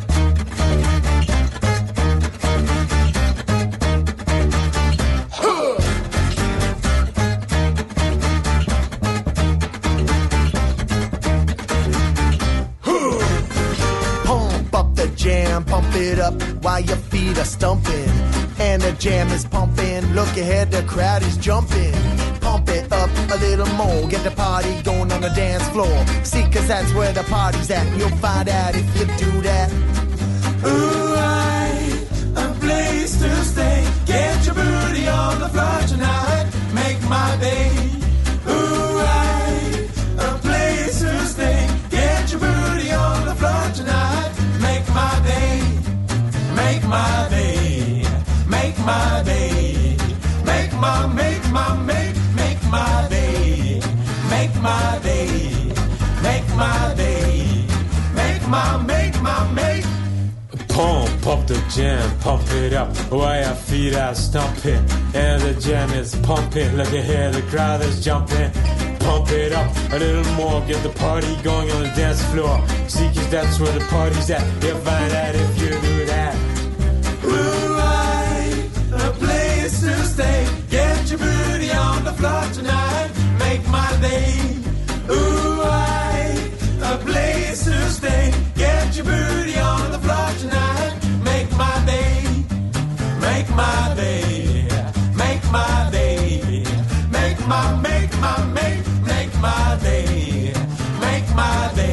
It 16.13 16.19
up 16.19 16.35
while 16.63 16.81
your 16.81 16.97
feet 17.11 17.39
are 17.39 17.45
stumping. 17.45 18.09
And 18.59 18.83
the 18.83 18.93
jam 18.93 19.29
is 19.29 19.45
pumping. 19.45 20.03
Look 20.15 20.33
ahead, 20.37 20.71
the 20.71 20.83
crowd 20.83 21.23
is 21.23 21.37
jumping. 21.37 21.95
Pump 22.41 22.69
it 22.69 22.93
up 22.93 23.11
a 23.35 23.39
little 23.39 23.71
more. 23.75 24.09
Get 24.09 24.23
the 24.23 24.31
party 24.31 24.83
going 24.83 25.11
on 25.11 25.21
the 25.23 25.31
dance 25.31 25.67
floor. 25.71 25.97
See, 26.25 26.45
cause 26.51 26.69
that's 26.69 26.93
where 26.95 27.13
the 27.13 27.25
party's 27.25 27.71
at. 27.71 27.87
You'll 27.99 28.19
find 28.27 28.49
out 28.49 28.75
if 28.77 28.87
you 28.99 29.07
do 29.25 29.33
that. 29.43 29.73
Ooh, 30.65 31.15
I, 31.17 31.67
a 32.37 32.55
place 32.61 33.19
to 33.23 33.31
stay. 33.45 33.89
Get 34.07 34.47
your 34.47 34.55
booty 34.55 35.09
on 35.09 35.41
the 35.41 35.49
floor 35.49 35.81
tonight. 35.89 36.47
Make 36.75 37.01
my 37.09 37.37
day. 37.41 37.92
Pump 61.23 61.47
the 61.47 61.65
jam, 61.73 62.19
pump 62.19 62.43
it 62.51 62.73
up 62.73 62.97
while 63.13 63.41
your 63.41 63.55
feet 63.55 63.95
are 63.95 64.13
stomping. 64.13 64.85
And 65.15 65.41
the 65.41 65.55
jam 65.61 65.91
is 65.91 66.17
pumping, 66.17 66.77
look 66.77 66.93
ahead, 66.93 67.35
the 67.35 67.43
crowd 67.43 67.81
is 67.83 68.05
jumping. 68.05 68.51
Pump 68.99 69.31
it 69.31 69.53
up 69.53 69.71
a 69.93 69.99
little 70.01 70.25
more, 70.35 70.61
get 70.63 70.83
the 70.83 70.91
party 70.99 71.35
going 71.43 71.71
on 71.71 71.83
the 71.85 71.93
dance 71.95 72.25
floor. 72.33 72.61
See, 72.89 73.07
cause 73.15 73.31
that's 73.31 73.61
where 73.61 73.73
the 73.79 73.85
party's 73.87 74.29
at. 74.31 74.43
You'll 74.65 74.79
find 74.79 75.13
out 75.13 75.35
if 75.37 75.61
you 75.63 75.69
do 75.69 76.07
that. 76.07 76.35
I, 77.25 78.71
a 78.93 79.13
place 79.13 79.81
to 79.81 79.95
stay. 80.05 80.49
Get 80.71 81.09
your 81.09 81.21
booty 81.21 81.71
on 81.71 82.05
the 82.05 82.13
floor 82.15 82.43
tonight. 82.53 83.11
Make 83.39 83.67
my 83.69 83.91
day. 84.01 84.57
Ooh, 85.09 85.63
I, 85.63 86.51
a 86.83 86.99
place 86.99 87.65
to 87.65 87.91
stay. 87.91 88.35
Get 88.57 88.97
your 88.97 89.05
booty 89.05 89.59
my, 97.53 97.81
make 97.83 98.13
my, 98.21 98.45
make, 98.59 98.85
make 99.05 99.33
my 99.41 99.79
day. 99.83 100.53
Make 101.01 101.29
my 101.35 101.73
day. 101.77 101.92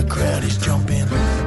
The 0.00 0.08
crowd 0.08 0.44
is 0.44 0.56
jumping. 0.58 1.06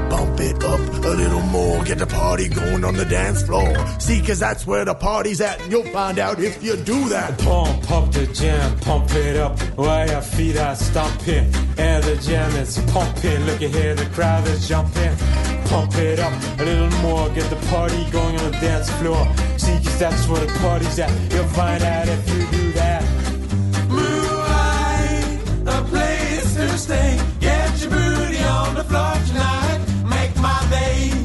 Pump 0.10 0.40
it 0.40 0.64
up 0.64 0.80
a 0.80 1.14
little 1.22 1.42
more, 1.42 1.84
get 1.84 2.00
the 2.00 2.08
party 2.08 2.50
going 2.50 2.84
on 2.84 2.96
the 2.96 3.06
dance 3.06 3.42
floor. 3.44 3.74
See, 4.00 4.22
cause 4.22 4.40
that's 4.40 4.68
where 4.68 4.84
the 4.86 4.94
party's 4.94 5.42
at, 5.42 5.62
and 5.62 5.72
you'll 5.72 5.92
find 5.92 6.20
out 6.20 6.40
if 6.40 6.64
you 6.64 6.76
do 6.76 7.10
that. 7.10 7.38
Pump 7.40 7.90
up 7.92 8.12
the 8.12 8.28
jam, 8.28 8.78
pump 8.80 9.12
it 9.12 9.38
up 9.38 9.60
while 9.78 10.08
your 10.08 10.22
feet 10.22 10.58
are 10.58 10.76
stomping. 10.76 11.54
And 11.78 12.04
the 12.04 12.18
jam 12.18 12.52
is 12.56 12.80
pumping, 12.92 13.40
look 13.46 13.62
ahead, 13.62 13.98
the 13.98 14.06
crowd 14.08 14.48
is 14.48 14.68
jumping. 14.68 15.16
Pump 15.66 15.96
it 15.96 16.20
up 16.20 16.34
a 16.60 16.64
little 16.66 16.92
more, 17.02 17.30
get 17.30 17.50
the 17.50 17.62
party 17.68 18.10
going 18.12 18.38
on 18.40 18.52
the 18.52 18.58
dance 18.60 18.90
floor. 19.00 19.24
See, 19.58 19.78
cause 19.84 20.00
that's 20.00 20.28
where 20.28 20.46
the 20.46 20.52
party's 20.60 21.00
at. 21.00 21.12
You'll 21.34 21.46
find 21.46 21.84
out 21.84 22.08
if 22.08 22.30
you 22.30 22.46
do 22.60 22.72
that. 22.74 23.04
Moonlight, 23.88 25.40
a 25.68 25.84
place 25.90 26.56
to 26.56 26.78
stay. 26.78 27.32
On 27.44 27.51
the 28.84 28.90
floor 28.90 29.14
tonight. 29.28 29.80
Make 30.06 30.36
my 30.38 30.68
day. 30.70 31.21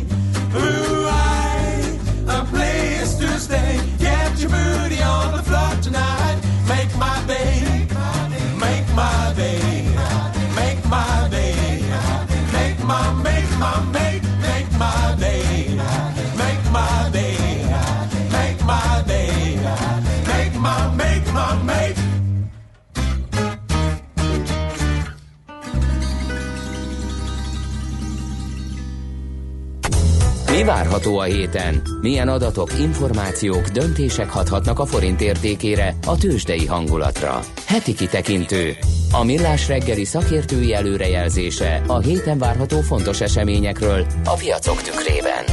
Mi 30.57 30.65
várható 30.65 31.19
a 31.19 31.23
héten? 31.23 31.83
Milyen 32.01 32.29
adatok, 32.29 32.79
információk, 32.79 33.69
döntések 33.69 34.31
hathatnak 34.31 34.79
a 34.79 34.85
forint 34.85 35.21
értékére, 35.21 35.95
a 36.07 36.17
tőzsdei 36.17 36.67
hangulatra? 36.67 37.41
Heti 37.67 37.95
kitekintő. 37.95 38.77
A 39.13 39.25
millás 39.25 39.69
reggeli 39.69 40.05
szakértői 40.05 40.75
előrejelzése 40.75 41.83
a 41.87 41.99
héten 41.99 42.39
várható 42.39 42.81
fontos 42.81 43.21
eseményekről 43.21 44.07
a 44.25 44.35
piacok 44.35 44.83
tükrében. 44.83 45.45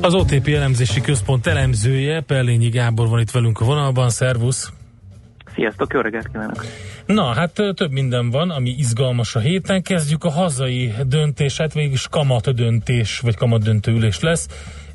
Az 0.00 0.14
OTP 0.14 0.48
elemzési 0.48 1.00
központ 1.00 1.46
elemzője, 1.46 2.20
Pellényi 2.20 2.68
Gábor 2.68 3.08
van 3.08 3.20
itt 3.20 3.30
velünk 3.30 3.60
a 3.60 3.64
vonalban, 3.64 4.10
szervusz! 4.10 4.72
Sziasztok, 5.54 5.92
jó 5.92 6.00
reggelt 6.00 6.28
kívánok! 6.28 6.64
Na, 7.06 7.24
hát 7.24 7.52
több 7.52 7.90
minden 7.90 8.30
van, 8.30 8.50
ami 8.50 8.70
izgalmas 8.70 9.34
a 9.34 9.38
héten. 9.38 9.82
Kezdjük 9.82 10.24
a 10.24 10.30
hazai 10.30 10.92
döntés, 11.06 11.56
hát 11.56 11.72
végig 11.72 11.92
is 11.92 12.08
kamat 12.08 12.54
döntés, 12.54 13.20
vagy 13.20 13.36
kamat 13.36 13.62
döntő 13.62 13.92
ülés 13.92 14.20
lesz. 14.20 14.48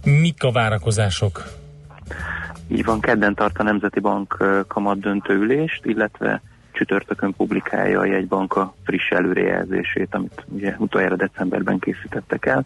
Mik 0.05 0.43
a 0.43 0.51
várakozások? 0.51 1.43
Így 2.67 2.85
van, 2.85 2.99
kedden 2.99 3.35
tart 3.35 3.57
a 3.57 3.63
Nemzeti 3.63 3.99
Bank 3.99 4.43
kamat 4.67 4.99
döntő 4.99 5.33
ülést, 5.33 5.85
illetve 5.85 6.41
csütörtökön 6.71 7.33
publikálja 7.33 7.99
a 7.99 8.05
jegybank 8.05 8.55
a 8.55 8.73
friss 8.83 9.09
előrejelzését, 9.09 10.15
amit 10.15 10.45
ugye 10.47 10.75
utoljára 10.77 11.15
decemberben 11.15 11.79
készítettek 11.79 12.45
el. 12.45 12.65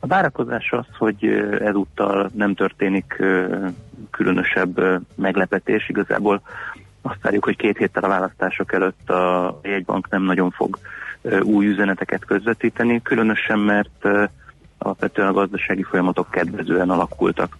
A 0.00 0.06
várakozás 0.06 0.70
az, 0.70 0.86
hogy 0.98 1.24
ezúttal 1.60 2.30
nem 2.34 2.54
történik 2.54 3.22
különösebb 4.10 5.02
meglepetés, 5.14 5.88
igazából 5.88 6.42
azt 7.06 7.22
várjuk, 7.22 7.44
hogy 7.44 7.56
két 7.56 7.78
héttel 7.78 8.04
a 8.04 8.08
választások 8.08 8.72
előtt 8.72 9.10
a 9.10 9.58
jegybank 9.62 10.08
nem 10.10 10.22
nagyon 10.22 10.50
fog 10.50 10.78
új 11.42 11.66
üzeneteket 11.66 12.24
közvetíteni, 12.24 13.02
különösen 13.02 13.58
mert 13.58 14.08
alapvetően 14.78 15.28
a 15.28 15.32
gazdasági 15.32 15.82
folyamatok 15.82 16.30
kedvezően 16.30 16.90
alakultak. 16.90 17.56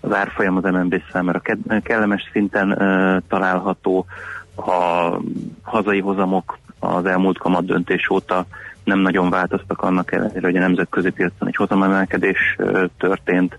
Az 0.00 0.12
árfolyam 0.12 0.56
az 0.56 0.62
MNB 0.62 1.02
számára 1.12 1.42
kellemes 1.82 2.28
szinten 2.32 2.68
található, 3.28 4.06
a 4.56 5.10
hazai 5.62 6.00
hozamok 6.00 6.58
az 6.78 7.04
elmúlt 7.06 7.38
kamat 7.38 7.64
döntés 7.64 8.10
óta 8.10 8.46
nem 8.84 8.98
nagyon 8.98 9.30
változtak 9.30 9.82
annak 9.82 10.12
ellenére, 10.12 10.46
hogy 10.46 10.56
a 10.56 10.60
nemzetközi 10.60 11.10
piacon 11.10 11.48
egy 11.48 11.56
hozamemelkedés 11.56 12.56
történt, 12.98 13.58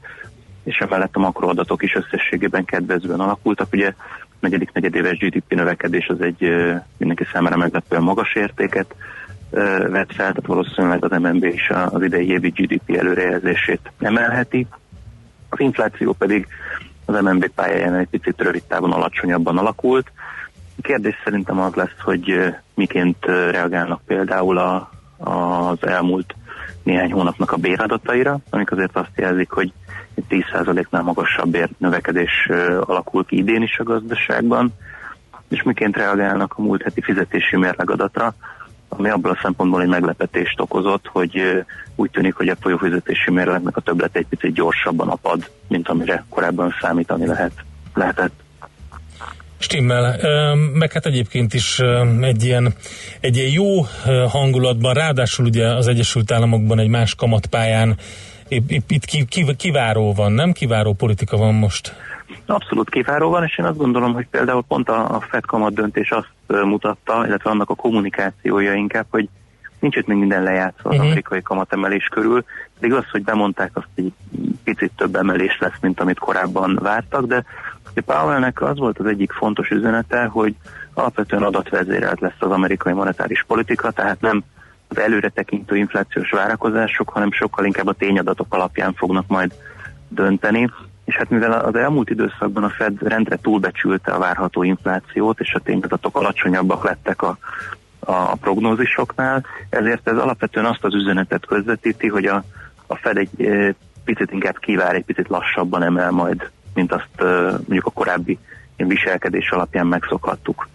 és 0.68 0.78
emellett 0.78 1.16
a 1.16 1.20
makroadatok 1.20 1.84
is 1.84 1.96
összességében 1.96 2.66
kedvezően 2.66 3.20
alakultak. 3.20 3.68
Ugye 3.74 3.94
negyedik 4.40 4.72
negyedéves 4.72 5.18
GDP 5.18 5.54
növekedés 5.54 6.08
az 6.08 6.22
egy 6.22 6.54
mindenki 6.98 7.28
számára 7.34 7.58
meglepően 7.58 8.02
magas 8.04 8.36
értéket 8.36 8.96
vett 9.90 10.14
fel, 10.14 10.32
tehát 10.32 10.46
valószínűleg 10.46 11.04
az 11.04 11.20
MNB 11.20 11.44
is 11.44 11.70
az 11.70 12.04
idei 12.04 12.30
évi 12.30 12.50
GDP 12.50 12.96
előrejelzését 12.98 13.92
emelheti. 14.00 14.68
Az 15.50 15.60
infláció 15.60 16.14
pedig 16.14 16.48
az 17.06 17.22
MNB 17.22 17.48
pályáján 17.48 17.96
egy 17.96 18.08
picit 18.08 18.42
rövid 18.42 18.64
távon 18.64 18.92
alacsonyabban 18.92 19.58
alakult. 19.58 20.12
A 20.78 20.82
kérdés 20.82 21.16
szerintem 21.24 21.60
az 21.60 21.74
lesz, 21.74 22.00
hogy 22.04 22.54
miként 22.74 23.26
reagálnak 23.26 24.02
például 24.06 24.58
a, 24.58 24.90
az 25.18 25.88
elmúlt 25.88 26.36
néhány 26.84 27.12
hónapnak 27.12 27.52
a 27.52 27.58
béradataira, 27.58 28.38
amik 28.50 28.72
azért 28.72 28.98
azt 28.98 29.12
jelzik, 29.16 29.50
hogy 29.50 29.74
10%-nál 30.30 31.02
magasabb 31.02 31.50
bérnövekedés 31.50 32.48
ö, 32.50 32.82
alakul 32.86 33.26
ki 33.26 33.38
idén 33.38 33.62
is 33.62 33.78
a 33.80 33.84
gazdaságban, 33.84 34.74
és 35.50 35.64
miként 35.64 35.96
reagálnak 35.96 36.54
a 36.58 36.62
múlt 36.62 36.84
heti 36.84 37.02
fizetési 37.02 37.58
mérlegadatra, 37.58 38.36
ami 38.90 39.10
abból 39.10 39.32
a 39.32 39.40
szempontból 39.42 39.82
egy 39.82 39.88
meglepetést 39.88 40.60
okozott, 40.60 41.08
hogy 41.08 41.66
úgy 41.96 42.12
tűnik, 42.12 42.36
hogy 42.36 42.48
a 42.48 42.56
folyófizetési 42.60 43.32
mérlegnek 43.32 43.78
a 43.78 43.82
többlet 43.82 44.16
egy 44.16 44.28
picit 44.28 44.54
gyorsabban 44.54 45.08
apad, 45.10 45.50
mint 45.68 45.90
amire 45.90 46.26
korábban 46.30 46.76
számítani 46.82 47.26
lehet, 47.26 47.52
lehetett. 47.94 48.46
Stimmel, 49.60 50.20
meg 50.74 50.92
hát 50.92 51.06
egyébként 51.06 51.54
is 51.54 51.80
egy 52.22 52.44
ilyen, 52.44 52.74
egy 53.20 53.38
ilyen 53.38 53.52
jó 53.52 53.82
hangulatban, 54.28 54.94
ráadásul 54.94 55.46
ugye 55.46 55.68
az 55.68 55.88
Egyesült 55.88 56.32
Államokban 56.32 56.80
egy 56.80 56.88
más 56.88 57.16
kamatpályán 57.16 57.98
itt, 58.48 58.72
itt, 58.72 58.92
itt 58.92 59.06
ki- 59.06 59.26
ki- 59.26 59.56
kiváró 59.56 60.14
van, 60.14 60.32
nem 60.32 60.52
kiváró 60.52 60.94
politika 60.94 61.38
van 61.38 61.54
most. 61.54 61.96
Abszolút 62.46 62.90
kiváró 62.90 63.30
van, 63.30 63.44
és 63.44 63.58
én 63.58 63.66
azt 63.66 63.78
gondolom, 63.78 64.14
hogy 64.14 64.28
például 64.32 64.64
pont 64.68 64.90
a, 64.90 65.16
a 65.16 65.20
Fed 65.20 65.46
kamat 65.46 65.74
döntés 65.74 66.10
azt 66.12 66.32
mutatta, 66.48 67.26
illetve 67.28 67.50
annak 67.50 67.70
a 67.70 67.76
kommunikációja 67.76 68.74
inkább, 68.74 69.06
hogy 69.10 69.30
nincs 69.80 69.96
itt 69.96 70.08
még 70.08 70.18
minden 70.18 70.44
lejátszva 70.44 70.90
az 70.90 70.96
Mhm. 70.96 71.06
amerikai 71.06 71.42
kamatemelés 71.42 72.06
körül, 72.06 72.44
pedig 72.80 72.94
az, 72.94 73.04
hogy 73.12 73.24
bemondták, 73.24 73.72
azt 73.74 73.88
egy 73.96 74.12
picit 74.64 74.92
több 74.96 75.16
emelés 75.16 75.58
lesz, 75.60 75.78
mint 75.82 76.00
amit 76.00 76.20
korábban 76.20 76.80
vártak, 76.82 77.26
de 77.26 77.44
Powellnek 78.06 78.62
az 78.62 78.78
volt 78.78 79.00
az 79.00 79.06
egyik 79.06 79.32
fontos 79.32 79.70
üzenete, 79.70 80.26
hogy 80.26 80.56
alapvetően 80.94 81.44
adatvezérelt 81.44 82.20
lesz 82.20 82.36
az 82.40 82.52
amerikai 82.52 82.94
monetáris 82.94 83.44
politika, 83.48 83.92
tehát 83.92 84.22
nem 84.22 84.44
az 84.88 84.98
előre 85.00 85.30
tekintő 85.30 85.76
inflációs 85.76 86.30
várakozások, 86.30 87.10
hanem 87.10 87.32
sokkal 87.32 87.66
inkább 87.66 87.88
a 87.88 87.94
tényadatok 87.94 88.54
alapján 88.54 88.94
fognak 88.94 89.28
majd 89.28 89.54
dönteni. 90.08 90.72
És 91.06 91.16
hát 91.16 91.30
mivel 91.30 91.52
az 91.52 91.76
elmúlt 91.76 92.10
időszakban 92.10 92.64
a 92.64 92.70
Fed 92.70 93.02
rendre 93.02 93.36
túlbecsülte 93.36 94.12
a 94.12 94.20
várható 94.20 94.64
inflációt, 94.64 95.40
és 95.40 95.54
a 95.54 95.60
tényadatok 95.60 96.18
alacsonyabbak 96.18 96.84
lettek 96.84 97.22
a, 97.22 97.38
a 98.00 98.36
prognózisoknál, 98.36 99.46
ezért 99.70 100.08
ez 100.08 100.18
alapvetően 100.18 100.66
azt 100.66 100.84
az 100.84 100.94
üzenetet 100.94 101.46
közvetíti, 101.46 102.08
hogy 102.08 102.26
a, 102.26 102.44
a 102.88 102.96
Fed 102.96 103.18
egy 103.18 103.46
e, 103.46 103.76
picit 104.06 104.32
inkább 104.32 104.60
kivár, 104.60 104.96
egy 104.96 105.06
picit 105.06 105.28
lassabban 105.28 105.84
emel 105.84 106.12
majd, 106.12 106.50
mint 106.74 106.92
azt 106.92 107.22
e, 107.22 107.24
mondjuk 107.50 107.86
a 107.86 107.92
korábbi 107.92 108.38
viselkedés 108.78 109.50
alapján 109.50 109.88
megszokhattuk. 109.88 110.68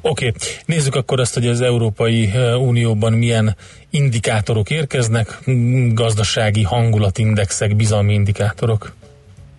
Oké, 0.00 0.26
okay. 0.26 0.32
nézzük 0.66 0.94
akkor 0.94 1.20
azt, 1.20 1.34
hogy 1.34 1.46
az 1.46 1.60
Európai 1.60 2.30
ö, 2.34 2.54
Unióban 2.54 3.12
milyen 3.12 3.56
indikátorok 3.90 4.70
érkeznek, 4.70 5.38
m, 5.44 5.94
gazdasági 5.94 6.62
hangulatindexek, 6.62 7.76
bizalmi 7.76 8.12
indikátorok. 8.12 8.92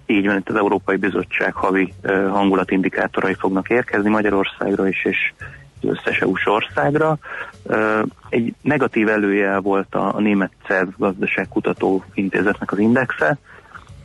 Így 0.06 0.26
van, 0.26 0.38
itt 0.38 0.50
az 0.50 0.56
Európai 0.56 0.96
Bizottság 0.96 1.54
havi 1.54 1.94
uh, 2.04 2.30
hangulatindikátorai 2.30 3.34
fognak 3.34 3.70
érkezni 3.70 4.10
Magyarországra 4.10 4.88
is, 4.88 5.06
és 5.06 5.34
az 5.82 5.90
összes 5.90 6.20
EU-s 6.20 6.46
országra. 6.46 7.18
Uh, 7.64 8.02
egy 8.30 8.54
negatív 8.62 9.08
előjel 9.08 9.60
volt 9.60 9.96
a, 9.96 10.16
a 10.16 10.20
német 10.20 10.52
CEV 10.68 10.88
gazdaságkutató 10.98 12.04
intézetnek 12.14 12.72
az 12.72 12.80
indexe, 12.80 13.38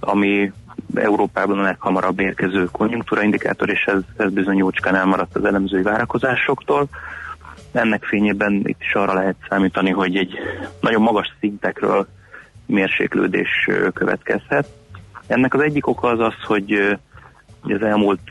ami 0.00 0.52
Európában 0.94 1.58
a 1.58 1.62
leghamarabb 1.62 2.20
érkező 2.20 2.68
konjunktúraindikátor, 2.72 3.70
és 3.70 3.84
ez, 3.84 4.00
ez 4.16 4.32
bizony 4.32 4.56
jócskán 4.56 4.94
elmaradt 4.94 5.36
az 5.36 5.44
elemzői 5.44 5.82
várakozásoktól. 5.82 6.88
Ennek 7.72 8.04
fényében 8.04 8.52
itt 8.64 8.80
is 8.80 8.94
arra 8.94 9.14
lehet 9.14 9.36
számítani, 9.48 9.90
hogy 9.90 10.16
egy 10.16 10.38
nagyon 10.80 11.02
magas 11.02 11.36
szintekről 11.40 12.06
mérséklődés 12.66 13.68
következhet. 13.94 14.68
Ennek 15.26 15.54
az 15.54 15.60
egyik 15.60 15.86
oka 15.86 16.08
az 16.08 16.20
az, 16.20 16.34
hogy 16.46 16.98
az 17.62 17.82
elmúlt 17.82 18.30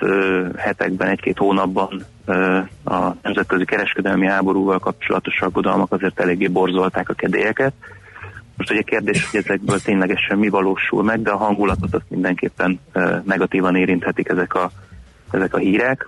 hetekben, 0.58 1.08
egy-két 1.08 1.38
hónapban 1.38 2.06
a 2.84 3.12
nemzetközi 3.22 3.66
kereskedelmi 3.66 4.28
háborúval 4.28 4.80
kapcsolatos 4.80 5.42
aggodalmak 5.42 5.92
azért 5.92 6.20
eléggé 6.20 6.48
borzolták 6.48 7.10
a 7.10 7.14
kedélyeket. 7.14 7.74
Most 8.60 8.72
ugye 8.72 8.82
kérdés, 8.82 9.30
hogy 9.32 9.40
ezekből 9.40 9.80
ténylegesen 9.80 10.38
mi 10.38 10.50
valósul 10.50 11.04
meg, 11.04 11.22
de 11.22 11.32
a 11.32 11.38
hangulatot 11.38 11.94
azt 11.94 12.10
mindenképpen 12.10 12.80
negatívan 13.24 13.76
érinthetik 13.76 14.30
ezek 14.30 14.54
a, 14.54 14.72
ezek 15.32 15.54
a 15.54 15.58
hírek. 15.58 16.08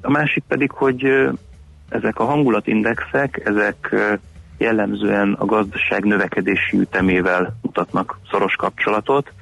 A 0.00 0.10
másik 0.10 0.44
pedig, 0.48 0.70
hogy 0.70 1.04
ezek 1.88 2.18
a 2.18 2.24
hangulatindexek, 2.24 3.42
ezek 3.44 3.94
jellemzően 4.58 5.32
a 5.32 5.44
gazdaság 5.44 6.04
növekedési 6.04 6.78
ütemével 6.78 7.56
mutatnak 7.62 8.18
szoros 8.30 8.54
kapcsolatot. 8.54 9.32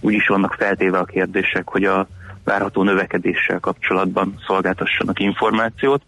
Úgyis 0.00 0.26
vannak 0.26 0.54
feltéve 0.58 0.98
a 0.98 1.04
kérdések, 1.04 1.68
hogy 1.68 1.84
a 1.84 2.06
várható 2.44 2.82
növekedéssel 2.82 3.60
kapcsolatban 3.60 4.34
szolgáltassanak 4.46 5.20
információt. 5.20 6.02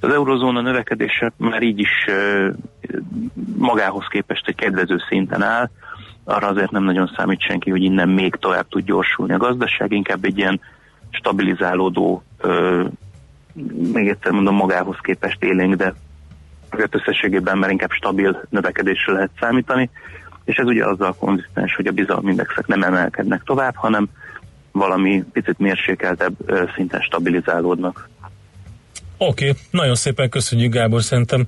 Az 0.00 0.12
eurozóna 0.12 0.60
növekedése 0.60 1.32
már 1.36 1.62
így 1.62 1.78
is 1.78 2.06
magához 3.56 4.06
képest 4.10 4.48
egy 4.48 4.54
kedvező 4.54 4.96
szinten 5.08 5.42
áll, 5.42 5.70
arra 6.24 6.46
azért 6.46 6.70
nem 6.70 6.82
nagyon 6.82 7.10
számít 7.16 7.40
senki, 7.40 7.70
hogy 7.70 7.82
innen 7.82 8.08
még 8.08 8.34
tovább 8.34 8.68
tud 8.68 8.84
gyorsulni 8.84 9.32
a 9.32 9.38
gazdaság, 9.38 9.92
inkább 9.92 10.24
egy 10.24 10.38
ilyen 10.38 10.60
stabilizálódó, 11.10 12.22
ö, 12.38 12.84
még 13.92 14.08
egyszer 14.08 14.32
mondom, 14.32 14.54
magához 14.54 14.96
képest 15.02 15.42
élénk, 15.42 15.74
de 15.74 15.94
azért 16.70 16.94
összességében 16.94 17.58
már 17.58 17.70
inkább 17.70 17.90
stabil 17.90 18.46
növekedésre 18.50 19.12
lehet 19.12 19.30
számítani, 19.40 19.90
és 20.44 20.56
ez 20.56 20.66
ugye 20.66 20.84
azzal 20.84 21.14
konzisztens, 21.14 21.74
hogy 21.74 21.86
a 21.86 21.92
bizalmi 21.92 22.30
indexek 22.30 22.66
nem 22.66 22.82
emelkednek 22.82 23.42
tovább, 23.42 23.74
hanem 23.74 24.08
valami 24.78 25.24
picit 25.32 25.58
mérsékeltebb 25.58 26.34
szinten 26.74 27.00
stabilizálódnak. 27.00 28.08
Oké, 29.16 29.48
okay. 29.48 29.62
nagyon 29.70 29.94
szépen 29.94 30.28
köszönjük 30.28 30.72
Gábor, 30.72 31.02
szerintem 31.02 31.46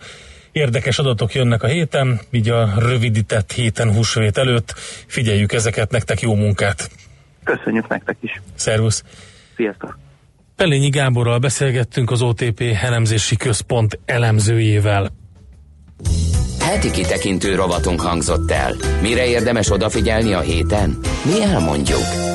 érdekes 0.53 0.99
adatok 0.99 1.35
jönnek 1.35 1.62
a 1.62 1.66
héten, 1.66 2.20
így 2.31 2.49
a 2.49 2.68
rövidített 2.78 3.53
héten 3.53 3.95
húsvét 3.95 4.39
előtt. 4.39 4.74
Figyeljük 5.07 5.53
ezeket, 5.53 5.91
nektek 5.91 6.20
jó 6.20 6.35
munkát! 6.35 6.91
Köszönjük 7.45 7.89
nektek 7.89 8.16
is! 8.20 8.41
Szervusz! 8.55 9.03
Sziasztok! 9.57 9.99
Pelényi 10.57 10.89
Gáborral 10.89 11.39
beszélgettünk 11.39 12.11
az 12.11 12.22
OTP 12.22 12.62
elemzési 12.83 13.37
központ 13.37 13.99
elemzőjével. 14.05 15.11
Heti 16.61 16.91
kitekintő 16.91 17.55
rovatunk 17.55 18.01
hangzott 18.01 18.51
el. 18.51 18.74
Mire 19.03 19.26
érdemes 19.26 19.70
odafigyelni 19.70 20.33
a 20.33 20.41
héten? 20.41 20.99
Mi 21.24 21.43
elmondjuk. 21.43 22.30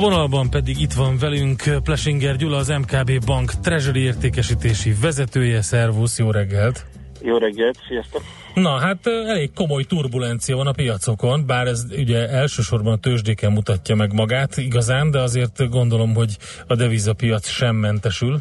A 0.00 0.02
vonalban 0.02 0.50
pedig 0.50 0.80
itt 0.80 0.92
van 0.92 1.18
velünk 1.18 1.62
Plesinger 1.84 2.36
Gyula, 2.36 2.56
az 2.56 2.68
MKB 2.68 3.24
Bank 3.26 3.50
Treasury 3.50 4.00
értékesítési 4.00 4.92
vezetője. 5.02 5.62
Szervusz, 5.62 6.18
jó 6.18 6.30
reggelt! 6.30 6.86
Jó 7.22 7.36
reggelt, 7.36 7.78
sziasztok! 7.88 8.22
Na, 8.54 8.78
hát 8.78 9.06
elég 9.06 9.52
komoly 9.54 9.82
turbulencia 9.82 10.56
van 10.56 10.66
a 10.66 10.72
piacokon, 10.72 11.46
bár 11.46 11.66
ez 11.66 11.84
ugye 11.98 12.28
elsősorban 12.28 12.92
a 12.92 12.96
tőzsdéken 12.96 13.52
mutatja 13.52 13.94
meg 13.94 14.12
magát 14.12 14.56
igazán, 14.56 15.10
de 15.10 15.18
azért 15.18 15.70
gondolom, 15.70 16.14
hogy 16.14 16.36
a 16.66 16.74
devizapiac 16.74 17.48
sem 17.48 17.76
mentesül. 17.76 18.40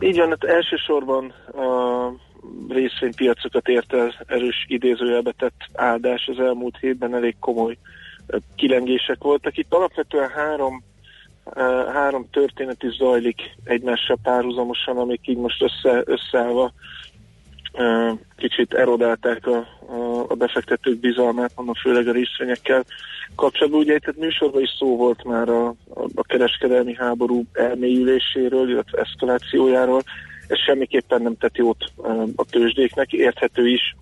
Így 0.00 0.16
van, 0.16 0.28
hát 0.28 0.44
elsősorban 0.44 1.32
a 1.52 2.12
részvénypiacokat 2.68 3.68
érte 3.68 4.24
erős 4.26 4.64
idézőjelbe 4.68 5.32
tett 5.38 5.60
áldás 5.72 6.28
az 6.32 6.38
elmúlt 6.44 6.76
hétben 6.80 7.14
elég 7.14 7.36
komoly 7.40 7.76
kilengések 8.66 9.22
voltak. 9.22 9.56
Itt 9.56 9.74
alapvetően 9.74 10.28
három, 10.28 10.82
három 11.92 12.30
történet 12.30 12.82
is 12.82 12.96
zajlik 12.96 13.36
egymással 13.64 14.18
párhuzamosan, 14.22 14.96
amik 14.96 15.20
így 15.28 15.36
most 15.36 15.62
össze, 15.62 16.02
összeállva 16.04 16.72
kicsit 18.36 18.74
erodálták 18.74 19.46
a, 19.46 19.56
a, 20.28 20.34
befektetők 20.34 20.98
bizalmát, 20.98 21.52
mondom, 21.56 21.74
főleg 21.74 22.08
a 22.08 22.12
részvényekkel 22.12 22.84
kapcsolatban. 23.34 23.80
Ugye 23.80 23.94
itt 23.94 24.16
műsorban 24.16 24.62
is 24.62 24.74
szó 24.78 24.96
volt 24.96 25.24
már 25.24 25.48
a, 25.48 25.68
a, 26.14 26.22
kereskedelmi 26.22 26.94
háború 26.94 27.44
elmélyüléséről, 27.52 28.70
illetve 28.70 29.00
eszkalációjáról. 29.00 30.02
Ez 30.48 30.58
semmiképpen 30.58 31.22
nem 31.22 31.36
tett 31.36 31.56
jót 31.56 31.92
a 32.36 32.44
tőzsdéknek, 32.44 33.12
érthető 33.12 33.68
is, 33.68 33.96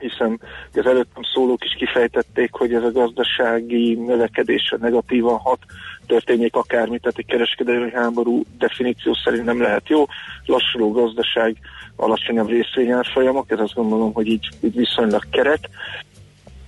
hiszen 0.00 0.40
az 0.74 0.86
előttem 0.86 1.22
szólók 1.34 1.64
is 1.64 1.74
kifejtették, 1.74 2.52
hogy 2.52 2.74
ez 2.74 2.82
a 2.82 2.92
gazdasági 2.92 3.94
növekedésre 3.94 4.76
negatívan 4.80 5.38
hat, 5.38 5.58
történjék 6.06 6.56
akármi, 6.56 6.98
tehát 6.98 7.18
egy 7.18 7.26
kereskedelmi 7.26 7.90
háború 7.90 8.42
definíció 8.58 9.14
szerint 9.24 9.44
nem 9.44 9.60
lehet 9.60 9.88
jó, 9.88 10.04
lassuló 10.46 10.92
gazdaság, 10.92 11.56
alacsonyabb 11.96 12.48
részvényárfolyamok, 12.48 13.50
ez 13.50 13.60
azt 13.60 13.74
gondolom, 13.74 14.12
hogy 14.12 14.26
így, 14.26 14.48
így 14.60 14.76
viszonylag 14.76 15.22
kerek. 15.30 15.68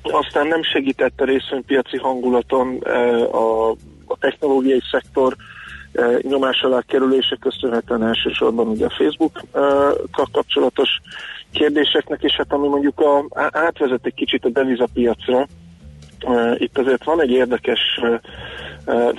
Aztán 0.03 0.47
nem 0.47 0.63
segített 0.63 1.21
a 1.21 1.25
részvénypiaci 1.25 1.97
hangulaton 1.97 2.77
a, 3.31 3.71
a 4.07 4.17
technológiai 4.19 4.83
szektor 4.91 5.37
nyomás 6.21 6.61
alá 6.61 6.81
kerülése 6.87 7.37
köszönhetően 7.41 8.03
elsősorban 8.03 8.69
ugye 8.69 8.87
a 8.87 8.95
Facebook 8.97 9.41
kapcsolatos 10.33 10.89
kérdéseknek, 11.53 12.23
és 12.23 12.35
hát 12.37 12.53
ami 12.53 12.69
mondjuk 12.69 13.01
a, 13.01 13.25
átvezet 13.53 14.07
egy 14.07 14.15
kicsit 14.15 14.45
a 14.45 14.49
devizapiacra, 14.49 15.47
itt 16.57 16.79
azért 16.79 17.05
van 17.05 17.21
egy 17.21 17.31
érdekes 17.31 17.81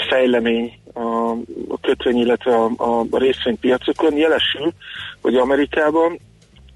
fejlemény 0.10 0.80
a, 0.94 1.36
kötvény, 1.82 2.18
illetve 2.18 2.56
a, 2.56 2.72
a, 2.78 3.06
részvénypiacokon. 3.12 4.18
Jelesül, 4.18 4.74
hogy 5.22 5.36
Amerikában 5.36 6.20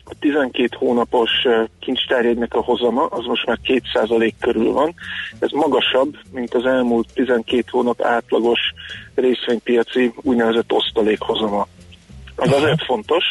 a 0.10 0.14
12 0.20 0.68
hónapos 0.78 1.30
kincstárjegynek 1.80 2.54
a 2.54 2.62
hozama, 2.62 3.06
az 3.06 3.26
most 3.26 3.46
már 3.46 3.60
2% 3.64 4.32
körül 4.40 4.72
van. 4.72 4.94
Ez 5.40 5.52
magasabb, 5.52 6.18
mint 6.32 6.54
az 6.54 6.66
elmúlt 6.66 7.14
12 7.14 7.64
hónap 7.72 8.02
átlagos 8.02 8.60
részvénypiaci 9.16 10.14
úgynevezett 10.22 10.72
Ez 12.38 12.52
azért 12.52 12.84
fontos, 12.84 13.24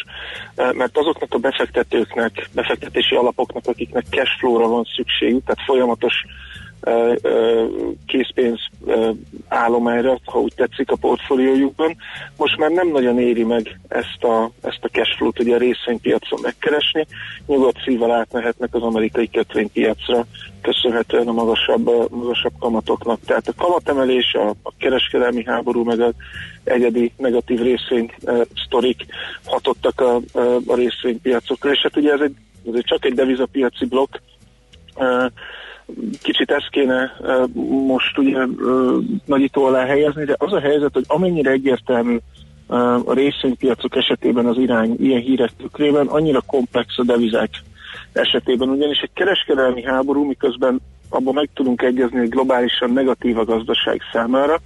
mert 0.55 0.97
azoknak 0.97 1.33
a 1.33 1.37
befektetőknek, 1.37 2.49
befektetési 2.53 3.15
alapoknak, 3.15 3.67
akiknek 3.67 4.05
cashflow-ra 4.09 4.67
van 4.67 4.83
szükségük, 4.95 5.43
tehát 5.45 5.65
folyamatos 5.65 6.25
készpénz 8.05 8.59
állományra, 9.47 10.19
ha 10.25 10.39
úgy 10.39 10.53
tetszik 10.55 10.91
a 10.91 10.95
portfóliójukban. 10.95 11.95
Most 12.37 12.57
már 12.57 12.69
nem 12.69 12.87
nagyon 12.87 13.19
éri 13.19 13.43
meg 13.43 13.79
ezt 13.87 14.23
a, 14.23 14.51
ezt 14.61 14.79
a 14.81 14.87
cashflow-t 14.87 15.39
ugye 15.39 15.55
a 15.55 15.57
részvénypiacon 15.57 16.39
megkeresni. 16.41 17.07
Nyugodt 17.45 17.81
szívvel 17.85 18.11
átmehetnek 18.11 18.73
az 18.73 18.81
amerikai 18.81 19.29
kötvénypiacra, 19.29 20.25
köszönhetően 20.61 21.27
a 21.27 21.31
magasabb, 21.31 21.85
magasabb 22.11 22.53
kamatoknak. 22.59 23.19
Tehát 23.25 23.47
a 23.47 23.53
kamatemelés, 23.57 24.33
a, 24.33 24.49
a 24.49 24.71
kereskedelmi 24.77 25.43
háború, 25.45 25.83
meg 25.83 25.99
az 25.99 26.13
egyedi 26.63 27.11
negatív 27.17 27.61
részvény 27.61 28.11
uh, 28.21 28.41
sztorik 28.65 29.05
hatottak 29.45 30.01
a, 30.01 30.15
a, 30.15 30.39
a 30.67 30.75
részvénypiacokra, 30.75 31.71
és 31.71 31.79
hát 31.81 31.97
ugye 31.97 32.11
ez, 32.11 32.19
egy, 32.19 32.35
ez 32.73 32.81
csak 32.83 33.05
egy 33.05 33.13
devizapiaci 33.13 33.85
blokk, 33.85 34.15
uh, 34.95 35.25
kicsit 36.21 36.51
ezt 36.51 36.69
kéne 36.69 37.11
most 37.87 38.17
ugye 38.17 38.45
nagyító 39.25 39.63
alá 39.63 39.85
helyezni, 39.85 40.23
de 40.23 40.35
az 40.37 40.53
a 40.53 40.59
helyzet, 40.59 40.93
hogy 40.93 41.05
amennyire 41.07 41.51
egyértelmű 41.51 42.17
a 43.05 43.13
részvénypiacok 43.13 43.95
esetében 43.95 44.45
az 44.45 44.57
irány 44.57 44.95
ilyen 44.99 45.21
hírek 45.21 45.51
tükrében, 45.57 46.07
annyira 46.07 46.41
komplex 46.41 46.97
a 46.97 47.03
devizák 47.03 47.49
esetében, 48.13 48.69
ugyanis 48.69 48.99
egy 48.99 49.13
kereskedelmi 49.13 49.83
háború, 49.83 50.23
miközben 50.23 50.81
abban 51.09 51.33
meg 51.33 51.49
tudunk 51.53 51.81
egyezni, 51.81 52.17
hogy 52.17 52.29
globálisan 52.29 52.91
negatív 52.91 53.37
a 53.37 53.45
gazdaság 53.45 54.01
számára, 54.11 54.59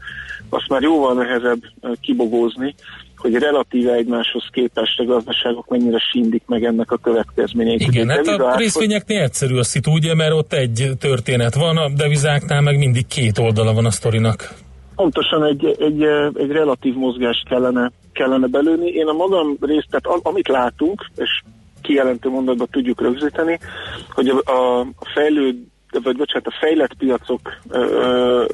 azt 0.50 0.70
már 0.70 0.82
jóval 0.82 1.14
nehezebb 1.14 1.62
kibogózni, 2.02 2.76
hogy 3.22 3.34
relatíve 3.34 3.94
egymáshoz 3.94 4.44
képest 4.52 5.00
a 5.00 5.04
gazdaságok 5.04 5.70
mennyire 5.70 6.00
sindik 6.12 6.44
meg 6.46 6.64
ennek 6.64 6.92
a 6.92 6.98
következményeit. 6.98 7.82
Igen, 7.82 8.10
hát 8.10 8.28
a 8.28 8.56
részvényeknél 8.56 9.22
egyszerű 9.22 9.58
a 9.58 9.64
szitu, 9.64 9.92
ugye, 9.92 10.16
mert 10.16 10.34
ott 10.34 10.54
egy 10.54 10.90
történet 11.00 11.56
van, 11.56 11.78
a 11.78 11.90
devizáknál 11.90 12.62
meg 12.62 12.78
mindig 12.78 13.08
két 13.08 13.38
oldala 13.38 13.74
van 13.74 13.86
a 13.86 13.92
sztorinak. 13.92 14.54
Pontosan 14.96 15.44
egy, 15.44 15.66
egy, 15.80 16.04
egy 16.34 16.52
relatív 16.52 16.94
mozgást 16.94 17.48
kellene, 17.48 17.92
kellene 18.14 18.48
belőni. 18.48 18.88
Én 18.88 19.08
a 19.08 19.14
magam 19.14 19.58
részt, 19.62 19.88
tehát 19.90 20.20
amit 20.26 20.48
látunk, 20.48 21.06
és 21.16 21.42
kijelentő 21.82 22.30
mondatban 22.30 22.68
tudjuk 22.72 23.02
rögzíteni, 23.02 23.60
hogy 24.10 24.28
a, 24.28 24.80
a 24.80 24.86
fejlőd, 25.14 25.56
vagy 26.04 26.18
bocsánat, 26.18 26.48
a 26.48 26.58
fejlett 26.60 26.94
piacok 26.94 27.42
ö, 27.70 28.46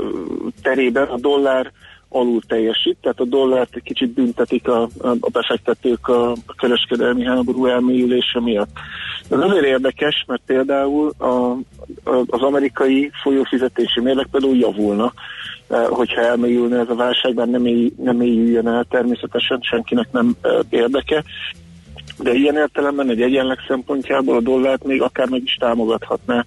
terében 0.62 1.08
a 1.08 1.18
dollár 1.18 1.72
alul 2.10 2.42
teljesít, 2.48 2.98
tehát 3.02 3.20
a 3.20 3.26
dollárt 3.26 3.76
egy 3.76 3.84
kicsit 3.84 4.10
büntetik 4.10 4.68
a, 4.68 4.90
a 5.02 5.30
befektetők 5.32 6.08
a, 6.08 6.32
a 6.32 6.54
kereskedelmi 6.58 7.26
háború 7.26 7.66
elmélyülése 7.66 8.40
miatt. 8.40 8.70
Ez 9.30 9.40
azért 9.40 9.66
érdekes, 9.66 10.24
mert 10.28 10.42
például 10.46 11.14
a, 11.18 11.26
a, 11.26 12.24
az 12.28 12.42
amerikai 12.42 13.12
folyófizetési 13.24 14.00
mérleg 14.02 14.28
például 14.32 14.56
javulna, 14.56 15.14
eh, 15.68 15.86
hogyha 15.90 16.22
elmélyülne 16.22 16.80
ez 16.80 16.90
a 16.90 16.96
válság, 16.96 17.34
bár 17.34 17.48
nem, 17.48 17.66
ély, 17.66 17.92
nem 17.98 18.22
éljüljön 18.22 18.68
el, 18.68 18.86
természetesen 18.90 19.60
senkinek 19.62 20.12
nem 20.12 20.36
eh, 20.42 20.52
érdeke. 20.70 21.24
De 22.18 22.34
ilyen 22.34 22.56
értelemben 22.56 23.10
egy 23.10 23.22
egyenleg 23.22 23.58
szempontjából 23.68 24.36
a 24.36 24.42
dollárt 24.42 24.84
még 24.84 25.02
akár 25.02 25.30
meg 25.30 25.42
is 25.44 25.54
támogathatná. 25.60 26.46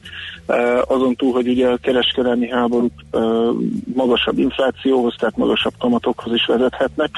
Azon 0.87 1.15
túl, 1.15 1.33
hogy 1.33 1.49
ugye 1.49 1.69
a 1.69 1.77
kereskedelmi 1.77 2.49
háborúk 2.49 2.93
magasabb 3.95 4.39
inflációhoz, 4.39 5.15
tehát 5.19 5.37
magasabb 5.37 5.75
kamatokhoz 5.79 6.35
is 6.35 6.47
vezethetnek. 6.47 7.11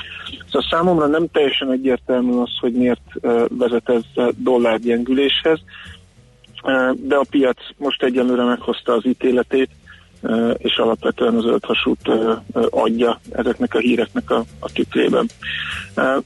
Szóval 0.44 0.68
számomra 0.70 1.06
nem 1.06 1.26
teljesen 1.32 1.70
egyértelmű 1.72 2.32
az, 2.32 2.50
hogy 2.60 2.72
miért 2.72 3.00
vezet 3.48 3.88
ez 3.88 4.24
a 4.24 4.32
dollár 4.36 4.78
gyengüléshez, 4.78 5.58
uh, 5.58 6.90
de 6.96 7.16
a 7.16 7.24
piac 7.30 7.58
most 7.76 8.02
egyelőre 8.02 8.44
meghozta 8.44 8.92
az 8.92 9.06
ítéletét, 9.06 9.70
és 10.56 10.76
alapvetően 10.76 11.34
az 11.34 11.44
öldhasút 11.44 12.08
uh, 12.08 12.36
adja 12.70 13.20
ezeknek 13.32 13.74
a 13.74 13.78
híreknek 13.78 14.30
a, 14.30 14.44
a 14.60 14.72
tükrében. 14.72 15.26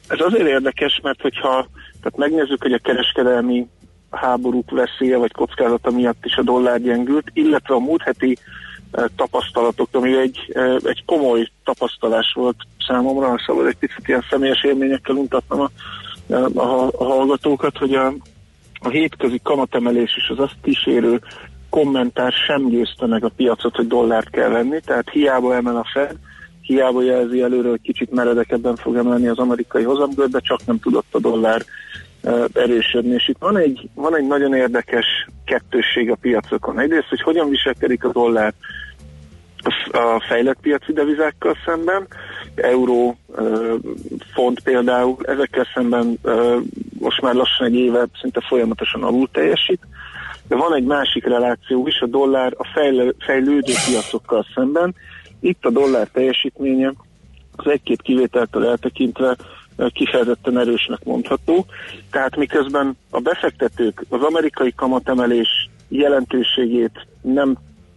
Ez 0.08 0.18
azért 0.18 0.48
érdekes, 0.48 1.00
mert 1.02 1.20
hogyha 1.20 1.66
tehát 2.06 2.30
megnézzük, 2.30 2.62
hogy 2.62 2.72
a 2.72 2.78
kereskedelmi 2.78 3.66
háborúk 4.10 4.70
veszélye 4.70 5.16
vagy 5.16 5.32
kockázata 5.32 5.90
miatt 5.90 6.24
is 6.24 6.36
a 6.36 6.42
dollár 6.42 6.80
gyengült, 6.80 7.30
illetve 7.32 7.74
a 7.74 7.78
múlt 7.78 8.02
heti 8.02 8.38
eh, 8.90 9.04
tapasztalatok, 9.16 9.88
ami 9.92 10.16
egy, 10.16 10.52
eh, 10.52 10.74
egy 10.74 11.04
komoly 11.04 11.48
tapasztalás 11.64 12.32
volt 12.34 12.56
számomra, 12.86 13.28
ha 13.28 13.42
szabad 13.46 13.66
egy 13.66 13.76
picit 13.76 14.08
ilyen 14.08 14.24
személyes 14.30 14.64
élményekkel 14.64 15.14
untatnom 15.14 15.60
a, 15.60 15.70
a, 16.34 16.90
a 16.96 17.04
hallgatókat, 17.04 17.78
hogy 17.78 17.94
a, 17.94 18.12
a 18.80 18.88
hétközi 18.88 19.40
kamatemelés 19.42 20.16
és 20.16 20.28
az 20.28 20.38
azt 20.38 20.56
kísérő 20.62 21.20
kommentár 21.70 22.32
sem 22.32 22.68
győzte 22.68 23.06
meg 23.06 23.24
a 23.24 23.32
piacot, 23.36 23.76
hogy 23.76 23.86
dollárt 23.86 24.30
kell 24.30 24.48
venni, 24.48 24.80
tehát 24.80 25.10
hiába 25.10 25.54
emel 25.54 25.76
a 25.76 25.88
Fed, 25.92 26.16
hiába 26.66 27.02
jelzi 27.02 27.42
előre, 27.42 27.68
hogy 27.68 27.80
kicsit 27.80 28.10
meredekebben 28.10 28.76
fog 28.76 28.96
emelni 28.96 29.28
az 29.28 29.38
amerikai 29.38 29.82
hozamgőt, 29.82 30.30
de 30.30 30.40
csak 30.40 30.66
nem 30.66 30.78
tudott 30.78 31.06
a 31.10 31.18
dollár 31.18 31.62
erősödni. 32.52 33.14
És 33.14 33.28
itt 33.28 33.38
van 33.38 33.56
egy, 33.56 33.88
van 33.94 34.16
egy 34.16 34.26
nagyon 34.26 34.54
érdekes 34.54 35.06
kettősség 35.44 36.10
a 36.10 36.16
piacokon. 36.20 36.78
Egyrészt, 36.78 37.08
hogy 37.08 37.20
hogyan 37.20 37.48
viselkedik 37.48 38.04
a 38.04 38.12
dollár 38.12 38.54
a 39.92 40.24
fejlett 40.28 40.58
piaci 40.60 40.92
devizákkal 40.92 41.56
szemben, 41.64 42.06
euró, 42.54 43.16
font 44.34 44.60
például, 44.60 45.16
ezekkel 45.22 45.66
szemben 45.74 46.18
most 46.98 47.20
már 47.20 47.34
lassan 47.34 47.66
egy 47.66 47.74
éve 47.74 48.06
szinte 48.20 48.40
folyamatosan 48.48 49.02
alul 49.02 49.28
teljesít, 49.32 49.80
de 50.48 50.56
van 50.56 50.74
egy 50.74 50.84
másik 50.84 51.24
reláció 51.24 51.86
is, 51.86 52.00
a 52.00 52.06
dollár 52.06 52.52
a 52.56 52.66
fejlődő 53.18 53.72
piacokkal 53.86 54.46
szemben. 54.54 54.94
Itt 55.40 55.64
a 55.64 55.70
dollár 55.70 56.08
teljesítménye 56.08 56.92
az 57.56 57.66
egy-két 57.66 58.02
kivételtől 58.02 58.66
eltekintve 58.66 59.36
kifejezetten 59.92 60.58
erősnek 60.58 61.04
mondható. 61.04 61.66
Tehát 62.10 62.36
miközben 62.36 62.96
a 63.10 63.20
befektetők 63.20 64.04
az 64.08 64.22
amerikai 64.22 64.72
kamatemelés 64.76 65.68
jelentőségét 65.88 67.06
nem 67.22 67.56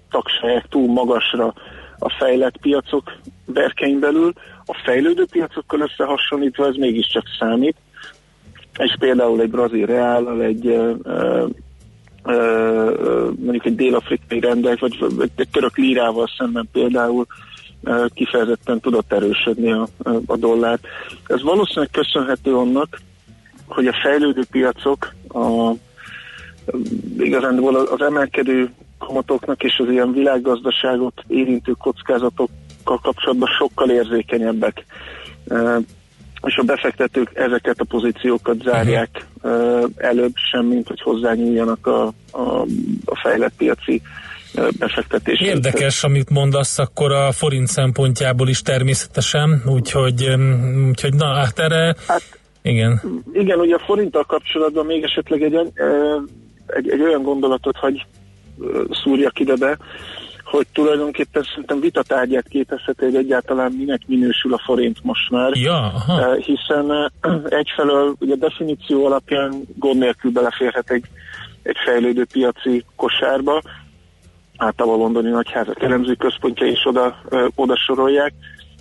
tagsálják 0.09 0.67
túl 0.69 0.87
magasra 0.87 1.53
a 1.99 2.15
fejlett 2.19 2.57
piacok 2.57 3.17
berkein 3.45 3.99
belül, 3.99 4.33
a 4.65 4.81
fejlődő 4.85 5.25
piacokkal 5.31 5.79
összehasonlítva 5.79 6.67
ez 6.67 6.75
mégiscsak 6.75 7.23
számít, 7.39 7.75
és 8.77 8.95
például 8.99 9.41
egy 9.41 9.49
brazil 9.49 9.85
reállal, 9.85 10.41
egy 10.41 10.79
mondjuk 13.35 13.65
egy 13.65 13.75
dél-afrikai 13.75 14.39
rendek, 14.39 14.79
vagy 14.79 14.97
egy 15.35 15.49
török 15.51 15.77
lírával 15.77 16.29
szemben 16.37 16.69
például 16.71 17.25
kifejezetten 18.13 18.79
tudott 18.79 19.13
erősödni 19.13 19.71
a, 19.71 19.87
a 20.25 20.37
dollár. 20.37 20.79
Ez 21.27 21.41
valószínűleg 21.41 21.89
köszönhető 21.91 22.55
annak, 22.55 23.01
hogy 23.65 23.87
a 23.87 23.99
fejlődő 24.01 24.41
piacok 24.51 25.13
a, 25.27 25.71
igazándiból 27.17 27.75
az 27.75 28.01
emelkedő 28.01 28.69
kamatoknak 28.97 29.63
és 29.63 29.77
az 29.77 29.91
ilyen 29.91 30.11
világgazdaságot 30.11 31.23
érintő 31.27 31.71
kockázatokkal 31.71 32.99
kapcsolatban 33.01 33.49
sokkal 33.57 33.89
érzékenyebbek. 33.89 34.85
És 36.43 36.55
a 36.55 36.63
befektetők 36.63 37.29
ezeket 37.33 37.79
a 37.79 37.85
pozíciókat 37.85 38.61
zárják 38.63 39.25
előbb 39.95 40.33
sem, 40.51 40.65
mint 40.65 40.87
hogy 40.87 41.01
hozzányúljanak 41.01 41.87
a, 41.87 42.13
a, 42.31 42.61
a 43.05 43.19
fejlett 43.21 43.53
piaci 43.57 44.01
befektetés. 44.79 45.39
Érdekes, 45.39 46.03
amit 46.03 46.29
mondasz, 46.29 46.79
akkor 46.79 47.11
a 47.11 47.31
forint 47.31 47.67
szempontjából 47.67 48.47
is 48.47 48.61
természetesen, 48.61 49.61
úgyhogy, 49.65 50.35
úgyhogy 50.87 51.13
na, 51.13 51.33
hát 51.33 51.59
erre... 51.59 51.95
Hát, 52.07 52.39
igen. 52.61 53.01
Igen, 53.33 53.59
ugye 53.59 53.75
a 53.75 53.83
forinttal 53.85 54.23
kapcsolatban 54.23 54.85
még 54.85 55.03
esetleg 55.03 55.41
egy, 55.41 55.55
egy, 56.65 56.89
egy 56.89 57.01
olyan 57.01 57.21
gondolatot 57.21 57.75
hagy 57.75 58.05
szúrjak 59.03 59.39
ide 59.39 59.55
be, 59.55 59.77
hogy 60.49 60.67
tulajdonképpen 60.73 61.43
szerintem 61.43 61.79
vitatárgyát 61.79 62.47
képezheti, 62.47 63.05
hogy 63.05 63.15
egyáltalán 63.15 63.71
minek 63.71 64.01
minősül 64.05 64.53
a 64.53 64.61
forint 64.65 65.03
most 65.03 65.29
már. 65.29 65.51
Ja, 65.55 65.75
aha. 65.75 66.33
Hiszen 66.33 67.11
egyfelől 67.49 68.15
ugye 68.19 68.35
definíció 68.35 69.05
alapján 69.05 69.61
gond 69.75 69.97
nélkül 69.97 70.31
beleférhet 70.31 70.91
egy, 70.91 71.05
egy 71.63 71.75
fejlődő 71.85 72.25
piaci 72.31 72.85
kosárba, 72.95 73.61
általában 74.57 74.99
a 74.99 75.03
londoni 75.03 75.29
nagyházak 75.29 75.83
elemző 75.83 76.13
központja 76.13 76.65
is 76.65 76.85
oda, 76.85 77.15
ö, 77.29 77.47
oda 77.55 77.77
sorolják, 77.77 78.33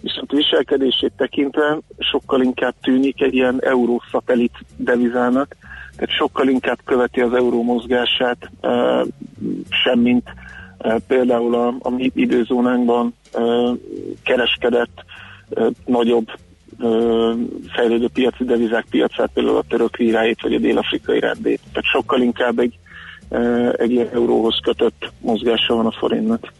viszont 0.03 0.31
viselkedését 0.31 1.13
tekintve 1.17 1.79
sokkal 1.99 2.43
inkább 2.43 2.75
tűnik 2.83 3.23
egy 3.23 3.35
ilyen 3.35 3.59
eurószatellit 3.61 4.55
devizának, 4.77 5.57
tehát 5.97 6.17
sokkal 6.17 6.49
inkább 6.49 6.79
követi 6.85 7.21
az 7.21 7.33
euró 7.33 7.63
mozgását, 7.63 8.51
semmint 9.85 10.29
például 11.07 11.55
a, 11.55 11.75
a 11.79 11.91
mi 11.91 12.11
időzónánkban 12.15 13.15
ö, 13.35 13.73
kereskedett 14.23 15.05
ö, 15.49 15.69
nagyobb 15.85 16.27
fejlődő 17.75 18.09
piaci 18.13 18.45
devizák 18.45 18.87
piacát, 18.91 19.31
például 19.35 19.57
a 19.57 19.65
török 19.69 19.97
líráit 19.97 20.43
vagy 20.43 20.55
a 20.55 20.59
dél-afrikai 20.59 21.21
rendét. 21.21 21.61
Tehát 21.73 21.91
sokkal 21.93 22.21
inkább 22.21 22.59
egy 22.59 22.79
egy 23.77 24.09
euróhoz 24.13 24.59
kötött 24.63 25.13
mozgása 25.21 25.75
van 25.75 25.87
a 25.87 25.93
forintnak. 25.99 26.53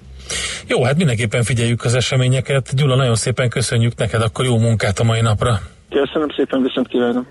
Jó, 0.67 0.83
hát 0.83 0.97
mindenképpen 0.97 1.43
figyeljük 1.43 1.85
az 1.85 1.95
eseményeket. 1.95 2.75
Gyula, 2.75 2.97
nagyon 2.97 3.15
szépen 3.15 3.49
köszönjük 3.49 3.97
neked, 3.97 4.23
akkor 4.23 4.45
jó 4.45 4.59
munkát 4.59 4.99
a 4.99 5.05
mai 5.05 5.21
napra. 5.21 5.61
Köszönöm 5.91 6.29
szépen, 6.37 6.63
viszont 6.63 6.89
kívánom. 6.89 7.27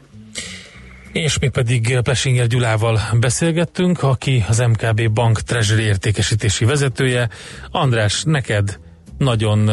És 1.23 1.39
mi 1.39 1.47
pedig 1.47 1.99
Plesinger 2.03 2.47
Gyulával 2.47 2.99
beszélgettünk, 3.19 4.03
aki 4.03 4.45
az 4.47 4.57
MKB 4.57 5.11
Bank 5.11 5.41
Treasury 5.41 5.83
értékesítési 5.83 6.65
vezetője. 6.65 7.29
András, 7.71 8.23
neked 8.23 8.79
nagyon, 9.17 9.69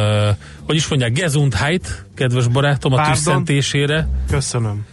hogy 0.67 0.75
is 0.75 0.89
mondják, 0.89 1.13
Gesundheit, 1.13 2.05
kedves 2.15 2.47
barátom, 2.47 2.93
a 2.93 3.07
tűzszentésére. 3.09 4.09
Köszönöm. 4.31 4.87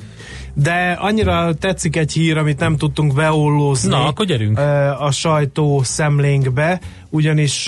De 0.54 0.98
annyira 1.00 1.54
tetszik 1.54 1.96
egy 1.96 2.12
hír, 2.12 2.38
amit 2.38 2.60
nem 2.60 2.78
tudtunk 2.78 3.14
beollózni. 3.14 3.90
Na, 3.90 4.06
akkor 4.06 4.26
gyerünk. 4.26 4.60
A 5.00 5.12
sajtó 5.12 5.84
szemlénkbe, 5.84 6.80
ugyanis 7.10 7.68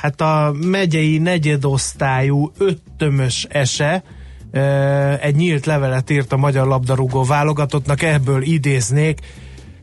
hát 0.00 0.20
a 0.20 0.52
megyei 0.62 1.18
negyedosztályú 1.18 2.52
öttömös 2.58 3.46
ese 3.48 4.02
egy 5.20 5.36
nyílt 5.36 5.66
levelet 5.66 6.10
írt 6.10 6.32
a 6.32 6.36
magyar 6.36 6.66
labdarúgó 6.66 7.24
válogatottnak, 7.24 8.02
ebből 8.02 8.42
idéznék, 8.42 9.20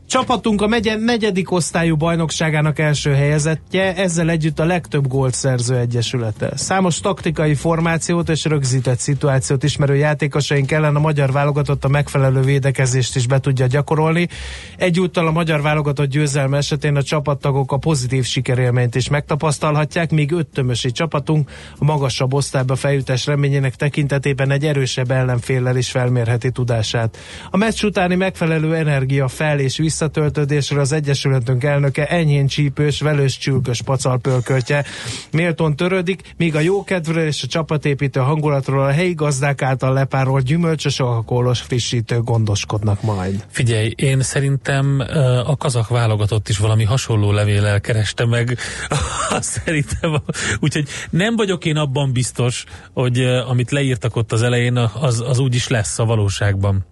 Csapatunk 0.08 0.62
a 0.62 0.66
megye 0.66 0.96
negyedik 0.96 1.50
osztályú 1.50 1.96
bajnokságának 1.96 2.78
első 2.78 3.12
helyezettje, 3.12 3.94
ezzel 3.94 4.30
együtt 4.30 4.58
a 4.58 4.64
legtöbb 4.64 5.06
gólt 5.06 5.34
szerző 5.34 5.76
egyesülete. 5.76 6.52
Számos 6.56 7.00
taktikai 7.00 7.54
formációt 7.54 8.28
és 8.28 8.44
rögzített 8.44 8.98
szituációt 8.98 9.62
ismerő 9.62 9.96
játékosaink 9.96 10.70
ellen 10.70 10.96
a 10.96 11.00
magyar 11.00 11.32
válogatott 11.32 11.84
a 11.84 11.88
megfelelő 11.88 12.40
védekezést 12.40 13.16
is 13.16 13.26
be 13.26 13.40
tudja 13.40 13.66
gyakorolni. 13.66 14.28
Egyúttal 14.76 15.26
a 15.26 15.30
magyar 15.30 15.62
válogatott 15.62 16.08
győzelme 16.08 16.56
esetén 16.56 16.96
a 16.96 17.02
csapattagok 17.02 17.72
a 17.72 17.76
pozitív 17.76 18.24
sikerélményt 18.24 18.94
is 18.94 19.08
megtapasztalhatják, 19.08 20.10
míg 20.10 20.32
öttömösi 20.32 20.92
csapatunk 20.92 21.50
a 21.78 21.84
magasabb 21.84 22.34
osztályba 22.34 22.76
feljutás 22.76 23.26
reményének 23.26 23.74
tekintetében 23.74 24.50
egy 24.50 24.64
erősebb 24.64 25.10
ellenféllel 25.10 25.76
is 25.76 25.90
felmérheti 25.90 26.50
tudását. 26.50 27.16
A 27.50 27.56
meccs 27.56 27.84
utáni 27.84 28.14
megfelelő 28.14 28.74
energia 28.74 29.28
fel 29.28 29.58
és 29.58 29.76
vissza 29.76 29.94
visszatöltődésről 29.96 30.80
az 30.80 30.92
Egyesületünk 30.92 31.64
elnöke 31.64 32.06
enyhén 32.06 32.46
csípős, 32.46 33.00
velős 33.00 33.38
csülkös 33.38 33.82
pacalpölköltje. 33.82 34.84
Mélton 35.32 35.76
törődik, 35.76 36.34
míg 36.36 36.54
a 36.54 36.60
jókedvről 36.60 37.26
és 37.26 37.42
a 37.42 37.46
csapatépítő 37.46 38.20
hangulatról 38.20 38.84
a 38.84 38.90
helyi 38.90 39.14
gazdák 39.14 39.62
által 39.62 39.92
lepárolt 39.92 40.44
gyümölcsös 40.44 41.00
alkoholos 41.00 41.60
frissítő 41.60 42.20
gondoskodnak 42.20 43.02
majd. 43.02 43.44
Figyelj, 43.48 43.92
én 43.96 44.22
szerintem 44.22 45.02
a 45.46 45.56
kazak 45.56 45.88
válogatott 45.88 46.48
is 46.48 46.58
valami 46.58 46.84
hasonló 46.84 47.32
levéllel 47.32 47.80
kereste 47.80 48.26
meg. 48.26 48.58
szerintem, 49.40 50.22
úgyhogy 50.60 50.88
nem 51.10 51.36
vagyok 51.36 51.64
én 51.64 51.76
abban 51.76 52.12
biztos, 52.12 52.64
hogy 52.92 53.20
amit 53.24 53.70
leírtak 53.70 54.16
ott 54.16 54.32
az 54.32 54.42
elején, 54.42 54.76
az, 54.76 55.20
az 55.26 55.38
úgy 55.38 55.54
is 55.54 55.68
lesz 55.68 55.98
a 55.98 56.04
valóságban. 56.04 56.86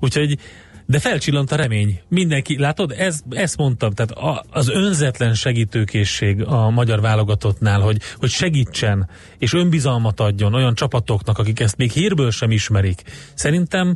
Úgyhogy 0.00 0.38
De 0.86 0.98
felcsillant 0.98 1.52
a 1.52 1.56
remény. 1.56 2.00
Mindenki, 2.08 2.58
látod, 2.58 2.94
ez, 2.98 3.20
ezt 3.30 3.56
mondtam, 3.56 3.92
tehát 3.92 4.10
a, 4.10 4.44
az 4.50 4.68
önzetlen 4.68 5.34
segítőkészség 5.34 6.42
a 6.42 6.70
magyar 6.70 7.00
válogatottnál, 7.00 7.80
hogy, 7.80 8.00
hogy 8.16 8.30
segítsen, 8.30 9.08
és 9.38 9.52
önbizalmat 9.52 10.20
adjon 10.20 10.54
olyan 10.54 10.74
csapatoknak, 10.74 11.38
akik 11.38 11.60
ezt 11.60 11.76
még 11.76 11.90
hírből 11.90 12.30
sem 12.30 12.50
ismerik. 12.50 13.02
Szerintem 13.34 13.94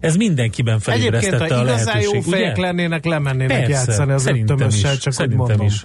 ez 0.00 0.16
mindenkiben 0.16 0.74
Egyébként, 0.74 0.96
felébresztette 0.96 1.54
a 1.54 1.62
igazán 1.62 1.84
lehetőség. 1.84 2.14
jó 2.14 2.20
fejek 2.20 2.56
ugye? 2.56 2.66
lennének, 2.66 3.04
lemennének 3.04 3.66
Persze, 3.66 3.72
játszani 3.72 4.12
az 4.12 4.26
öttömössel, 4.26 4.96
csak 4.96 5.12
szerintem 5.12 5.46
mondom. 5.46 5.66
is. 5.66 5.84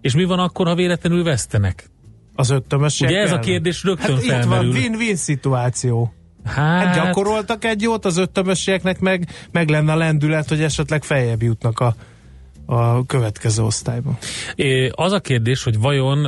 És 0.00 0.14
mi 0.14 0.24
van 0.24 0.38
akkor, 0.38 0.66
ha 0.66 0.74
véletlenül 0.74 1.24
vesztenek? 1.24 1.90
Az 2.34 2.50
öttömössel 2.50 3.08
Ugye 3.08 3.18
ez 3.18 3.32
a 3.32 3.38
kérdés 3.38 3.82
rögtön 3.84 4.14
hát 4.14 4.24
felmerül. 4.24 4.68
Itt 4.68 4.72
van 4.72 4.82
win-win 4.82 5.16
szituáció. 5.16 6.14
Hát, 6.46 6.84
Hát 6.84 6.94
gyakoroltak 6.94 7.64
egy 7.64 7.82
jót, 7.82 8.04
az 8.04 8.16
öttömösieknek 8.16 9.00
meg, 9.00 9.28
meg 9.50 9.68
lenne 9.68 9.92
a 9.92 9.96
lendület, 9.96 10.48
hogy 10.48 10.62
esetleg 10.62 11.04
feljebb 11.04 11.42
jutnak 11.42 11.80
a, 11.80 11.94
a 12.66 13.06
következő 13.06 13.62
osztályba. 13.62 14.18
É, 14.54 14.90
Az 14.94 15.12
a 15.12 15.20
kérdés, 15.20 15.62
hogy 15.62 15.78
vajon 15.78 16.24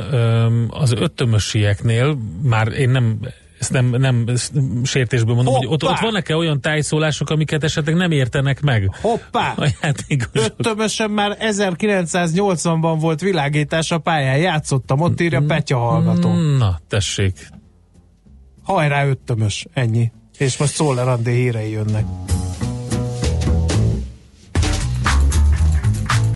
az 0.69 0.91
öttömösieknél, 0.91 2.17
már 2.41 2.67
én 2.67 2.89
nem 2.89 3.19
ezt 3.59 3.71
nem, 3.71 3.85
nem 3.85 4.23
ezt 4.27 4.51
sértésből 4.83 5.35
mondom, 5.35 5.53
hogy 5.53 5.65
ott, 5.65 5.81
Hoppá! 5.81 5.93
ott 5.93 5.99
vannak-e 5.99 6.35
olyan 6.35 6.61
tájszólások, 6.61 7.29
amiket 7.29 7.63
esetleg 7.63 7.95
nem 7.95 8.11
értenek 8.11 8.61
meg 8.61 8.95
Hoppá! 9.01 9.53
a 9.57 9.67
játékosok? 9.81 10.53
Öttömösen 10.57 11.11
már 11.11 11.37
1980-ban 11.41 12.97
volt 12.99 13.21
világítás 13.21 13.91
a 13.91 13.97
pályán, 13.97 14.37
játszottam, 14.37 14.99
ott 14.99 15.21
írja 15.21 15.41
Petya 15.47 15.77
hallgató. 15.77 16.33
Na, 16.33 16.79
tessék. 16.87 17.49
Hajrá 18.69 19.05
öttömös, 19.05 19.65
ennyi. 19.73 20.11
És 20.37 20.57
most 20.57 20.73
Szoller 20.73 21.07
Andé 21.07 21.31
hírei 21.31 21.69
jönnek. 21.69 22.05